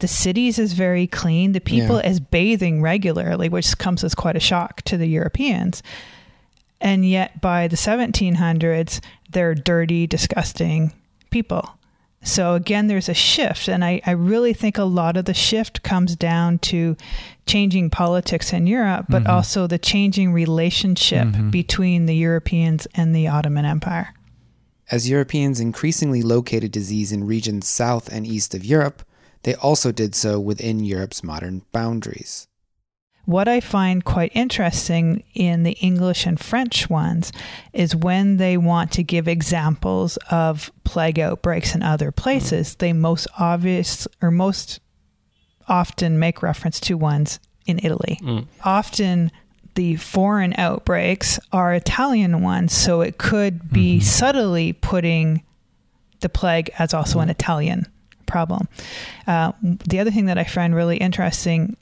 The 0.00 0.08
cities 0.08 0.58
is 0.58 0.72
very 0.72 1.06
clean. 1.06 1.52
The 1.52 1.60
people 1.60 1.98
yeah. 1.98 2.10
is 2.10 2.18
bathing 2.18 2.82
regularly, 2.82 3.48
which 3.48 3.78
comes 3.78 4.02
as 4.02 4.16
quite 4.16 4.34
a 4.34 4.40
shock 4.40 4.82
to 4.82 4.96
the 4.96 5.06
Europeans. 5.06 5.80
And 6.80 7.08
yet, 7.08 7.40
by 7.40 7.68
the 7.68 7.76
1700s, 7.76 8.98
they're 9.30 9.54
dirty, 9.54 10.08
disgusting 10.08 10.92
people. 11.30 11.78
So 12.22 12.54
again, 12.54 12.88
there's 12.88 13.08
a 13.08 13.14
shift. 13.14 13.68
And 13.68 13.84
I, 13.84 14.00
I 14.04 14.10
really 14.10 14.54
think 14.54 14.76
a 14.76 14.82
lot 14.82 15.16
of 15.16 15.26
the 15.26 15.34
shift 15.34 15.84
comes 15.84 16.16
down 16.16 16.58
to 16.70 16.96
changing 17.46 17.90
politics 17.90 18.52
in 18.52 18.66
Europe, 18.66 19.06
but 19.08 19.22
mm-hmm. 19.22 19.30
also 19.30 19.68
the 19.68 19.78
changing 19.78 20.32
relationship 20.32 21.28
mm-hmm. 21.28 21.50
between 21.50 22.06
the 22.06 22.16
Europeans 22.16 22.88
and 22.96 23.14
the 23.14 23.28
Ottoman 23.28 23.64
Empire. 23.64 24.15
As 24.90 25.08
Europeans 25.08 25.58
increasingly 25.58 26.22
located 26.22 26.70
disease 26.70 27.10
in 27.12 27.26
regions 27.26 27.68
south 27.68 28.08
and 28.12 28.26
east 28.26 28.54
of 28.54 28.64
Europe, 28.64 29.02
they 29.42 29.54
also 29.54 29.92
did 29.92 30.14
so 30.14 30.38
within 30.38 30.80
Europe's 30.80 31.22
modern 31.22 31.62
boundaries. 31.72 32.46
What 33.24 33.48
I 33.48 33.58
find 33.58 34.04
quite 34.04 34.30
interesting 34.34 35.24
in 35.34 35.64
the 35.64 35.72
English 35.72 36.26
and 36.26 36.38
French 36.38 36.88
ones 36.88 37.32
is 37.72 37.96
when 37.96 38.36
they 38.36 38.56
want 38.56 38.92
to 38.92 39.02
give 39.02 39.26
examples 39.26 40.16
of 40.30 40.70
plague 40.84 41.18
outbreaks 41.18 41.74
in 41.74 41.82
other 41.82 42.12
places, 42.12 42.76
they 42.76 42.92
most 42.92 43.26
obvious 43.36 44.06
or 44.22 44.30
most 44.30 44.78
often 45.68 46.20
make 46.20 46.40
reference 46.40 46.78
to 46.78 46.96
ones 46.96 47.40
in 47.66 47.80
Italy. 47.82 48.20
Mm. 48.22 48.46
Often 48.64 49.32
the 49.76 49.96
foreign 49.96 50.54
outbreaks 50.58 51.38
are 51.52 51.72
Italian 51.72 52.42
ones, 52.42 52.72
so 52.72 53.00
it 53.00 53.18
could 53.18 53.70
be 53.70 53.98
mm-hmm. 53.98 54.04
subtly 54.04 54.72
putting 54.72 55.42
the 56.20 56.28
plague 56.28 56.70
as 56.78 56.92
also 56.92 57.20
an 57.20 57.30
Italian 57.30 57.86
problem. 58.26 58.68
Uh, 59.26 59.52
the 59.62 60.00
other 60.00 60.10
thing 60.10 60.26
that 60.26 60.38
I 60.38 60.44
find 60.44 60.74
really 60.74 60.96
interesting 60.96 61.76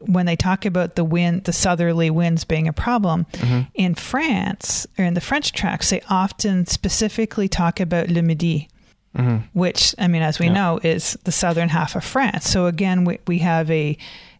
when 0.00 0.26
they 0.26 0.36
talk 0.36 0.64
about 0.64 0.94
the 0.94 1.04
wind, 1.04 1.44
the 1.44 1.52
southerly 1.52 2.10
winds 2.10 2.44
being 2.44 2.68
a 2.68 2.72
problem 2.72 3.26
mm-hmm. 3.32 3.62
in 3.74 3.94
France 3.94 4.86
or 4.96 5.04
in 5.04 5.14
the 5.14 5.20
French 5.20 5.52
tracts, 5.52 5.90
they 5.90 6.00
often 6.08 6.66
specifically 6.66 7.48
talk 7.48 7.80
about 7.80 8.08
le 8.08 8.22
midi. 8.22 8.68
Mm-hmm. 9.16 9.58
Which, 9.58 9.94
I 9.98 10.06
mean, 10.06 10.22
as 10.22 10.38
we 10.38 10.46
yeah. 10.46 10.52
know, 10.52 10.80
is 10.84 11.18
the 11.24 11.32
southern 11.32 11.70
half 11.70 11.96
of 11.96 12.04
France. 12.04 12.48
So 12.48 12.66
again, 12.66 13.04
we, 13.04 13.18
we 13.26 13.38
have 13.38 13.68
a 13.70 13.96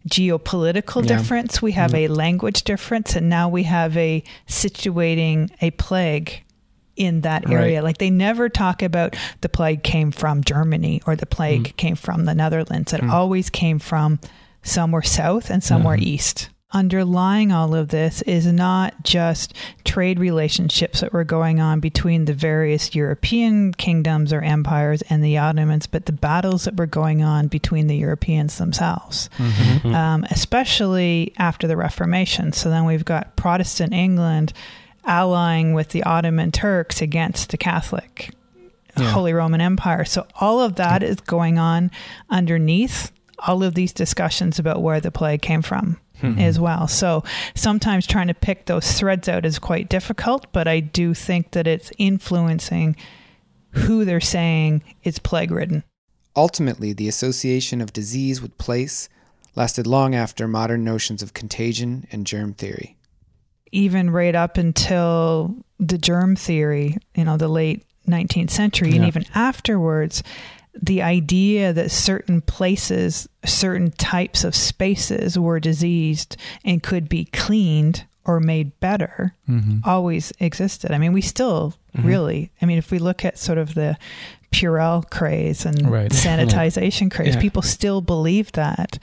geopolitical 0.07 1.01
yeah. 1.01 1.17
difference, 1.17 1.61
we 1.61 1.73
have 1.73 1.91
mm-hmm. 1.91 2.11
a 2.11 2.15
language 2.15 2.63
difference, 2.63 3.15
and 3.15 3.29
now 3.29 3.49
we 3.49 3.63
have 3.63 3.95
a 3.97 4.23
situating 4.47 5.49
a 5.61 5.71
plague 5.71 6.43
in 6.95 7.21
that 7.21 7.49
area. 7.49 7.77
Right. 7.77 7.83
Like 7.83 7.97
they 7.97 8.09
never 8.09 8.49
talk 8.49 8.81
about 8.81 9.15
the 9.41 9.49
plague 9.49 9.83
came 9.83 10.11
from 10.11 10.43
Germany 10.43 11.01
or 11.07 11.15
the 11.15 11.25
plague 11.25 11.69
mm. 11.69 11.77
came 11.77 11.95
from 11.95 12.25
the 12.25 12.35
Netherlands. 12.35 12.91
It 12.91 12.99
mm. 12.99 13.09
always 13.09 13.49
came 13.49 13.79
from 13.79 14.19
somewhere 14.63 15.01
south 15.01 15.49
and 15.49 15.63
somewhere 15.63 15.95
mm. 15.95 16.03
east 16.03 16.49
underlying 16.71 17.51
all 17.51 17.73
of 17.73 17.87
this 17.87 18.21
is 18.23 18.45
not 18.45 19.03
just 19.03 19.53
trade 19.85 20.19
relationships 20.19 21.01
that 21.01 21.11
were 21.11 21.23
going 21.23 21.59
on 21.59 21.79
between 21.79 22.25
the 22.25 22.33
various 22.33 22.93
European 22.93 23.73
kingdoms 23.73 24.31
or 24.31 24.41
empires 24.41 25.01
and 25.09 25.23
the 25.23 25.37
Ottomans, 25.37 25.87
but 25.87 26.05
the 26.05 26.11
battles 26.11 26.65
that 26.65 26.75
were 26.75 26.85
going 26.85 27.23
on 27.23 27.47
between 27.47 27.87
the 27.87 27.97
Europeans 27.97 28.57
themselves, 28.57 29.29
mm-hmm. 29.37 29.95
um, 29.95 30.25
especially 30.29 31.33
after 31.37 31.67
the 31.67 31.77
Reformation. 31.77 32.53
So 32.53 32.69
then 32.69 32.85
we've 32.85 33.05
got 33.05 33.35
Protestant 33.35 33.93
England 33.93 34.53
allying 35.05 35.73
with 35.73 35.89
the 35.89 36.03
Ottoman 36.03 36.51
Turks 36.51 37.01
against 37.01 37.49
the 37.49 37.57
Catholic. 37.57 38.31
Yeah. 38.97 39.11
Holy 39.11 39.31
Roman 39.31 39.61
Empire. 39.61 40.03
So 40.03 40.27
all 40.41 40.59
of 40.61 40.75
that 40.75 41.03
is 41.03 41.21
going 41.21 41.57
on 41.57 41.89
underneath 42.29 43.13
all 43.37 43.63
of 43.63 43.73
these 43.73 43.93
discussions 43.93 44.59
about 44.59 44.81
where 44.81 44.99
the 44.99 45.11
plague 45.11 45.41
came 45.41 45.61
from 45.61 45.97
mm-hmm. 46.21 46.39
as 46.39 46.59
well. 46.59 46.87
So 46.87 47.23
sometimes 47.55 48.07
trying 48.07 48.27
to 48.27 48.33
pick 48.33 48.65
those 48.65 48.91
threads 48.93 49.27
out 49.29 49.45
is 49.45 49.59
quite 49.59 49.89
difficult, 49.89 50.47
but 50.51 50.67
I 50.67 50.79
do 50.79 51.13
think 51.13 51.51
that 51.51 51.67
it's 51.67 51.91
influencing 51.97 52.95
who 53.71 54.05
they're 54.05 54.19
saying 54.19 54.83
is 55.03 55.19
plague 55.19 55.51
ridden. 55.51 55.83
Ultimately, 56.35 56.93
the 56.93 57.07
association 57.07 57.81
of 57.81 57.93
disease 57.93 58.41
with 58.41 58.57
place 58.57 59.09
lasted 59.55 59.85
long 59.85 60.15
after 60.15 60.47
modern 60.47 60.83
notions 60.83 61.21
of 61.21 61.33
contagion 61.33 62.07
and 62.11 62.25
germ 62.25 62.53
theory. 62.53 62.97
Even 63.71 64.09
right 64.09 64.35
up 64.35 64.57
until 64.57 65.55
the 65.79 65.97
germ 65.97 66.35
theory, 66.35 66.97
you 67.15 67.25
know, 67.25 67.37
the 67.37 67.47
late 67.47 67.85
19th 68.07 68.49
century, 68.49 68.89
yeah. 68.89 68.95
and 68.97 69.05
even 69.05 69.25
afterwards, 69.35 70.23
the 70.81 71.01
idea 71.01 71.73
that 71.73 71.91
certain 71.91 72.41
places, 72.41 73.27
certain 73.45 73.91
types 73.91 74.43
of 74.43 74.55
spaces 74.55 75.37
were 75.37 75.59
diseased 75.59 76.37
and 76.63 76.83
could 76.83 77.09
be 77.09 77.25
cleaned 77.25 78.05
or 78.25 78.39
made 78.39 78.79
better 78.79 79.35
mm-hmm. 79.49 79.79
always 79.83 80.31
existed. 80.39 80.91
I 80.91 80.97
mean, 80.97 81.13
we 81.13 81.21
still 81.21 81.73
mm-hmm. 81.95 82.07
really, 82.07 82.51
I 82.61 82.65
mean, 82.65 82.77
if 82.77 82.91
we 82.91 82.99
look 82.99 83.25
at 83.25 83.37
sort 83.37 83.57
of 83.57 83.73
the 83.73 83.97
Purell 84.51 85.09
craze 85.09 85.65
and 85.65 85.89
right. 85.89 86.11
sanitization 86.11 87.11
craze, 87.11 87.35
yeah. 87.35 87.41
people 87.41 87.61
still 87.61 88.01
believe 88.01 88.51
that. 88.53 88.99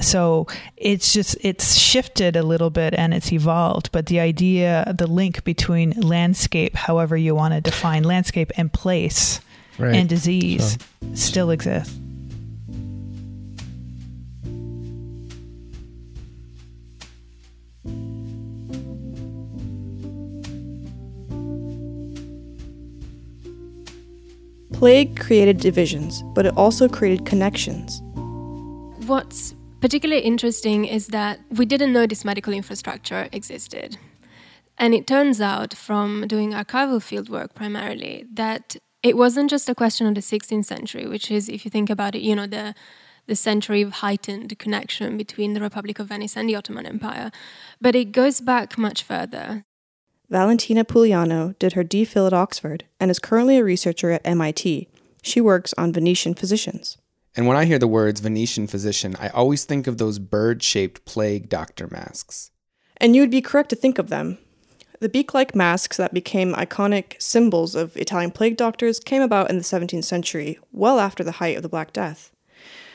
So 0.00 0.46
it's 0.76 1.12
just, 1.12 1.36
it's 1.40 1.76
shifted 1.76 2.34
a 2.34 2.42
little 2.42 2.70
bit 2.70 2.94
and 2.94 3.12
it's 3.12 3.32
evolved. 3.32 3.90
But 3.92 4.06
the 4.06 4.20
idea, 4.20 4.92
the 4.96 5.06
link 5.06 5.44
between 5.44 5.90
landscape, 5.92 6.74
however 6.74 7.16
you 7.16 7.34
want 7.34 7.54
to 7.54 7.60
define 7.60 8.02
landscape 8.04 8.52
and 8.56 8.72
place 8.72 9.40
right. 9.78 9.94
and 9.94 10.08
disease 10.08 10.78
so. 11.00 11.14
still 11.14 11.50
exist. 11.50 11.98
Plague 24.72 25.16
created 25.20 25.58
divisions, 25.58 26.24
but 26.34 26.44
it 26.44 26.56
also 26.56 26.88
created 26.88 27.24
connections. 27.24 28.02
What's 29.06 29.54
particularly 29.80 30.22
interesting 30.22 30.86
is 30.86 31.06
that 31.08 31.38
we 31.50 31.66
didn't 31.66 31.92
know 31.92 32.04
this 32.06 32.24
medical 32.24 32.52
infrastructure 32.52 33.28
existed. 33.30 33.96
And 34.78 34.92
it 34.92 35.06
turns 35.06 35.40
out, 35.40 35.72
from 35.72 36.26
doing 36.26 36.50
archival 36.50 36.98
fieldwork 36.98 37.54
primarily, 37.54 38.24
that 38.32 38.76
it 39.02 39.16
wasn't 39.16 39.50
just 39.50 39.68
a 39.68 39.74
question 39.74 40.06
of 40.06 40.14
the 40.14 40.20
16th 40.20 40.64
century, 40.64 41.06
which 41.06 41.30
is, 41.30 41.48
if 41.48 41.64
you 41.64 41.70
think 41.70 41.90
about 41.90 42.14
it, 42.14 42.22
you 42.22 42.36
know, 42.36 42.46
the 42.46 42.74
the 43.26 43.36
century 43.36 43.82
of 43.82 43.92
heightened 43.92 44.58
connection 44.58 45.16
between 45.16 45.54
the 45.54 45.60
Republic 45.60 45.98
of 46.00 46.08
Venice 46.08 46.36
and 46.36 46.48
the 46.48 46.56
Ottoman 46.56 46.86
Empire, 46.86 47.30
but 47.80 47.94
it 47.94 48.12
goes 48.12 48.40
back 48.40 48.76
much 48.76 49.02
further. 49.02 49.64
Valentina 50.28 50.84
Pugliano 50.84 51.56
did 51.58 51.74
her 51.74 51.84
DPhil 51.84 52.26
at 52.26 52.32
Oxford 52.32 52.84
and 52.98 53.10
is 53.10 53.18
currently 53.18 53.58
a 53.58 53.64
researcher 53.64 54.10
at 54.10 54.26
MIT. 54.26 54.88
She 55.22 55.40
works 55.40 55.72
on 55.78 55.92
Venetian 55.92 56.34
physicians. 56.34 56.98
And 57.36 57.46
when 57.46 57.56
I 57.56 57.64
hear 57.64 57.78
the 57.78 57.86
words 57.86 58.20
Venetian 58.20 58.66
physician, 58.66 59.14
I 59.18 59.28
always 59.28 59.64
think 59.64 59.86
of 59.86 59.98
those 59.98 60.18
bird 60.18 60.62
shaped 60.62 61.04
plague 61.04 61.48
doctor 61.48 61.86
masks. 61.90 62.50
And 62.96 63.14
you 63.14 63.22
would 63.22 63.30
be 63.30 63.40
correct 63.40 63.70
to 63.70 63.76
think 63.76 63.98
of 63.98 64.08
them. 64.08 64.38
The 65.02 65.08
beak 65.08 65.34
like 65.34 65.56
masks 65.56 65.96
that 65.96 66.14
became 66.14 66.54
iconic 66.54 67.20
symbols 67.20 67.74
of 67.74 67.96
Italian 67.96 68.30
plague 68.30 68.56
doctors 68.56 69.00
came 69.00 69.20
about 69.20 69.50
in 69.50 69.58
the 69.58 69.64
17th 69.64 70.04
century, 70.04 70.60
well 70.70 71.00
after 71.00 71.24
the 71.24 71.32
height 71.32 71.56
of 71.56 71.64
the 71.64 71.68
Black 71.68 71.92
Death. 71.92 72.30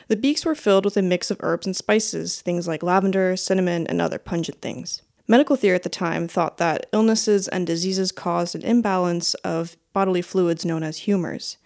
The 0.07 0.15
beaks 0.15 0.45
were 0.45 0.55
filled 0.55 0.85
with 0.85 0.95
a 0.95 1.01
mix 1.01 1.29
of 1.31 1.37
herbs 1.41 1.65
and 1.65 1.75
spices, 1.75 2.39
things 2.39 2.65
like 2.65 2.81
lavender, 2.81 3.35
cinnamon, 3.35 3.85
and 3.87 3.99
other 3.99 4.19
pungent 4.19 4.61
things. 4.61 5.01
Medical 5.27 5.57
theory 5.57 5.75
at 5.75 5.83
the 5.83 5.89
time 5.89 6.29
thought 6.29 6.55
that 6.59 6.85
illnesses 6.93 7.49
and 7.49 7.67
diseases 7.67 8.13
caused 8.13 8.55
an 8.55 8.61
imbalance 8.61 9.33
of 9.43 9.75
bodily 9.91 10.21
fluids 10.21 10.63
known 10.63 10.83
as 10.83 10.99
humors. 10.99 11.57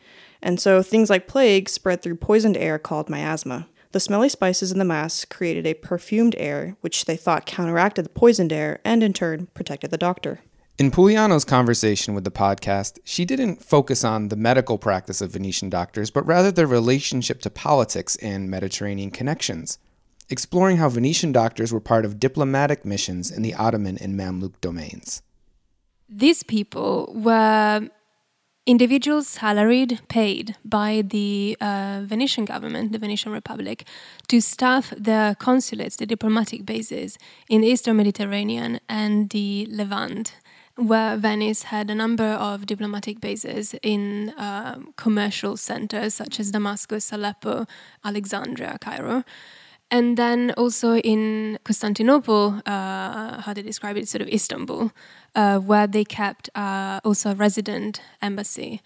And 0.42 0.60
so 0.60 0.82
things 0.82 1.12
like 1.12 1.28
plague 1.28 1.70
spread 1.70 2.02
through 2.02 2.16
poisoned 2.16 2.58
air 2.58 2.80
called 2.80 3.12
miasma. 3.12 3.68
The 3.92 4.00
smelly 4.00 4.30
spices 4.30 4.72
in 4.72 4.80
the 4.80 4.86
mass 4.86 5.26
created 5.26 5.68
a 5.68 5.74
perfumed 5.74 6.36
air, 6.38 6.78
which 6.80 7.06
they 7.06 7.18
thought 7.18 7.46
counteracted 7.46 8.06
the 8.06 8.10
poisoned 8.10 8.54
air 8.54 8.80
and 8.86 9.04
in 9.04 9.12
turn 9.12 9.48
protected 9.54 9.92
the 9.92 9.98
doctor. 9.98 10.40
In 10.78 10.92
Pugliano's 10.92 11.44
conversation 11.44 12.14
with 12.16 12.24
the 12.24 12.32
podcast, 12.32 13.00
she 13.04 13.26
didn't 13.26 13.64
focus 13.64 14.06
on 14.06 14.30
the 14.30 14.38
medical 14.38 14.78
practice 14.78 15.22
of 15.22 15.32
Venetian 15.32 15.70
doctors, 15.70 16.10
but 16.10 16.26
rather 16.26 16.52
their 16.52 16.66
relationship 16.66 17.42
to 17.42 17.50
politics 17.50 18.16
and 18.16 18.50
Mediterranean 18.50 19.12
connections, 19.12 19.78
exploring 20.30 20.78
how 20.78 20.88
Venetian 20.88 21.34
doctors 21.34 21.74
were 21.74 21.82
part 21.82 22.06
of 22.06 22.20
diplomatic 22.20 22.86
missions 22.86 23.30
in 23.30 23.42
the 23.42 23.54
Ottoman 23.54 23.98
and 23.98 24.18
Mamluk 24.18 24.54
domains. 24.62 25.22
These 26.10 26.44
people 26.44 27.12
were 27.14 27.90
individuals 28.66 29.28
salaried, 29.28 30.00
paid 30.08 30.56
by 30.64 31.04
the 31.06 31.58
uh, 31.60 32.02
Venetian 32.04 32.46
government, 32.46 32.92
the 32.92 33.00
Venetian 33.00 33.32
Republic, 33.32 33.86
to 34.28 34.40
staff 34.40 34.94
the 34.96 35.36
consulates, 35.40 35.96
the 35.96 36.06
diplomatic 36.06 36.66
bases 36.66 37.18
in 37.50 37.62
the 37.62 37.68
Eastern 37.68 37.98
Mediterranean 37.98 38.80
and 38.88 39.30
the 39.32 39.68
Levant, 39.70 40.36
where 40.76 41.18
Venice 41.18 41.64
had 41.64 41.90
a 41.90 41.96
number 41.96 42.24
of 42.24 42.66
diplomatic 42.66 43.20
bases 43.20 43.76
in 43.82 44.30
uh, 44.32 44.80
commercial 44.96 45.58
centers 45.58 46.14
such 46.14 46.40
as 46.40 46.52
Damascus, 46.52 47.12
Aleppo, 47.12 47.66
Alexandria, 48.06 48.78
Cairo. 48.80 49.24
And 49.92 50.16
then 50.16 50.54
also 50.56 50.96
in 50.96 51.60
Constantinople, 51.66 52.62
uh, 52.66 53.42
how 53.42 53.54
they 53.54 53.62
describe 53.62 53.98
it, 53.98 54.08
sort 54.08 54.22
of 54.22 54.30
Istanbul, 54.30 54.94
uh, 55.36 55.60
where 55.60 55.86
they 55.86 56.06
kept 56.06 56.50
uh, 56.56 57.02
also 57.04 57.32
a 57.32 57.36
resident 57.36 58.02
embassy. 58.22 58.82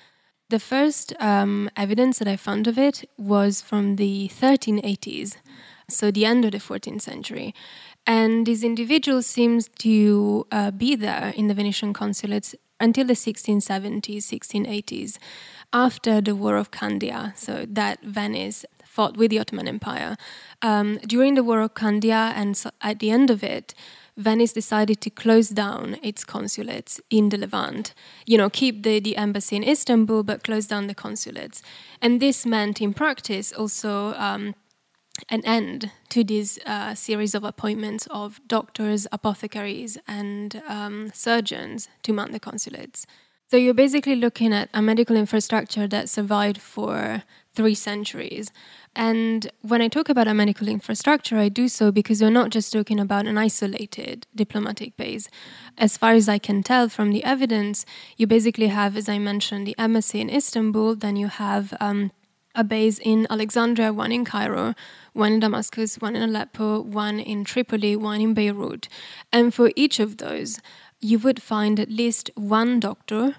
The 0.50 0.60
first 0.60 1.14
um, 1.20 1.70
evidence 1.78 2.18
that 2.20 2.28
I 2.28 2.36
found 2.36 2.68
of 2.68 2.80
it 2.80 3.08
was 3.18 3.62
from 3.62 3.98
the 3.98 4.30
1380s, 4.34 5.38
so 5.88 6.10
the 6.10 6.26
end 6.26 6.44
of 6.44 6.52
the 6.52 6.58
14th 6.58 7.02
century. 7.02 7.54
And 8.08 8.46
this 8.46 8.64
individual 8.64 9.22
seems 9.22 9.70
to 9.80 10.46
uh, 10.52 10.72
be 10.72 10.96
there 10.96 11.34
in 11.36 11.48
the 11.48 11.54
Venetian 11.54 11.94
consulates 11.94 12.56
until 12.80 13.06
the 13.06 13.14
1670s, 13.14 14.18
1680s, 14.18 15.18
after 15.74 16.22
the 16.22 16.36
War 16.36 16.58
of 16.58 16.72
Candia, 16.72 17.34
so 17.36 17.66
that 17.68 18.02
Venice 18.02 18.66
fought 18.96 19.18
with 19.18 19.30
the 19.32 19.40
Ottoman 19.40 19.68
Empire. 19.68 20.16
Um, 20.62 21.00
during 21.06 21.36
the 21.36 21.44
War 21.44 21.62
of 21.62 21.74
Candia 21.74 22.32
and 22.36 22.54
at 22.82 23.00
the 23.00 23.12
end 23.12 23.30
of 23.30 23.44
it, 23.44 23.74
Venice 24.18 24.54
decided 24.54 25.02
to 25.02 25.10
close 25.10 25.50
down 25.50 25.98
its 26.02 26.24
consulates 26.24 27.02
in 27.10 27.30
the 27.30 27.38
Levant. 27.38 27.94
You 28.26 28.38
know, 28.38 28.50
keep 28.50 28.84
the, 28.84 29.02
the 29.02 29.18
embassy 29.18 29.58
in 29.58 29.64
Istanbul, 29.64 30.24
but 30.24 30.44
close 30.44 30.68
down 30.68 30.88
the 30.88 30.96
consulates. 30.96 31.62
And 32.02 32.22
this 32.22 32.46
meant, 32.46 32.82
in 32.82 32.94
practice, 32.94 33.52
also 33.52 34.14
um, 34.14 34.56
an 35.28 35.42
end 35.46 35.92
to 36.10 36.24
this 36.24 36.58
uh, 36.66 36.96
series 36.96 37.36
of 37.36 37.44
appointments 37.44 38.08
of 38.10 38.40
doctors, 38.48 39.06
apothecaries, 39.12 39.98
and 40.08 40.62
um, 40.68 41.12
surgeons 41.14 41.90
to 42.04 42.14
man 42.14 42.32
the 42.32 42.40
consulates. 42.40 43.06
So 43.52 43.58
you're 43.58 43.74
basically 43.74 44.16
looking 44.16 44.54
at 44.54 44.70
a 44.74 44.82
medical 44.82 45.16
infrastructure 45.18 45.88
that 45.88 46.10
survived 46.10 46.62
for 46.62 47.24
three 47.56 47.76
centuries. 47.76 48.52
And 48.96 49.50
when 49.62 49.82
I 49.82 49.88
talk 49.88 50.08
about 50.10 50.28
a 50.28 50.34
medical 50.34 50.68
infrastructure, 50.68 51.38
I 51.38 51.50
do 51.50 51.68
so 51.68 51.92
because 51.92 52.22
we're 52.22 52.30
not 52.30 52.50
just 52.50 52.72
talking 52.72 53.00
about 53.00 53.28
an 53.28 53.38
isolated 53.38 54.26
diplomatic 54.34 54.96
base. 54.96 55.28
As 55.78 55.98
far 55.98 56.12
as 56.12 56.30
I 56.30 56.38
can 56.38 56.64
tell 56.64 56.88
from 56.88 57.12
the 57.12 57.24
evidence, 57.24 57.86
you 58.18 58.28
basically 58.28 58.68
have, 58.68 58.96
as 58.96 59.10
I 59.10 59.20
mentioned, 59.20 59.68
the 59.68 59.76
embassy 59.78 60.22
in 60.22 60.30
Istanbul, 60.30 60.96
then 60.96 61.16
you 61.16 61.28
have 61.28 61.74
um, 61.80 62.12
a 62.56 62.64
base 62.64 63.00
in 63.00 63.28
Alexandria, 63.30 63.92
one 63.92 64.14
in 64.14 64.24
Cairo, 64.24 64.74
one 65.14 65.34
in 65.34 65.40
Damascus, 65.42 65.96
one 65.96 66.16
in 66.16 66.24
Aleppo, 66.24 66.82
one 66.82 67.20
in 67.20 67.44
Tripoli, 67.44 67.96
one 67.96 68.22
in 68.22 68.34
Beirut. 68.34 68.88
And 69.32 69.54
for 69.54 69.72
each 69.76 70.00
of 70.00 70.18
those, 70.18 70.60
you 71.02 71.20
would 71.20 71.42
find 71.42 71.80
at 71.80 71.90
least 71.90 72.32
one 72.36 72.80
doctor 72.80 73.36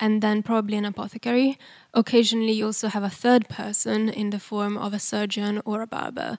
and 0.00 0.22
then 0.22 0.42
probably 0.42 0.76
an 0.76 0.84
apothecary. 0.84 1.58
Occasionally, 1.94 2.52
you 2.52 2.66
also 2.66 2.88
have 2.88 3.02
a 3.02 3.10
third 3.10 3.48
person 3.48 4.08
in 4.08 4.30
the 4.30 4.40
form 4.40 4.76
of 4.78 4.94
a 4.94 4.98
surgeon 4.98 5.60
or 5.64 5.82
a 5.82 5.86
barber. 5.86 6.38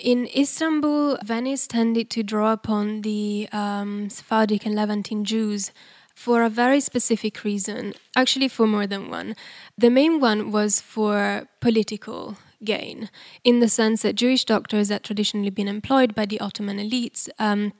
In 0.00 0.26
Istanbul, 0.34 1.18
Venice 1.22 1.66
tended 1.66 2.08
to 2.10 2.22
draw 2.22 2.52
upon 2.52 3.02
the 3.02 3.48
um, 3.52 4.08
Sephardic 4.08 4.64
and 4.64 4.74
Levantine 4.74 5.26
Jews 5.26 5.72
for 6.14 6.42
a 6.42 6.48
very 6.48 6.80
specific 6.80 7.44
reason, 7.44 7.92
actually, 8.16 8.48
for 8.48 8.66
more 8.66 8.86
than 8.86 9.10
one. 9.10 9.36
The 9.76 9.90
main 9.90 10.20
one 10.20 10.52
was 10.52 10.80
for 10.80 11.48
political 11.60 12.38
gain, 12.64 13.10
in 13.44 13.60
the 13.60 13.68
sense 13.68 14.02
that 14.02 14.16
Jewish 14.16 14.44
doctors 14.44 14.88
had 14.88 15.04
traditionally 15.04 15.50
been 15.50 15.68
employed 15.68 16.14
by 16.14 16.26
the 16.26 16.40
Ottoman 16.40 16.78
elites. 16.78 17.28
Um, 17.38 17.72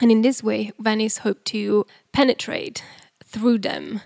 and 0.00 0.10
in 0.10 0.22
this 0.22 0.42
way, 0.42 0.72
Venice 0.78 1.18
hoped 1.18 1.44
to 1.46 1.86
penetrate 2.12 2.82
through 3.24 3.58
them 3.58 4.00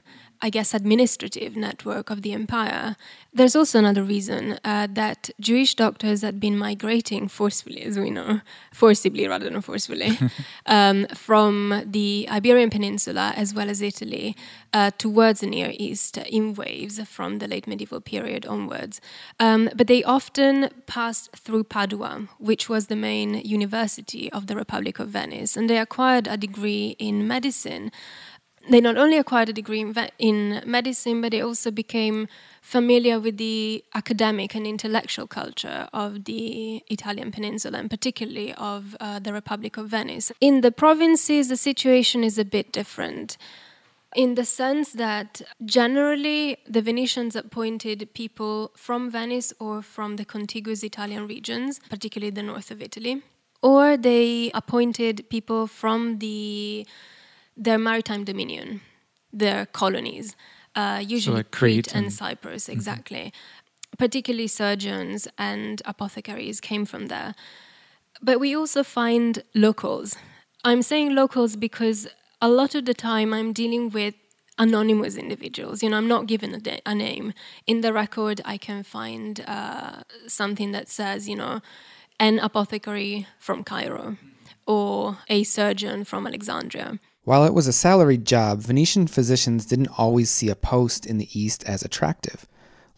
I 0.44 0.50
guess, 0.50 0.74
administrative 0.74 1.56
network 1.56 2.10
of 2.10 2.22
the 2.22 2.32
empire. 2.32 2.96
There's 3.32 3.54
also 3.54 3.78
another 3.78 4.02
reason 4.02 4.58
uh, 4.64 4.88
that 4.90 5.30
Jewish 5.38 5.76
doctors 5.76 6.22
had 6.22 6.40
been 6.40 6.58
migrating 6.58 7.28
forcefully, 7.28 7.82
as 7.82 7.96
we 7.96 8.10
know, 8.10 8.40
forcibly 8.72 9.28
rather 9.28 9.48
than 9.48 9.60
forcefully, 9.60 10.18
um, 10.66 11.06
from 11.14 11.84
the 11.86 12.26
Iberian 12.28 12.70
Peninsula 12.70 13.32
as 13.36 13.54
well 13.54 13.70
as 13.70 13.80
Italy 13.80 14.36
uh, 14.72 14.90
towards 14.98 15.40
the 15.40 15.46
Near 15.46 15.72
East 15.78 16.18
in 16.18 16.54
waves 16.54 17.00
from 17.08 17.38
the 17.38 17.46
late 17.46 17.68
medieval 17.68 18.00
period 18.00 18.44
onwards. 18.44 19.00
Um, 19.38 19.70
but 19.76 19.86
they 19.86 20.02
often 20.02 20.70
passed 20.86 21.30
through 21.36 21.64
Padua, 21.64 22.28
which 22.38 22.68
was 22.68 22.88
the 22.88 22.96
main 22.96 23.34
university 23.34 24.30
of 24.32 24.48
the 24.48 24.56
Republic 24.56 24.98
of 24.98 25.08
Venice, 25.08 25.56
and 25.56 25.70
they 25.70 25.78
acquired 25.78 26.26
a 26.26 26.36
degree 26.36 26.96
in 26.98 27.28
medicine 27.28 27.92
they 28.70 28.80
not 28.80 28.96
only 28.96 29.18
acquired 29.18 29.48
a 29.48 29.52
degree 29.52 29.80
in, 29.80 29.94
in, 30.18 30.62
medicine, 30.64 31.20
but 31.20 31.32
they 31.32 31.40
also 31.40 31.70
became 31.70 32.28
familiar 32.60 33.18
with 33.18 33.36
the 33.36 33.84
academic 33.94 34.54
and 34.54 34.66
intellectual 34.66 35.26
culture 35.26 35.88
of 35.92 36.24
the 36.24 36.82
Italian 36.88 37.32
peninsula, 37.32 37.78
and 37.78 37.90
particularly 37.90 38.54
of 38.54 38.96
uh, 39.00 39.18
the 39.18 39.32
Republic 39.32 39.76
of 39.76 39.88
Venice. 39.88 40.30
In 40.40 40.60
the 40.60 40.70
provinces, 40.70 41.48
the 41.48 41.56
situation 41.56 42.22
is 42.22 42.38
a 42.38 42.44
bit 42.44 42.72
different. 42.72 43.36
In 44.14 44.34
the 44.34 44.44
sense 44.44 44.92
that 44.92 45.40
generally 45.64 46.58
the 46.68 46.82
Venetians 46.82 47.34
appointed 47.34 48.10
people 48.12 48.70
from 48.76 49.10
Venice 49.10 49.54
or 49.58 49.80
from 49.82 50.16
the 50.16 50.24
contiguous 50.24 50.82
Italian 50.82 51.26
regions, 51.26 51.80
particularly 51.88 52.30
the 52.30 52.42
north 52.42 52.70
of 52.70 52.82
Italy, 52.82 53.22
or 53.62 53.96
they 53.96 54.50
appointed 54.54 55.24
people 55.30 55.66
from 55.66 56.18
the 56.18 56.86
their 57.56 57.78
maritime 57.78 58.24
dominion, 58.24 58.80
their 59.32 59.66
colonies, 59.66 60.36
uh, 60.74 61.02
usually 61.04 61.38
so 61.38 61.42
Crete, 61.42 61.52
Crete 61.52 61.94
and, 61.94 62.06
and, 62.06 62.12
Cyprus, 62.12 62.64
mm-hmm. 62.64 62.72
exactly. 62.72 63.18
Mm-hmm. 63.18 63.96
Particularly 63.98 64.48
surgeons 64.48 65.28
and 65.36 65.82
apothecaries 65.84 66.60
came 66.60 66.86
from 66.86 67.08
there. 67.08 67.34
But 68.22 68.40
we 68.40 68.56
also 68.56 68.82
find 68.82 69.42
locals. 69.54 70.16
I'm 70.64 70.82
saying 70.82 71.14
locals 71.14 71.56
because 71.56 72.08
a 72.40 72.48
lot 72.48 72.74
of 72.74 72.84
the 72.86 72.94
time 72.94 73.34
I'm 73.34 73.52
dealing 73.52 73.90
with 73.90 74.14
anonymous 74.58 75.16
individuals. 75.16 75.82
You 75.82 75.90
know, 75.90 75.96
I'm 75.96 76.08
not 76.08 76.26
given 76.26 76.54
a, 76.54 76.60
de- 76.60 76.80
a 76.86 76.94
name. 76.94 77.34
In 77.66 77.80
the 77.80 77.92
record, 77.92 78.40
I 78.44 78.56
can 78.56 78.82
find 78.82 79.44
uh, 79.46 80.02
something 80.26 80.72
that 80.72 80.88
says, 80.88 81.28
you 81.28 81.36
know, 81.36 81.60
an 82.20 82.38
apothecary 82.38 83.26
from 83.38 83.64
Cairo 83.64 84.16
or 84.66 85.18
a 85.28 85.42
surgeon 85.42 86.04
from 86.04 86.26
Alexandria. 86.26 86.98
While 87.24 87.44
it 87.44 87.54
was 87.54 87.68
a 87.68 87.72
salaried 87.72 88.24
job, 88.24 88.60
Venetian 88.60 89.06
physicians 89.06 89.64
didn't 89.64 89.96
always 89.96 90.28
see 90.28 90.48
a 90.48 90.56
post 90.56 91.06
in 91.06 91.18
the 91.18 91.28
East 91.38 91.62
as 91.64 91.82
attractive, 91.82 92.46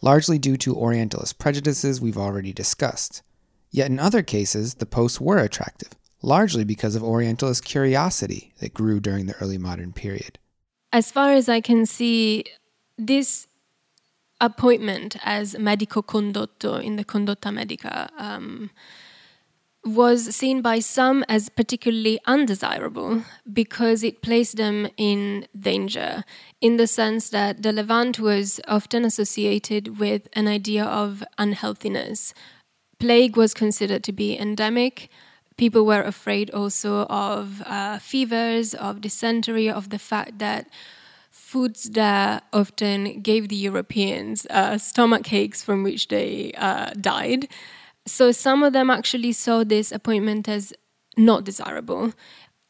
largely 0.01 0.39
due 0.39 0.57
to 0.57 0.75
Orientalist 0.75 1.37
prejudices 1.37 2.01
we've 2.01 2.17
already 2.17 2.51
discussed. 2.51 3.21
Yet 3.69 3.91
in 3.91 3.99
other 3.99 4.23
cases, 4.23 4.75
the 4.75 4.87
posts 4.87 5.21
were 5.21 5.37
attractive, 5.37 5.89
largely 6.23 6.63
because 6.63 6.95
of 6.95 7.03
Orientalist 7.03 7.63
curiosity 7.63 8.53
that 8.61 8.73
grew 8.73 8.99
during 8.99 9.27
the 9.27 9.35
early 9.35 9.59
modern 9.59 9.93
period. 9.93 10.39
As 10.91 11.11
far 11.11 11.33
as 11.33 11.47
I 11.47 11.61
can 11.61 11.85
see, 11.85 12.45
this 12.97 13.45
appointment 14.41 15.17
as 15.23 15.57
medico 15.59 16.01
condotto 16.01 16.81
in 16.81 16.95
the 16.95 17.05
condotta 17.05 17.53
medica 17.53 18.09
um, 18.17 18.71
was 19.85 20.35
seen 20.35 20.61
by 20.61 20.79
some 20.79 21.23
as 21.29 21.47
particularly 21.49 22.19
undesirable 22.25 23.23
because 23.51 24.03
it 24.03 24.23
placed 24.23 24.57
them 24.57 24.87
in 24.97 25.47
danger, 25.57 26.23
in 26.59 26.77
the 26.77 26.87
sense 26.87 27.29
that 27.29 27.61
the 27.61 27.71
Levant 27.71 28.19
was 28.19 28.59
often 28.67 29.05
associated 29.05 29.99
with 29.99 30.27
an 30.33 30.47
idea 30.47 30.83
of 30.83 31.23
unhealthiness. 31.37 32.33
Plague 32.99 33.37
was 33.37 33.53
considered 33.53 34.03
to 34.03 34.11
be 34.11 34.37
endemic. 34.37 35.09
People 35.55 35.85
were 35.85 36.01
afraid 36.01 36.49
also 36.49 37.05
of 37.05 37.61
uh, 37.65 37.99
fevers, 37.99 38.73
of 38.73 39.01
dysentery, 39.01 39.69
of 39.69 39.91
the 39.91 39.99
fact 39.99 40.39
that 40.39 40.67
foods 41.29 41.91
that 41.91 42.43
often 42.51 43.21
gave 43.21 43.49
the 43.49 43.55
Europeans 43.55 44.47
uh, 44.49 44.77
stomach 44.77 45.31
aches 45.31 45.61
from 45.61 45.83
which 45.83 46.07
they 46.07 46.51
uh, 46.57 46.91
died. 46.99 47.47
So 48.07 48.31
some 48.31 48.63
of 48.63 48.73
them 48.73 48.89
actually 48.89 49.31
saw 49.31 49.63
this 49.63 49.91
appointment 49.91 50.47
as 50.47 50.73
not 51.17 51.43
desirable. 51.43 52.13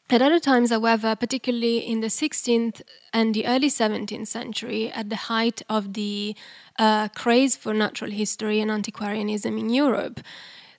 At 0.10 0.22
other 0.22 0.40
times, 0.40 0.70
however, 0.70 1.16
particularly 1.16 1.80
in 1.80 2.02
the 2.02 2.08
16th 2.08 2.82
and 3.12 3.34
the 3.34 3.48
early 3.48 3.70
17th 3.70 4.28
century, 4.28 4.92
at 4.92 5.10
the 5.10 5.16
height 5.16 5.64
of 5.68 5.94
the 5.94 6.36
uh, 6.78 7.08
craze 7.10 7.56
for 7.56 7.74
natural 7.74 8.12
history 8.12 8.62
and 8.62 8.70
antiquarianism 8.70 9.58
in 9.58 9.70
Europe, 9.70 10.20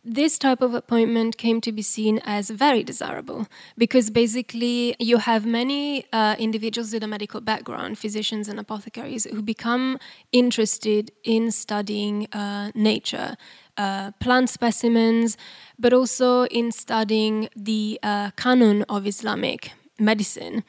this 0.09 0.39
type 0.39 0.63
of 0.63 0.73
appointment 0.73 1.37
came 1.37 1.61
to 1.61 1.73
be 1.73 1.83
seen 1.83 2.21
as 2.25 2.49
very 2.51 2.85
desirable 2.85 3.49
because 3.77 4.09
basically 4.09 4.95
you 5.01 5.19
have 5.19 5.45
many 5.45 6.07
uh, 6.13 6.37
individuals 6.39 6.93
with 6.93 7.03
a 7.03 7.09
medical 7.09 7.41
background, 7.41 7.99
physicians 7.99 8.47
and 8.47 8.61
apothecaries, 8.61 9.25
who 9.25 9.43
become 9.43 9.99
interested 10.31 11.11
in 11.25 11.51
studying 11.51 12.29
uh, 12.33 12.71
nature, 12.77 13.37
uh, 13.77 14.13
plant 14.21 14.51
specimens, 14.51 15.37
but 15.79 15.93
also 15.93 16.45
in 16.47 16.73
studying 16.73 17.49
the 17.55 17.99
uh, 18.03 18.31
canon 18.37 18.85
of 18.89 19.07
Islamic 19.07 19.73
medicine. 19.99 20.65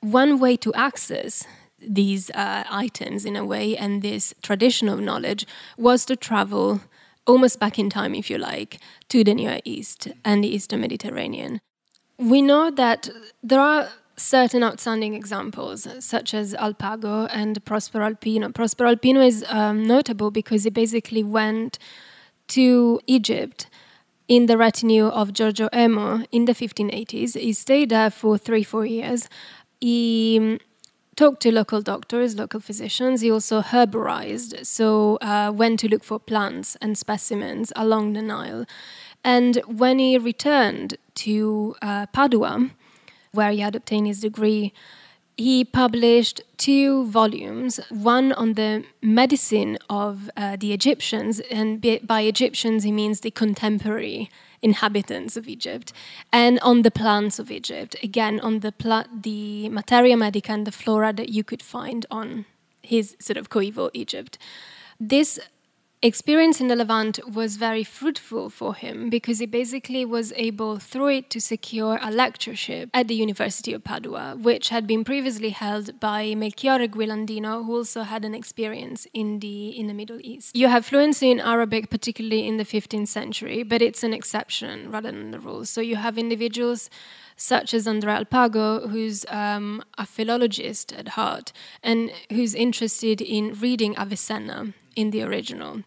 One 0.00 0.38
way 0.38 0.56
to 0.58 0.72
access 0.74 1.44
these 1.80 2.30
uh, 2.30 2.64
items 2.70 3.24
in 3.24 3.36
a 3.36 3.44
way 3.44 3.76
and 3.76 4.02
this 4.02 4.34
tradition 4.42 4.88
of 4.88 5.00
knowledge 5.00 5.46
was 5.76 6.04
to 6.06 6.16
travel 6.16 6.80
almost 7.26 7.60
back 7.60 7.78
in 7.78 7.90
time, 7.90 8.14
if 8.14 8.30
you 8.30 8.38
like, 8.38 8.80
to 9.08 9.22
the 9.22 9.34
Near 9.34 9.60
East 9.64 10.08
and 10.24 10.42
the 10.42 10.48
Eastern 10.48 10.80
Mediterranean. 10.80 11.60
We 12.18 12.42
know 12.42 12.70
that 12.70 13.08
there 13.42 13.60
are 13.60 13.90
certain 14.16 14.64
outstanding 14.64 15.14
examples, 15.14 15.86
such 16.00 16.34
as 16.34 16.54
Alpago 16.54 17.28
and 17.30 17.64
Prospero 17.64 18.10
Alpino. 18.10 18.52
Prospero 18.52 18.94
Alpino 18.94 19.24
is 19.24 19.44
um, 19.48 19.86
notable 19.86 20.30
because 20.30 20.64
he 20.64 20.70
basically 20.70 21.22
went 21.22 21.78
to 22.48 23.00
Egypt 23.06 23.66
in 24.26 24.46
the 24.46 24.58
retinue 24.58 25.06
of 25.06 25.32
Giorgio 25.32 25.68
Emo 25.74 26.24
in 26.30 26.44
the 26.44 26.52
1580s. 26.52 27.38
He 27.38 27.52
stayed 27.52 27.88
there 27.88 28.10
for 28.10 28.36
three, 28.36 28.62
four 28.62 28.84
years. 28.84 29.28
He 29.80 30.38
um, 30.38 30.58
talked 31.16 31.40
to 31.42 31.52
local 31.52 31.80
doctors, 31.80 32.36
local 32.36 32.60
physicians. 32.60 33.22
He 33.22 33.30
also 33.30 33.62
herborized, 33.62 34.66
so 34.66 35.16
uh, 35.16 35.50
went 35.54 35.80
to 35.80 35.88
look 35.88 36.04
for 36.04 36.18
plants 36.18 36.76
and 36.80 36.96
specimens 36.96 37.72
along 37.74 38.12
the 38.12 38.22
Nile. 38.22 38.66
And 39.24 39.56
when 39.66 39.98
he 39.98 40.18
returned 40.18 40.96
to 41.16 41.74
uh, 41.82 42.06
Padua, 42.06 42.70
where 43.32 43.50
he 43.50 43.60
had 43.60 43.74
obtained 43.74 44.06
his 44.06 44.20
degree, 44.20 44.72
he 45.38 45.64
published 45.64 46.40
two 46.56 47.06
volumes 47.06 47.78
one 47.90 48.32
on 48.32 48.54
the 48.54 48.84
medicine 49.00 49.78
of 49.88 50.28
uh, 50.36 50.56
the 50.56 50.72
Egyptians, 50.72 51.40
and 51.50 51.80
by 52.06 52.22
Egyptians 52.22 52.82
he 52.82 52.90
means 52.90 53.20
the 53.20 53.30
contemporary 53.30 54.28
inhabitants 54.60 55.36
of 55.36 55.46
Egypt, 55.46 55.92
and 56.32 56.58
on 56.60 56.82
the 56.82 56.90
plants 56.90 57.38
of 57.38 57.50
Egypt, 57.52 57.94
again 58.02 58.40
on 58.40 58.58
the, 58.60 58.72
pla- 58.72 59.04
the 59.22 59.68
materia 59.68 60.16
medica 60.16 60.50
and 60.50 60.66
the 60.66 60.72
flora 60.72 61.12
that 61.12 61.28
you 61.28 61.44
could 61.44 61.62
find 61.62 62.04
on 62.10 62.44
his 62.82 63.16
sort 63.20 63.36
of 63.36 63.48
coeval 63.48 63.90
Egypt. 63.94 64.36
This 64.98 65.38
experience 66.00 66.60
in 66.60 66.68
the 66.68 66.76
Levant 66.76 67.18
was 67.28 67.56
very 67.56 67.82
fruitful 67.82 68.50
for 68.50 68.74
him 68.74 69.10
because 69.10 69.40
he 69.40 69.46
basically 69.46 70.04
was 70.04 70.32
able, 70.36 70.78
through 70.78 71.08
it, 71.08 71.30
to 71.30 71.40
secure 71.40 71.98
a 72.00 72.10
lectureship 72.10 72.88
at 72.94 73.08
the 73.08 73.14
University 73.14 73.72
of 73.72 73.82
Padua, 73.82 74.36
which 74.36 74.68
had 74.68 74.86
been 74.86 75.02
previously 75.04 75.50
held 75.50 75.98
by 75.98 76.34
Melchiorre 76.34 76.88
Guilandino, 76.88 77.64
who 77.64 77.76
also 77.76 78.02
had 78.02 78.24
an 78.24 78.34
experience 78.34 79.06
in 79.12 79.40
the 79.40 79.70
in 79.70 79.86
the 79.88 79.94
Middle 79.94 80.20
East. 80.22 80.54
You 80.54 80.68
have 80.68 80.86
fluency 80.86 81.30
in 81.30 81.40
Arabic, 81.40 81.90
particularly 81.90 82.46
in 82.46 82.56
the 82.58 82.64
15th 82.64 83.08
century, 83.08 83.62
but 83.62 83.82
it's 83.82 84.04
an 84.04 84.14
exception 84.14 84.90
rather 84.90 85.10
than 85.10 85.32
the 85.32 85.40
rule. 85.40 85.64
So 85.64 85.80
you 85.80 85.96
have 85.96 86.16
individuals 86.16 86.90
such 87.36 87.72
as 87.72 87.86
Andrea 87.86 88.24
Alpago, 88.24 88.90
who's 88.90 89.24
um, 89.28 89.82
a 89.96 90.04
philologist 90.04 90.92
at 90.92 91.08
heart 91.08 91.52
and 91.82 92.10
who's 92.30 92.54
interested 92.54 93.20
in 93.20 93.54
reading 93.54 93.96
Avicenna 93.96 94.74
in 94.98 95.10
the 95.10 95.22
original. 95.22 95.84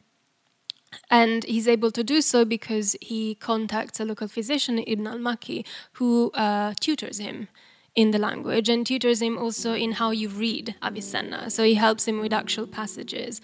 And 1.09 1.43
he's 1.43 1.67
able 1.67 1.91
to 1.91 2.03
do 2.03 2.21
so 2.21 2.45
because 2.45 2.95
he 3.01 3.35
contacts 3.35 3.99
a 3.99 4.05
local 4.05 4.29
physician, 4.29 4.79
Ibn 4.79 5.05
al 5.05 5.17
Maki, 5.17 5.65
who 5.93 6.31
uh, 6.31 6.73
tutors 6.79 7.17
him 7.17 7.49
in 7.93 8.11
the 8.11 8.17
language 8.17 8.69
and 8.69 8.87
tutors 8.87 9.21
him 9.21 9.37
also 9.37 9.73
in 9.73 9.91
how 9.93 10.11
you 10.11 10.29
read 10.29 10.75
Avicenna. 10.81 11.49
So 11.49 11.63
he 11.65 11.73
helps 11.73 12.07
him 12.07 12.21
with 12.21 12.31
actual 12.31 12.67
passages. 12.67 13.41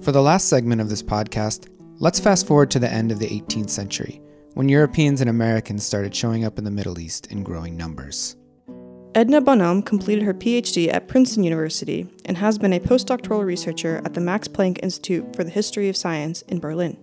For 0.00 0.12
the 0.12 0.22
last 0.22 0.48
segment 0.48 0.80
of 0.80 0.88
this 0.88 1.02
podcast, 1.02 1.68
let's 1.98 2.20
fast 2.20 2.46
forward 2.46 2.70
to 2.70 2.78
the 2.78 2.90
end 2.90 3.12
of 3.12 3.18
the 3.18 3.26
18th 3.26 3.70
century, 3.70 4.22
when 4.56 4.70
Europeans 4.70 5.20
and 5.20 5.28
Americans 5.28 5.84
started 5.84 6.14
showing 6.14 6.42
up 6.42 6.56
in 6.56 6.64
the 6.64 6.70
Middle 6.70 6.98
East 6.98 7.26
in 7.26 7.42
growing 7.42 7.76
numbers. 7.76 8.36
Edna 9.14 9.42
Bonhomme 9.42 9.82
completed 9.82 10.24
her 10.24 10.32
PhD 10.32 10.90
at 10.90 11.08
Princeton 11.08 11.44
University 11.44 12.08
and 12.24 12.38
has 12.38 12.56
been 12.58 12.72
a 12.72 12.80
postdoctoral 12.80 13.44
researcher 13.44 14.00
at 14.06 14.14
the 14.14 14.20
Max 14.22 14.48
Planck 14.48 14.78
Institute 14.82 15.36
for 15.36 15.44
the 15.44 15.50
History 15.50 15.90
of 15.90 15.96
Science 15.96 16.40
in 16.42 16.58
Berlin. 16.58 16.96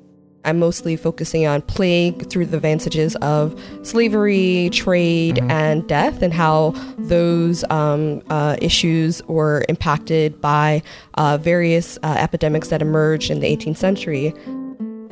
I'm 0.45 0.57
mostly 0.57 0.95
focusing 0.95 1.45
on 1.45 1.61
plague 1.61 2.27
through 2.31 2.47
the 2.47 2.57
advantages 2.57 3.15
of 3.17 3.59
slavery, 3.83 4.71
trade, 4.73 5.35
mm-hmm. 5.35 5.51
and 5.51 5.87
death, 5.87 6.23
and 6.23 6.33
how 6.33 6.71
those 6.97 7.63
um, 7.69 8.23
uh, 8.31 8.57
issues 8.63 9.21
were 9.27 9.63
impacted 9.69 10.41
by 10.41 10.81
uh, 11.13 11.37
various 11.37 11.99
uh, 12.01 12.15
epidemics 12.17 12.69
that 12.69 12.81
emerged 12.81 13.29
in 13.29 13.41
the 13.41 13.55
18th 13.55 13.77
century. 13.77 14.33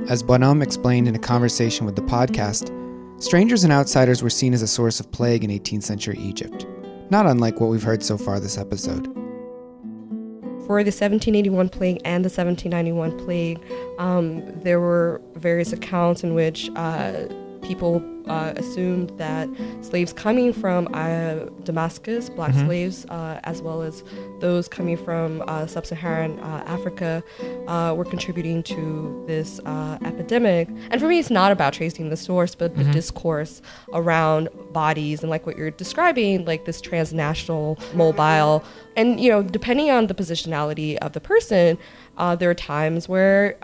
As 0.10 0.24
Bonhomme 0.24 0.62
explained 0.62 1.08
in 1.08 1.16
a 1.16 1.20
conversation 1.20 1.86
with 1.86 1.96
the 1.96 2.02
podcast, 2.02 2.72
strangers 3.22 3.64
and 3.64 3.72
outsiders 3.72 4.24
were 4.24 4.30
seen 4.30 4.54
as 4.54 4.62
a 4.62 4.68
source 4.68 5.00
of 5.00 5.12
plague 5.12 5.44
in 5.44 5.52
18th 5.52 5.84
century 5.84 6.18
Egypt, 6.18 6.66
not 7.10 7.28
unlike 7.28 7.62
what 7.62 7.70
we've 7.70 7.84
heard 7.84 8.02
so 8.04 8.18
far 8.18 8.40
this 8.40 8.58
episode. 8.58 9.06
For 10.66 10.84
the 10.84 10.92
1781 10.92 11.70
plague 11.70 12.02
and 12.04 12.26
the 12.26 12.30
1791 12.30 13.18
plague, 13.20 13.60
um, 14.00 14.44
there 14.62 14.80
were 14.80 15.22
various 15.36 15.72
accounts 15.72 16.24
in 16.24 16.34
which 16.34 16.70
uh, 16.76 17.28
people 17.62 18.04
uh, 18.28 18.54
assumed 18.56 19.12
that 19.18 19.50
slaves 19.82 20.14
coming 20.14 20.54
from 20.54 20.88
uh, 20.94 21.46
Damascus, 21.64 22.30
black 22.30 22.52
mm-hmm. 22.52 22.68
slaves, 22.68 23.06
uh, 23.06 23.40
as 23.44 23.62
well 23.62 23.82
as 23.82 24.04
those 24.40 24.68
coming 24.68 24.98
from 24.98 25.44
uh, 25.48 25.66
sub 25.68 25.86
Saharan 25.86 26.40
uh, 26.40 26.64
Africa, 26.68 27.24
uh, 27.68 27.94
were 27.96 28.06
contributing 28.06 28.64
to 28.64 29.24
this 29.28 29.60
epidemic. 30.04 30.68
And 30.90 31.00
for 31.02 31.08
me, 31.08 31.20
it's 31.20 31.30
not 31.30 31.52
about 31.52 31.74
tracing 31.74 32.10
the 32.10 32.18
source, 32.18 32.56
but 32.56 32.74
mm-hmm. 32.74 32.84
the 32.84 32.92
discourse 32.92 33.62
around 33.94 34.50
bodies 34.72 35.22
and, 35.22 35.30
like 35.30 35.46
what 35.46 35.58
you're 35.58 35.72
describing, 35.72 36.46
like 36.46 36.66
this 36.66 36.82
transnational, 36.82 37.78
mobile. 37.94 38.64
And, 38.96 39.20
you 39.20 39.30
know, 39.30 39.42
depending 39.44 39.90
on 39.90 40.08
the 40.08 40.14
positionality 40.14 40.98
of 40.98 41.14
the 41.14 41.22
person, 41.22 41.78
there 42.38 42.50
are 42.50 42.56
times 42.56 43.10
where 43.10 43.58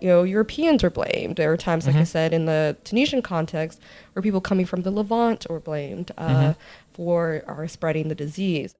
you 0.00 0.08
know, 0.08 0.22
Europeans 0.22 0.82
were 0.82 0.90
blamed. 0.90 1.36
There 1.36 1.48
were 1.48 1.56
times, 1.56 1.86
like 1.86 1.96
I 1.96 2.04
said, 2.04 2.32
in 2.32 2.46
the 2.46 2.76
Tunisian 2.84 3.22
context, 3.22 3.80
where 4.12 4.22
people 4.22 4.40
coming 4.40 4.66
from 4.66 4.82
the 4.82 4.90
Levant 4.90 5.46
were 5.48 5.60
blamed 5.60 6.12
uh, 6.18 6.54
for 6.92 7.42
or 7.46 7.66
spreading 7.68 8.08
the 8.08 8.14
disease. 8.14 8.74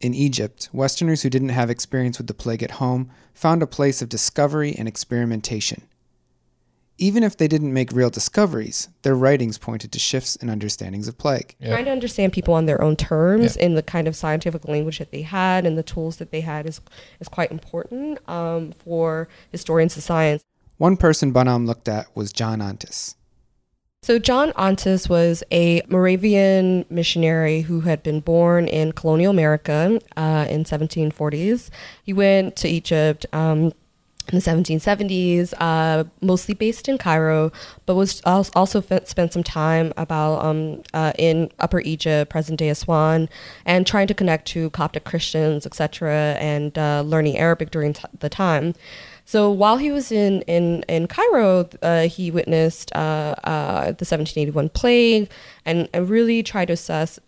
In 0.00 0.12
Egypt, 0.12 0.68
Westerners 0.72 1.22
who 1.22 1.30
didn't 1.30 1.50
have 1.50 1.70
experience 1.70 2.18
with 2.18 2.26
the 2.26 2.34
plague 2.34 2.62
at 2.62 2.72
home 2.72 3.10
found 3.32 3.62
a 3.62 3.66
place 3.66 4.02
of 4.02 4.08
discovery 4.08 4.74
and 4.76 4.86
experimentation. 4.86 5.82
Even 6.96 7.24
if 7.24 7.36
they 7.36 7.48
didn't 7.48 7.72
make 7.72 7.90
real 7.92 8.10
discoveries, 8.10 8.88
their 9.02 9.16
writings 9.16 9.58
pointed 9.58 9.90
to 9.92 9.98
shifts 9.98 10.36
in 10.36 10.48
understandings 10.48 11.08
of 11.08 11.18
plague. 11.18 11.56
Yeah. 11.58 11.70
Trying 11.70 11.86
to 11.86 11.90
understand 11.90 12.32
people 12.32 12.54
on 12.54 12.66
their 12.66 12.80
own 12.80 12.94
terms 12.94 13.56
in 13.56 13.74
the 13.74 13.82
kind 13.82 14.06
of 14.06 14.14
scientific 14.14 14.66
language 14.68 14.98
that 14.98 15.10
they 15.10 15.22
had 15.22 15.66
and 15.66 15.76
the 15.76 15.82
tools 15.82 16.18
that 16.18 16.30
they 16.30 16.40
had 16.40 16.66
is 16.66 16.80
is 17.18 17.28
quite 17.28 17.50
important 17.50 18.18
um, 18.28 18.72
for 18.72 19.28
historians 19.50 19.96
of 19.96 20.04
science. 20.04 20.44
One 20.76 20.96
person 20.96 21.32
Bonhomme 21.32 21.66
looked 21.66 21.88
at 21.88 22.14
was 22.14 22.32
John 22.32 22.62
Antes. 22.62 23.16
So 24.04 24.18
John 24.18 24.52
Antes 24.58 25.08
was 25.08 25.42
a 25.50 25.80
Moravian 25.88 26.84
missionary 26.90 27.62
who 27.62 27.80
had 27.80 28.02
been 28.02 28.20
born 28.20 28.68
in 28.68 28.92
colonial 28.92 29.30
America 29.30 29.98
uh, 30.14 30.46
in 30.50 30.64
1740s. 30.64 31.70
He 32.02 32.12
went 32.12 32.54
to 32.56 32.68
Egypt 32.68 33.24
um, 33.32 33.72
in 34.32 34.38
the 34.38 34.44
1770s, 34.44 35.52
uh, 35.58 36.04
mostly 36.20 36.54
based 36.54 36.88
in 36.88 36.96
Cairo, 36.96 37.52
but 37.86 37.94
was 37.94 38.22
also 38.24 38.80
spent 38.80 39.32
some 39.32 39.42
time 39.42 39.92
about 39.96 40.44
um, 40.44 40.82
uh, 40.94 41.12
in 41.18 41.50
Upper 41.58 41.80
Egypt, 41.80 42.30
present-day 42.30 42.70
Aswan, 42.70 43.28
and 43.66 43.86
trying 43.86 44.06
to 44.06 44.14
connect 44.14 44.46
to 44.48 44.70
Coptic 44.70 45.04
Christians, 45.04 45.66
etc., 45.66 46.36
and 46.40 46.76
uh, 46.78 47.02
learning 47.02 47.36
Arabic 47.38 47.70
during 47.70 47.92
t- 47.92 48.04
the 48.18 48.30
time. 48.30 48.74
So 49.26 49.50
while 49.50 49.78
he 49.78 49.90
was 49.90 50.12
in 50.12 50.42
in 50.42 50.84
in 50.88 51.06
Cairo, 51.06 51.68
uh, 51.82 52.08
he 52.08 52.30
witnessed 52.30 52.94
uh, 52.94 53.34
uh, 53.44 53.80
the 53.84 54.04
1781 54.04 54.68
plague 54.70 55.30
and, 55.64 55.88
and 55.94 56.08
really 56.10 56.42
tried 56.42 56.66
to 56.66 56.74
assess 56.74 57.18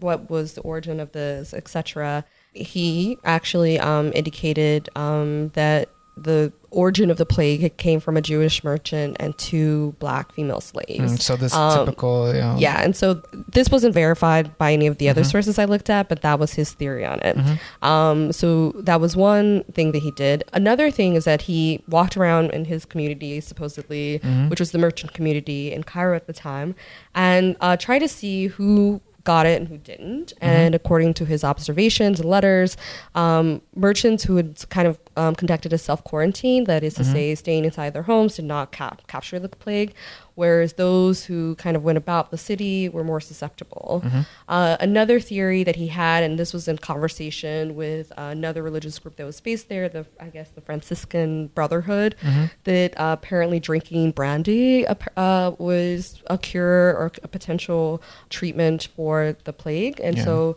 what 0.00 0.28
was 0.28 0.54
the 0.54 0.60
origin 0.62 1.00
of 1.00 1.12
this, 1.12 1.54
etc. 1.54 2.24
He 2.52 3.16
actually 3.24 3.78
um, 3.78 4.12
indicated 4.14 4.88
um, 4.96 5.50
that 5.50 5.88
the 6.16 6.52
origin 6.70 7.10
of 7.10 7.16
the 7.18 7.26
plague 7.26 7.76
came 7.76 8.00
from 8.00 8.16
a 8.16 8.20
Jewish 8.22 8.64
merchant 8.64 9.16
and 9.20 9.36
two 9.38 9.94
black 9.98 10.32
female 10.32 10.60
slaves. 10.60 11.12
Mm, 11.12 11.20
so 11.20 11.36
this 11.36 11.54
Um, 11.54 11.78
typical, 11.86 12.28
you 12.34 12.40
know, 12.40 12.56
Yeah, 12.58 12.82
and 12.82 12.94
so 12.96 13.22
this 13.52 13.70
wasn't 13.70 13.94
verified 13.94 14.56
by 14.58 14.72
any 14.72 14.86
of 14.86 14.98
the 14.98 15.08
other 15.08 15.22
Mhm. 15.22 15.30
sources 15.30 15.58
I 15.58 15.64
looked 15.66 15.88
at, 15.90 16.08
but 16.08 16.22
that 16.22 16.38
was 16.38 16.54
his 16.54 16.72
theory 16.72 17.04
on 17.04 17.20
it. 17.20 17.36
Um, 17.82 18.32
so 18.32 18.72
that 18.78 19.00
was 19.00 19.14
one 19.16 19.64
thing 19.72 19.92
that 19.92 20.02
he 20.02 20.10
did. 20.10 20.44
Another 20.52 20.90
thing 20.90 21.14
is 21.14 21.24
that 21.24 21.42
he 21.42 21.82
walked 21.88 22.16
around 22.16 22.50
in 22.50 22.64
his 22.66 22.84
community, 22.84 23.40
supposedly, 23.40 24.20
Mhm. 24.24 24.50
which 24.50 24.60
was 24.60 24.70
the 24.72 24.78
merchant 24.78 25.12
community 25.14 25.72
in 25.72 25.82
Cairo 25.82 26.16
at 26.16 26.26
the 26.26 26.32
time, 26.32 26.74
and 27.14 27.56
uh, 27.60 27.76
tried 27.76 28.00
to 28.00 28.08
see 28.08 28.48
who 28.48 29.00
got 29.26 29.44
it 29.44 29.60
and 29.60 29.68
who 29.68 29.76
didn't. 29.76 30.32
And 30.40 30.74
according 30.74 31.12
to 31.14 31.26
his 31.26 31.44
observations 31.44 32.20
and 32.20 32.28
letters, 32.30 32.76
um, 33.14 33.60
merchants 33.74 34.24
who 34.24 34.36
had 34.36 34.66
kind 34.70 34.88
of 34.88 34.98
um, 35.18 35.34
conducted 35.34 35.72
a 35.74 35.78
self 35.78 36.02
quarantine, 36.04 36.64
that 36.64 36.82
is 36.82 36.94
to 36.94 37.02
Mhm. 37.02 37.12
say, 37.12 37.34
staying 37.34 37.64
inside 37.66 37.92
their 37.92 38.02
homes, 38.04 38.36
did 38.36 38.44
not 38.46 38.72
cap- 38.72 39.06
capture 39.08 39.38
the 39.38 39.48
plague, 39.48 39.92
whereas 40.36 40.74
those 40.74 41.24
who 41.24 41.54
kind 41.56 41.76
of 41.76 41.82
went 41.82 41.98
about 41.98 42.30
the 42.30 42.38
city 42.38 42.88
were 42.88 43.02
more 43.02 43.20
susceptible. 43.20 44.02
Mhm. 44.04 44.26
Uh, 44.48 44.76
another 44.80 45.18
theory 45.18 45.64
that 45.64 45.76
he 45.76 45.88
had, 45.88 46.22
and 46.22 46.38
this 46.38 46.52
was 46.52 46.68
in 46.68 46.78
conversation 46.78 47.74
with 47.74 48.12
another 48.16 48.62
religious 48.62 48.98
group 48.98 49.16
that 49.16 49.24
was 49.26 49.40
based 49.40 49.68
there, 49.68 49.88
the 49.88 50.06
I 50.20 50.26
guess 50.26 50.50
the 50.50 50.60
Franciscan 50.60 51.48
Brotherhood, 51.48 52.14
Mhm. 52.22 52.50
that 52.64 53.00
uh, 53.00 53.16
apparently 53.18 53.58
drinking 53.58 54.12
brandy 54.12 54.86
uh, 54.86 54.94
uh, 55.16 55.52
was 55.58 56.22
a 56.28 56.38
cure 56.38 56.90
or 56.94 57.10
a 57.22 57.28
potential 57.28 58.00
treatment 58.30 58.88
for 58.94 59.36
the 59.44 59.52
plague, 59.52 59.98
and 60.04 60.16
Yeah. 60.18 60.24
so 60.24 60.56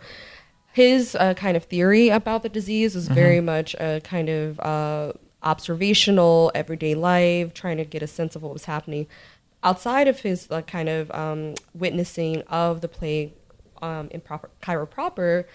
his 0.73 1.15
uh, 1.15 1.33
kind 1.33 1.57
of 1.57 1.63
theory 1.63 2.09
about 2.09 2.43
the 2.43 2.49
disease 2.49 2.95
is 2.95 3.07
very 3.07 3.39
Mhm. 3.39 3.45
much 3.45 3.75
a 3.79 4.01
kind 4.03 4.29
of 4.29 4.59
uh, 4.59 5.13
observational, 5.41 6.51
everyday 6.55 6.95
life, 6.95 7.53
trying 7.53 7.77
to 7.77 7.85
get 7.85 8.01
a 8.03 8.07
sense 8.07 8.35
of 8.35 8.43
what 8.43 8.53
was 8.53 8.65
happening 8.65 9.07
outside 9.63 10.07
of 10.07 10.19
his 10.21 10.47
uh, 10.51 10.61
kind 10.61 10.89
of 10.89 11.11
um, 11.11 11.53
witnessing 11.73 12.41
of 12.43 12.81
the 12.81 12.87
plague 12.87 13.33
um, 13.81 14.07
in 14.11 14.21
proper, 14.21 14.49
Cairo 14.61 14.85
proper. 14.85 15.47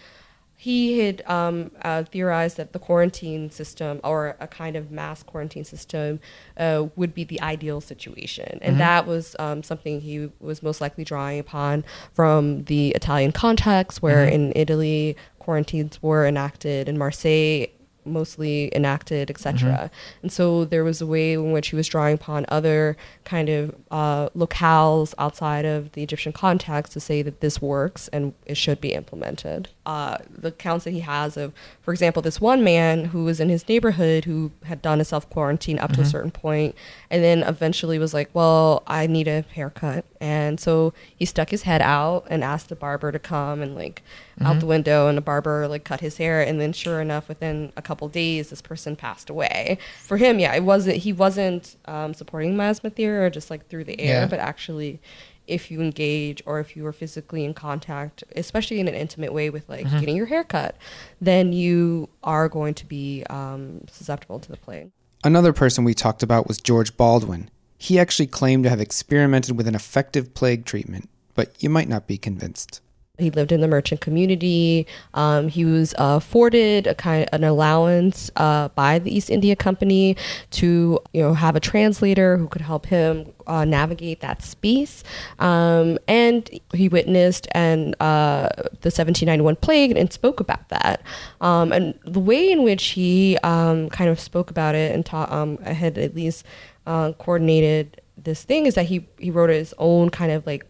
He 0.57 1.01
had 1.01 1.23
um, 1.29 1.73
uh, 1.83 2.05
theorized 2.05 2.57
that 2.59 2.73
the 2.73 2.79
quarantine 2.79 3.51
system, 3.51 4.01
or 4.05 4.37
a 4.41 4.47
kind 4.47 4.77
of 4.77 4.91
mass 4.91 5.23
quarantine 5.23 5.65
system, 5.65 6.21
uh, 6.57 6.87
would 6.97 7.13
be 7.13 7.25
the 7.25 7.41
ideal 7.43 7.81
situation, 7.81 8.61
and 8.63 8.77
Mhm. 8.77 8.79
that 8.79 9.07
was 9.07 9.35
um, 9.41 9.63
something 9.63 10.01
he 10.01 10.31
was 10.41 10.63
most 10.63 10.81
likely 10.81 11.03
drawing 11.05 11.39
upon 11.41 11.85
from 12.15 12.65
the 12.65 12.91
Italian 12.91 13.33
context, 13.33 14.01
where 14.01 14.27
Mhm. 14.27 14.33
in 14.33 14.53
Italy 14.55 15.17
quarantines 15.41 16.01
were 16.03 16.25
enacted, 16.25 16.89
in 16.89 16.97
Marseille 16.97 17.67
mostly 18.05 18.75
enacted, 18.75 19.31
etc. 19.31 19.91
And 20.23 20.31
so 20.33 20.65
there 20.65 20.85
was 20.85 21.01
a 21.01 21.07
way 21.07 21.35
in 21.35 21.53
which 21.53 21.69
he 21.69 21.77
was 21.77 21.87
drawing 21.89 22.15
upon 22.15 22.45
other 22.49 22.97
kind 23.25 23.49
of 23.49 23.75
uh, 23.91 24.29
locales 24.31 25.15
outside 25.19 25.65
of 25.65 25.93
the 25.93 26.03
Egyptian 26.03 26.33
context 26.33 26.93
to 26.93 27.01
say 27.01 27.23
that 27.23 27.41
this 27.41 27.61
works 27.63 28.09
and 28.09 28.35
it 28.47 28.57
should 28.57 28.81
be 28.81 28.93
implemented. 28.93 29.69
Uh, 29.87 30.19
the 30.31 30.49
accounts 30.49 30.85
that 30.85 30.93
he 30.93 31.01
has 31.01 31.37
of, 31.37 31.53
for 31.83 31.93
example, 31.93 32.23
this 32.23 32.41
one 32.41 32.65
man 32.65 33.07
who 33.07 33.25
was 33.25 33.41
in 33.41 33.49
his 33.49 33.69
neighborhood 33.69 34.25
who 34.25 34.51
had 34.65 34.81
done 34.83 35.01
a 35.01 35.05
self 35.05 35.29
quarantine 35.31 35.79
up 35.79 35.93
to 35.93 36.01
a 36.01 36.05
Mhm. 36.05 36.11
certain 36.11 36.31
point, 36.31 36.75
and 37.11 37.23
then 37.23 37.43
eventually 37.43 37.99
was 37.99 38.15
like, 38.15 38.31
"Well, 38.33 38.83
I 38.87 39.07
need 39.07 39.29
a 39.29 39.45
haircut," 39.55 40.05
and 40.21 40.59
so 40.59 40.95
he 41.15 41.25
stuck 41.27 41.51
his 41.51 41.63
head 41.63 41.83
out 41.83 42.27
and 42.31 42.43
asked 42.43 42.71
the 42.71 42.77
barber 42.77 43.13
to 43.13 43.19
come 43.19 43.61
and 43.61 43.75
like 43.75 44.03
out 44.41 44.57
Mhm. 44.57 44.61
the 44.61 44.67
window, 44.67 45.07
and 45.09 45.17
the 45.19 45.23
barber 45.23 45.69
like 45.69 45.85
cut 45.85 46.01
his 46.01 46.17
hair, 46.17 46.41
and 46.41 46.61
then 46.61 46.73
sure 46.73 47.01
enough, 47.01 47.29
within 47.29 47.71
a 47.77 47.83
couple 47.83 47.94
days, 48.09 48.51
this 48.51 48.63
person 48.63 48.97
passed 48.97 49.31
away. 49.31 49.79
For 50.03 50.17
him, 50.17 50.39
yeah, 50.39 50.55
it 50.55 50.65
wasn't 50.65 50.97
he 50.99 51.13
wasn't 51.13 51.77
um, 51.87 52.15
supporting 52.15 52.57
miasma 52.57 52.91
theory 52.91 53.25
or 53.27 53.31
just 53.31 53.51
like 53.51 53.69
through 53.69 53.85
the 53.85 54.01
air, 54.01 54.23
Yeah. 54.23 54.27
but 54.27 54.39
actually. 54.41 55.01
If 55.47 55.71
you 55.71 55.83
engage 55.83 56.43
or 56.47 56.59
if 56.59 56.75
you 56.75 56.87
are 56.87 56.93
physically 56.95 57.45
in 57.45 57.53
contact, 57.53 58.25
especially 58.35 58.81
in 58.81 58.89
an 58.89 58.95
intimate 58.95 59.31
way 59.35 59.51
with 59.51 59.69
like 59.69 59.85
Mhm. 59.87 60.01
getting 60.01 60.17
your 60.17 60.25
hair 60.25 60.43
cut, 60.43 60.75
then 61.21 61.53
you 61.53 62.09
are 62.23 62.49
going 62.49 62.73
to 62.73 62.87
be 62.87 63.25
um, 63.29 63.83
susceptible 63.93 64.39
to 64.41 64.51
the 64.51 64.57
plague. 64.57 64.89
Another 65.23 65.53
person 65.53 65.85
we 65.85 65.93
talked 65.93 66.23
about 66.23 66.49
was 66.49 66.57
George 66.57 66.97
Baldwin. 66.97 67.51
He 67.77 67.99
actually 67.99 68.27
claimed 68.27 68.65
to 68.65 68.71
have 68.71 68.81
experimented 68.81 69.55
with 69.59 69.69
an 69.69 69.75
effective 69.75 70.33
plague 70.33 70.65
treatment, 70.65 71.11
but 71.35 71.53
you 71.63 71.69
might 71.69 71.91
not 71.91 72.07
be 72.07 72.17
convinced. 72.17 72.81
He 73.17 73.31
lived 73.31 73.53
in 73.53 73.61
the 73.61 73.69
merchant 73.69 74.01
community. 74.01 74.89
Um, 75.15 75.47
he 75.47 75.65
was 75.65 75.95
uh, 75.95 76.19
afforded 76.19 76.89
a 76.89 76.97
kind 76.97 77.29
an 77.33 77.45
allowance 77.45 78.29
uh, 78.35 78.71
by 78.71 78.99
the 78.99 79.15
East 79.15 79.31
India 79.31 79.55
Company 79.55 80.17
to 80.51 80.99
you 81.12 81.23
know 81.23 81.33
have 81.33 81.55
a 81.55 81.61
translator 81.61 82.37
who 82.37 82.49
could 82.49 82.62
help 82.62 82.87
him 82.87 83.33
uh, 83.47 83.65
navigate 83.65 84.21
that 84.21 84.43
space. 84.43 85.05
Um, 85.39 85.97
and 86.09 86.51
he 86.73 86.89
witnessed 86.89 87.47
and 87.53 87.95
uh, 88.01 88.49
the 88.57 88.91
1791 88.91 89.57
plague 89.57 89.97
and 89.97 90.12
spoke 90.12 90.41
about 90.41 90.69
that. 90.71 91.01
Um, 91.41 91.71
and 91.71 91.97
the 92.05 92.19
way 92.19 92.51
in 92.51 92.65
which 92.65 92.85
he 92.85 93.39
um, 93.45 93.91
kind 93.91 94.11
of 94.11 94.19
spoke 94.19 94.51
about 94.51 94.75
it 94.75 94.93
and 94.93 95.07
taught, 95.07 95.31
um, 95.31 95.59
had 95.59 95.99
at 95.99 96.17
least 96.17 96.45
uh, 96.85 97.12
coordinated 97.12 98.01
this 98.17 98.43
thing 98.45 98.67
is 98.67 98.75
that 98.75 98.87
he 98.87 99.07
he 99.19 99.31
wrote 99.31 99.51
his 99.51 99.75
own 99.79 100.11
kind 100.11 100.33
of 100.33 100.47
like 100.47 100.67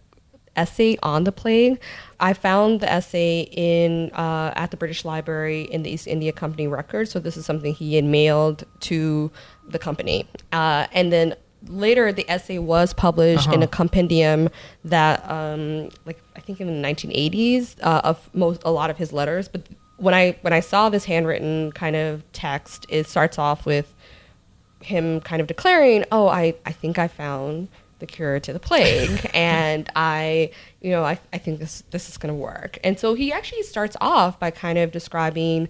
essay 0.56 0.96
on 1.02 1.24
the 1.24 1.32
plague. 1.32 1.80
I 2.20 2.32
found 2.32 2.80
the 2.80 2.90
essay 2.90 3.48
in 3.52 4.10
uh, 4.12 4.52
at 4.54 4.70
the 4.70 4.76
British 4.76 5.04
Library 5.04 5.62
in 5.62 5.82
the 5.82 5.90
East 5.90 6.06
India 6.06 6.32
Company 6.32 6.66
records. 6.66 7.10
So 7.10 7.18
this 7.18 7.36
is 7.36 7.44
something 7.44 7.74
he 7.74 7.96
had 7.96 8.04
mailed 8.04 8.64
to 8.80 9.30
the 9.68 9.78
company, 9.78 10.26
uh, 10.52 10.86
and 10.92 11.12
then 11.12 11.34
later 11.68 12.12
the 12.12 12.28
essay 12.30 12.58
was 12.58 12.92
published 12.92 13.46
in 13.46 13.54
Uh-huh. 13.54 13.62
a 13.64 13.66
compendium 13.66 14.50
that, 14.84 15.24
um, 15.30 15.88
like 16.04 16.20
I 16.36 16.40
think 16.40 16.60
in 16.60 16.66
the 16.66 16.74
1980s, 16.88 17.76
uh, 17.82 18.02
of 18.04 18.28
most 18.34 18.60
a 18.64 18.70
lot 18.70 18.90
of 18.90 18.98
his 18.98 19.12
letters. 19.12 19.48
But 19.48 19.62
when 19.96 20.12
I 20.14 20.36
when 20.42 20.52
I 20.52 20.60
saw 20.60 20.88
this 20.90 21.04
handwritten 21.06 21.72
kind 21.72 21.96
of 21.96 22.22
text, 22.32 22.84
it 22.90 23.06
starts 23.06 23.38
off 23.38 23.64
with 23.64 23.94
him 24.82 25.20
kind 25.22 25.40
of 25.40 25.46
declaring, 25.46 26.04
"Oh, 26.12 26.28
I, 26.28 26.54
I 26.66 26.72
think 26.72 26.98
I 26.98 27.08
found 27.08 27.68
the 28.04 28.12
cure 28.16 28.38
to 28.40 28.52
the 28.52 28.60
plague, 28.60 29.30
and 29.34 29.88
I, 29.96 30.50
you 30.80 30.90
know, 30.90 31.02
I, 31.04 31.18
I 31.32 31.38
think 31.38 31.58
this 31.58 31.82
this 31.90 32.08
is 32.08 32.16
going 32.18 32.32
to 32.34 32.40
work." 32.40 32.78
And 32.84 32.98
so 32.98 33.14
he 33.14 33.32
actually 33.32 33.62
starts 33.62 33.96
off 34.00 34.38
by 34.38 34.50
kind 34.50 34.78
of 34.78 34.92
describing 34.92 35.68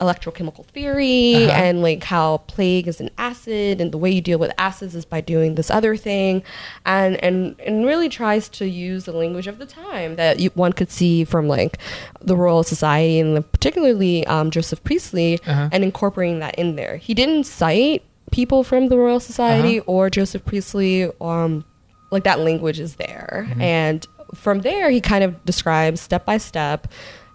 electrochemical 0.00 0.64
theory 0.66 1.34
Uh-huh. 1.44 1.52
and 1.52 1.82
like 1.82 2.02
how 2.04 2.38
plague 2.46 2.88
is 2.88 3.02
an 3.02 3.10
acid 3.18 3.82
and 3.82 3.92
the 3.92 3.98
way 3.98 4.10
you 4.10 4.22
deal 4.22 4.38
with 4.38 4.50
acids 4.56 4.94
is 4.94 5.04
by 5.04 5.20
doing 5.20 5.56
this 5.56 5.70
other 5.70 5.94
thing 5.94 6.42
and 6.86 7.16
and 7.22 7.54
and 7.66 7.84
really 7.84 8.08
tries 8.08 8.48
to 8.48 8.64
use 8.66 9.04
the 9.04 9.12
language 9.12 9.46
of 9.46 9.58
the 9.58 9.66
time 9.66 10.16
that 10.16 10.40
you, 10.40 10.48
one 10.54 10.72
could 10.72 10.90
see 10.90 11.22
from 11.24 11.48
like 11.48 11.76
the 12.22 12.34
Royal 12.34 12.62
Society 12.62 13.20
and 13.20 13.52
particularly 13.52 14.26
um, 14.26 14.50
Joseph 14.50 14.82
Priestley 14.84 15.38
Uh-huh. 15.46 15.68
and 15.70 15.84
incorporating 15.84 16.38
that 16.40 16.54
in 16.54 16.76
there. 16.76 16.96
He 16.96 17.12
didn't 17.12 17.44
cite 17.44 18.02
people 18.32 18.64
from 18.64 18.88
the 18.88 18.96
Royal 18.96 19.20
Society 19.20 19.80
uh-huh. 19.80 19.90
or 19.92 20.08
Joseph 20.08 20.46
Priestley. 20.46 21.10
Um, 21.20 21.66
like 22.10 22.24
that 22.24 22.40
language 22.40 22.80
is 22.80 22.96
there, 22.96 23.46
mm-hmm. 23.48 23.60
and 23.60 24.06
from 24.34 24.60
there 24.60 24.90
he 24.90 25.00
kind 25.00 25.24
of 25.24 25.44
describes 25.44 26.00
step 26.00 26.24
by 26.24 26.38
step 26.38 26.86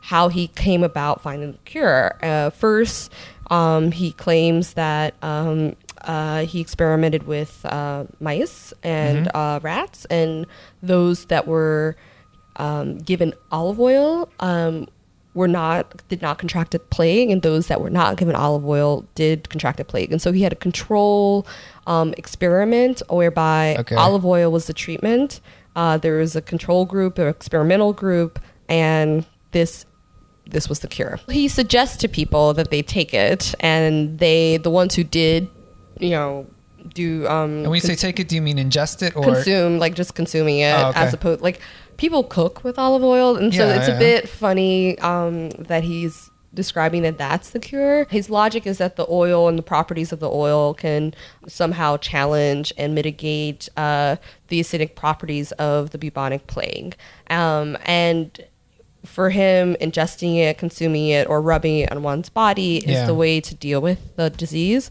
how 0.01 0.28
he 0.28 0.47
came 0.49 0.84
about 0.84 1.21
finding 1.21 1.53
the 1.53 1.57
cure. 1.59 2.15
Uh, 2.21 2.51
first, 2.51 3.11
um, 3.49 3.91
he 3.91 4.11
claims 4.11 4.73
that 4.73 5.15
um, 5.23 5.76
uh, 6.01 6.45
he 6.45 6.61
experimented 6.61 7.23
with 7.23 7.65
uh, 7.65 8.05
mice 8.19 8.71
and 8.84 9.28
mm-hmm. 9.28 9.38
uh, 9.38 9.59
rats, 9.63 10.05
and 10.05 10.45
those 10.84 11.26
that 11.26 11.47
were 11.47 11.95
um, 12.57 12.97
given 12.99 13.34
olive 13.51 13.80
oil 13.80 14.30
um, 14.39 14.88
were 15.36 15.47
not 15.47 16.01
did 16.07 16.21
not 16.21 16.39
contract 16.39 16.71
the 16.71 16.79
plague, 16.79 17.29
and 17.29 17.43
those 17.43 17.67
that 17.67 17.81
were 17.81 17.91
not 17.91 18.17
given 18.17 18.36
olive 18.36 18.65
oil 18.65 19.05
did 19.13 19.47
contract 19.49 19.77
the 19.77 19.86
plague. 19.86 20.11
And 20.11 20.21
so 20.21 20.31
he 20.31 20.41
had 20.41 20.53
a 20.53 20.55
control 20.55 21.45
um, 21.86 22.15
experiment 22.17 23.03
whereby 23.09 23.75
okay. 23.79 23.95
olive 23.95 24.25
oil 24.25 24.51
was 24.51 24.65
the 24.65 24.73
treatment. 24.73 25.41
Uh, 25.75 25.97
there 25.97 26.17
was 26.17 26.36
a 26.36 26.41
control 26.41 26.86
group, 26.86 27.19
an 27.19 27.27
experimental 27.27 27.93
group, 27.93 28.39
and 28.69 29.25
this 29.51 29.86
this 30.47 30.69
was 30.69 30.79
the 30.79 30.88
cure. 30.88 31.19
He 31.29 31.47
suggests 31.47 31.97
to 31.97 32.07
people 32.07 32.53
that 32.53 32.71
they 32.71 32.81
take 32.81 33.13
it, 33.13 33.53
and 33.59 34.17
they 34.17 34.57
the 34.57 34.71
ones 34.71 34.95
who 34.95 35.03
did, 35.03 35.49
you 35.99 36.11
know, 36.11 36.47
do. 36.93 37.27
Um, 37.27 37.51
and 37.51 37.69
when 37.69 37.75
you 37.75 37.81
cons- 37.81 37.99
say 37.99 38.07
take 38.07 38.19
it, 38.19 38.29
do 38.29 38.36
you 38.36 38.41
mean 38.41 38.57
ingest 38.57 39.01
it 39.01 39.15
or 39.17 39.23
consume? 39.23 39.79
Like 39.79 39.95
just 39.95 40.15
consuming 40.15 40.59
it, 40.59 40.73
oh, 40.73 40.89
okay. 40.89 40.99
as 41.01 41.13
opposed 41.13 41.41
like 41.41 41.59
people 41.97 42.23
cook 42.23 42.63
with 42.63 42.77
olive 42.77 43.03
oil, 43.03 43.35
and 43.35 43.53
so 43.53 43.67
yeah, 43.67 43.75
it's 43.75 43.87
yeah. 43.87 43.95
a 43.95 43.99
bit 43.99 44.29
funny 44.29 44.97
um, 44.99 45.49
that 45.51 45.83
he's 45.83 46.29
describing 46.53 47.03
that 47.03 47.17
that's 47.17 47.51
the 47.51 47.59
cure. 47.59 48.05
His 48.09 48.29
logic 48.29 48.65
is 48.65 48.77
that 48.79 48.95
the 48.95 49.05
oil 49.09 49.47
and 49.47 49.57
the 49.57 49.63
properties 49.63 50.11
of 50.11 50.19
the 50.19 50.29
oil 50.29 50.73
can 50.73 51.13
somehow 51.47 51.97
challenge 51.97 52.73
and 52.77 52.95
mitigate 52.95 53.69
uh, 53.77 54.15
the 54.47 54.61
acidic 54.61 54.95
properties 54.95 55.51
of 55.53 55.91
the 55.91 55.97
bubonic 55.97 56.47
plague. 56.47 56.95
Um, 57.29 57.77
and 57.85 58.43
for 59.03 59.29
him, 59.29 59.75
ingesting 59.79 60.37
it, 60.37 60.57
consuming 60.57 61.09
it, 61.09 61.27
or 61.27 61.41
rubbing 61.41 61.79
it 61.79 61.91
on 61.91 62.01
one's 62.01 62.29
body 62.29 62.77
is 62.77 62.85
yeah. 62.85 63.05
the 63.05 63.13
way 63.13 63.39
to 63.39 63.53
deal 63.53 63.81
with 63.81 64.15
the 64.15 64.29
disease. 64.29 64.89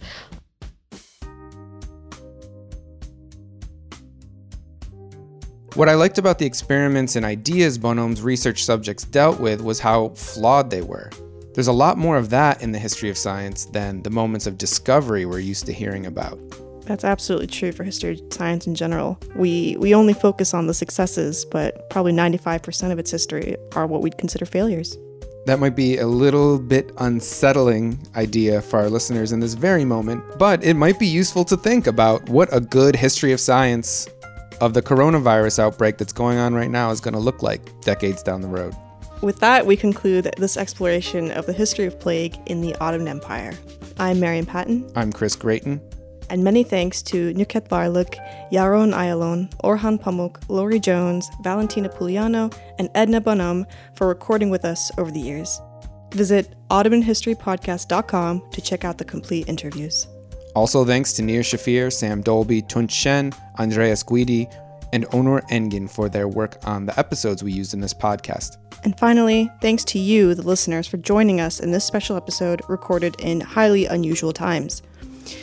What 5.74 5.88
I 5.88 5.94
liked 5.94 6.18
about 6.18 6.38
the 6.38 6.46
experiments 6.46 7.16
and 7.16 7.26
ideas 7.26 7.78
Bonhomme's 7.78 8.22
research 8.22 8.62
subjects 8.62 9.02
dealt 9.02 9.40
with 9.40 9.60
was 9.60 9.80
how 9.80 10.10
flawed 10.10 10.70
they 10.70 10.82
were. 10.82 11.10
There's 11.52 11.66
a 11.66 11.72
lot 11.72 11.98
more 11.98 12.16
of 12.16 12.30
that 12.30 12.62
in 12.62 12.70
the 12.70 12.78
history 12.78 13.10
of 13.10 13.18
science 13.18 13.64
than 13.64 14.00
the 14.04 14.10
moments 14.10 14.46
of 14.46 14.56
discovery 14.56 15.26
we're 15.26 15.40
used 15.40 15.66
to 15.66 15.72
hearing 15.72 16.06
about. 16.06 16.38
That's 16.82 17.02
absolutely 17.02 17.48
true 17.48 17.72
for 17.72 17.82
history 17.82 18.12
of 18.12 18.32
science 18.32 18.68
in 18.68 18.76
general. 18.76 19.18
We 19.34 19.76
we 19.80 19.96
only 19.96 20.14
focus 20.14 20.54
on 20.54 20.68
the 20.68 20.74
successes, 20.74 21.44
but 21.44 21.90
probably 21.90 22.12
95% 22.12 22.92
of 22.92 23.00
its 23.00 23.10
history 23.10 23.56
are 23.74 23.88
what 23.88 24.00
we'd 24.00 24.16
consider 24.16 24.46
failures. 24.46 24.96
That 25.46 25.58
might 25.58 25.74
be 25.74 25.98
a 25.98 26.06
little 26.06 26.58
bit 26.58 26.92
unsettling 26.98 27.98
idea 28.16 28.62
for 28.62 28.78
our 28.78 28.88
listeners 28.88 29.32
in 29.32 29.40
this 29.40 29.54
very 29.54 29.84
moment, 29.84 30.22
but 30.38 30.62
it 30.64 30.74
might 30.74 30.98
be 30.98 31.06
useful 31.06 31.44
to 31.46 31.56
think 31.56 31.86
about 31.86 32.28
what 32.28 32.48
a 32.50 32.60
good 32.60 32.96
history 32.96 33.32
of 33.32 33.40
science 33.40 34.08
of 34.60 34.74
the 34.74 34.82
coronavirus 34.82 35.58
outbreak 35.58 35.98
that's 35.98 36.12
going 36.12 36.38
on 36.38 36.54
right 36.54 36.70
now 36.70 36.90
is 36.90 37.00
going 37.00 37.14
to 37.14 37.20
look 37.20 37.42
like 37.42 37.80
decades 37.80 38.22
down 38.22 38.40
the 38.40 38.48
road. 38.48 38.74
With 39.22 39.40
that, 39.40 39.64
we 39.64 39.76
conclude 39.76 40.30
this 40.36 40.56
exploration 40.56 41.30
of 41.30 41.46
the 41.46 41.52
history 41.52 41.86
of 41.86 41.98
plague 41.98 42.36
in 42.46 42.60
the 42.60 42.74
Ottoman 42.76 43.08
Empire. 43.08 43.52
I'm 43.98 44.20
Maryam 44.20 44.44
Patton. 44.44 44.90
I'm 44.96 45.12
Chris 45.12 45.36
Gratien. 45.36 45.80
And 46.30 46.42
many 46.42 46.62
thanks 46.62 47.02
to 47.02 47.32
Nuket 47.34 47.68
Varlık, 47.68 48.16
Yaron 48.50 48.94
Ayalon, 48.94 49.50
Orhan 49.62 50.00
Pamuk, 50.00 50.42
Lori 50.48 50.80
Jones, 50.80 51.30
Valentina 51.42 51.88
Pugliano, 51.88 52.54
and 52.78 52.90
Edna 52.94 53.20
Bonhomme 53.20 53.66
for 53.94 54.08
recording 54.08 54.50
with 54.50 54.64
us 54.64 54.90
over 54.98 55.10
the 55.10 55.20
years. 55.20 55.60
Visit 56.12 56.54
OttomanHistoryPodcast.com 56.70 58.50
to 58.50 58.60
check 58.60 58.84
out 58.84 58.98
the 58.98 59.04
complete 59.04 59.48
interviews. 59.48 60.06
Also, 60.54 60.84
thanks 60.84 61.12
to 61.14 61.22
Nir 61.22 61.40
Shafir, 61.40 61.92
Sam 61.92 62.22
Dolby, 62.22 62.62
Tunç 62.62 62.90
Şen, 62.90 63.32
Andreas 63.58 64.04
Guidi, 64.04 64.48
and 64.92 65.04
Onur 65.06 65.42
Engin 65.50 65.90
for 65.90 66.08
their 66.08 66.28
work 66.28 66.56
on 66.64 66.86
the 66.86 66.96
episodes 66.98 67.42
we 67.42 67.50
used 67.50 67.74
in 67.74 67.80
this 67.80 67.92
podcast. 67.92 68.56
And 68.84 68.96
finally, 68.98 69.50
thanks 69.60 69.82
to 69.86 69.98
you, 69.98 70.34
the 70.34 70.42
listeners, 70.42 70.86
for 70.86 70.98
joining 70.98 71.40
us 71.40 71.58
in 71.58 71.72
this 71.72 71.84
special 71.84 72.16
episode 72.16 72.62
recorded 72.68 73.16
in 73.18 73.40
highly 73.40 73.86
unusual 73.86 74.32
times. 74.32 74.82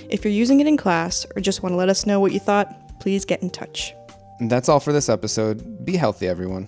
If 0.10 0.24
you're 0.24 0.32
using 0.32 0.62
it 0.62 0.68
in 0.68 0.78
class 0.78 1.26
or 1.36 1.42
just 1.42 1.64
want 1.64 1.74
to 1.74 1.78
let 1.78 1.90
us 1.90 2.06
know 2.06 2.20
what 2.20 2.32
you 2.32 2.40
thought, 2.40 3.00
please 3.02 3.26
get 3.26 3.42
in 3.42 3.50
touch. 3.50 3.94
And 4.40 4.50
that's 4.50 4.70
all 4.70 4.80
for 4.80 4.94
this 4.94 5.10
episode. 5.10 5.84
Be 5.84 5.98
healthy, 5.98 6.28
everyone. 6.28 6.68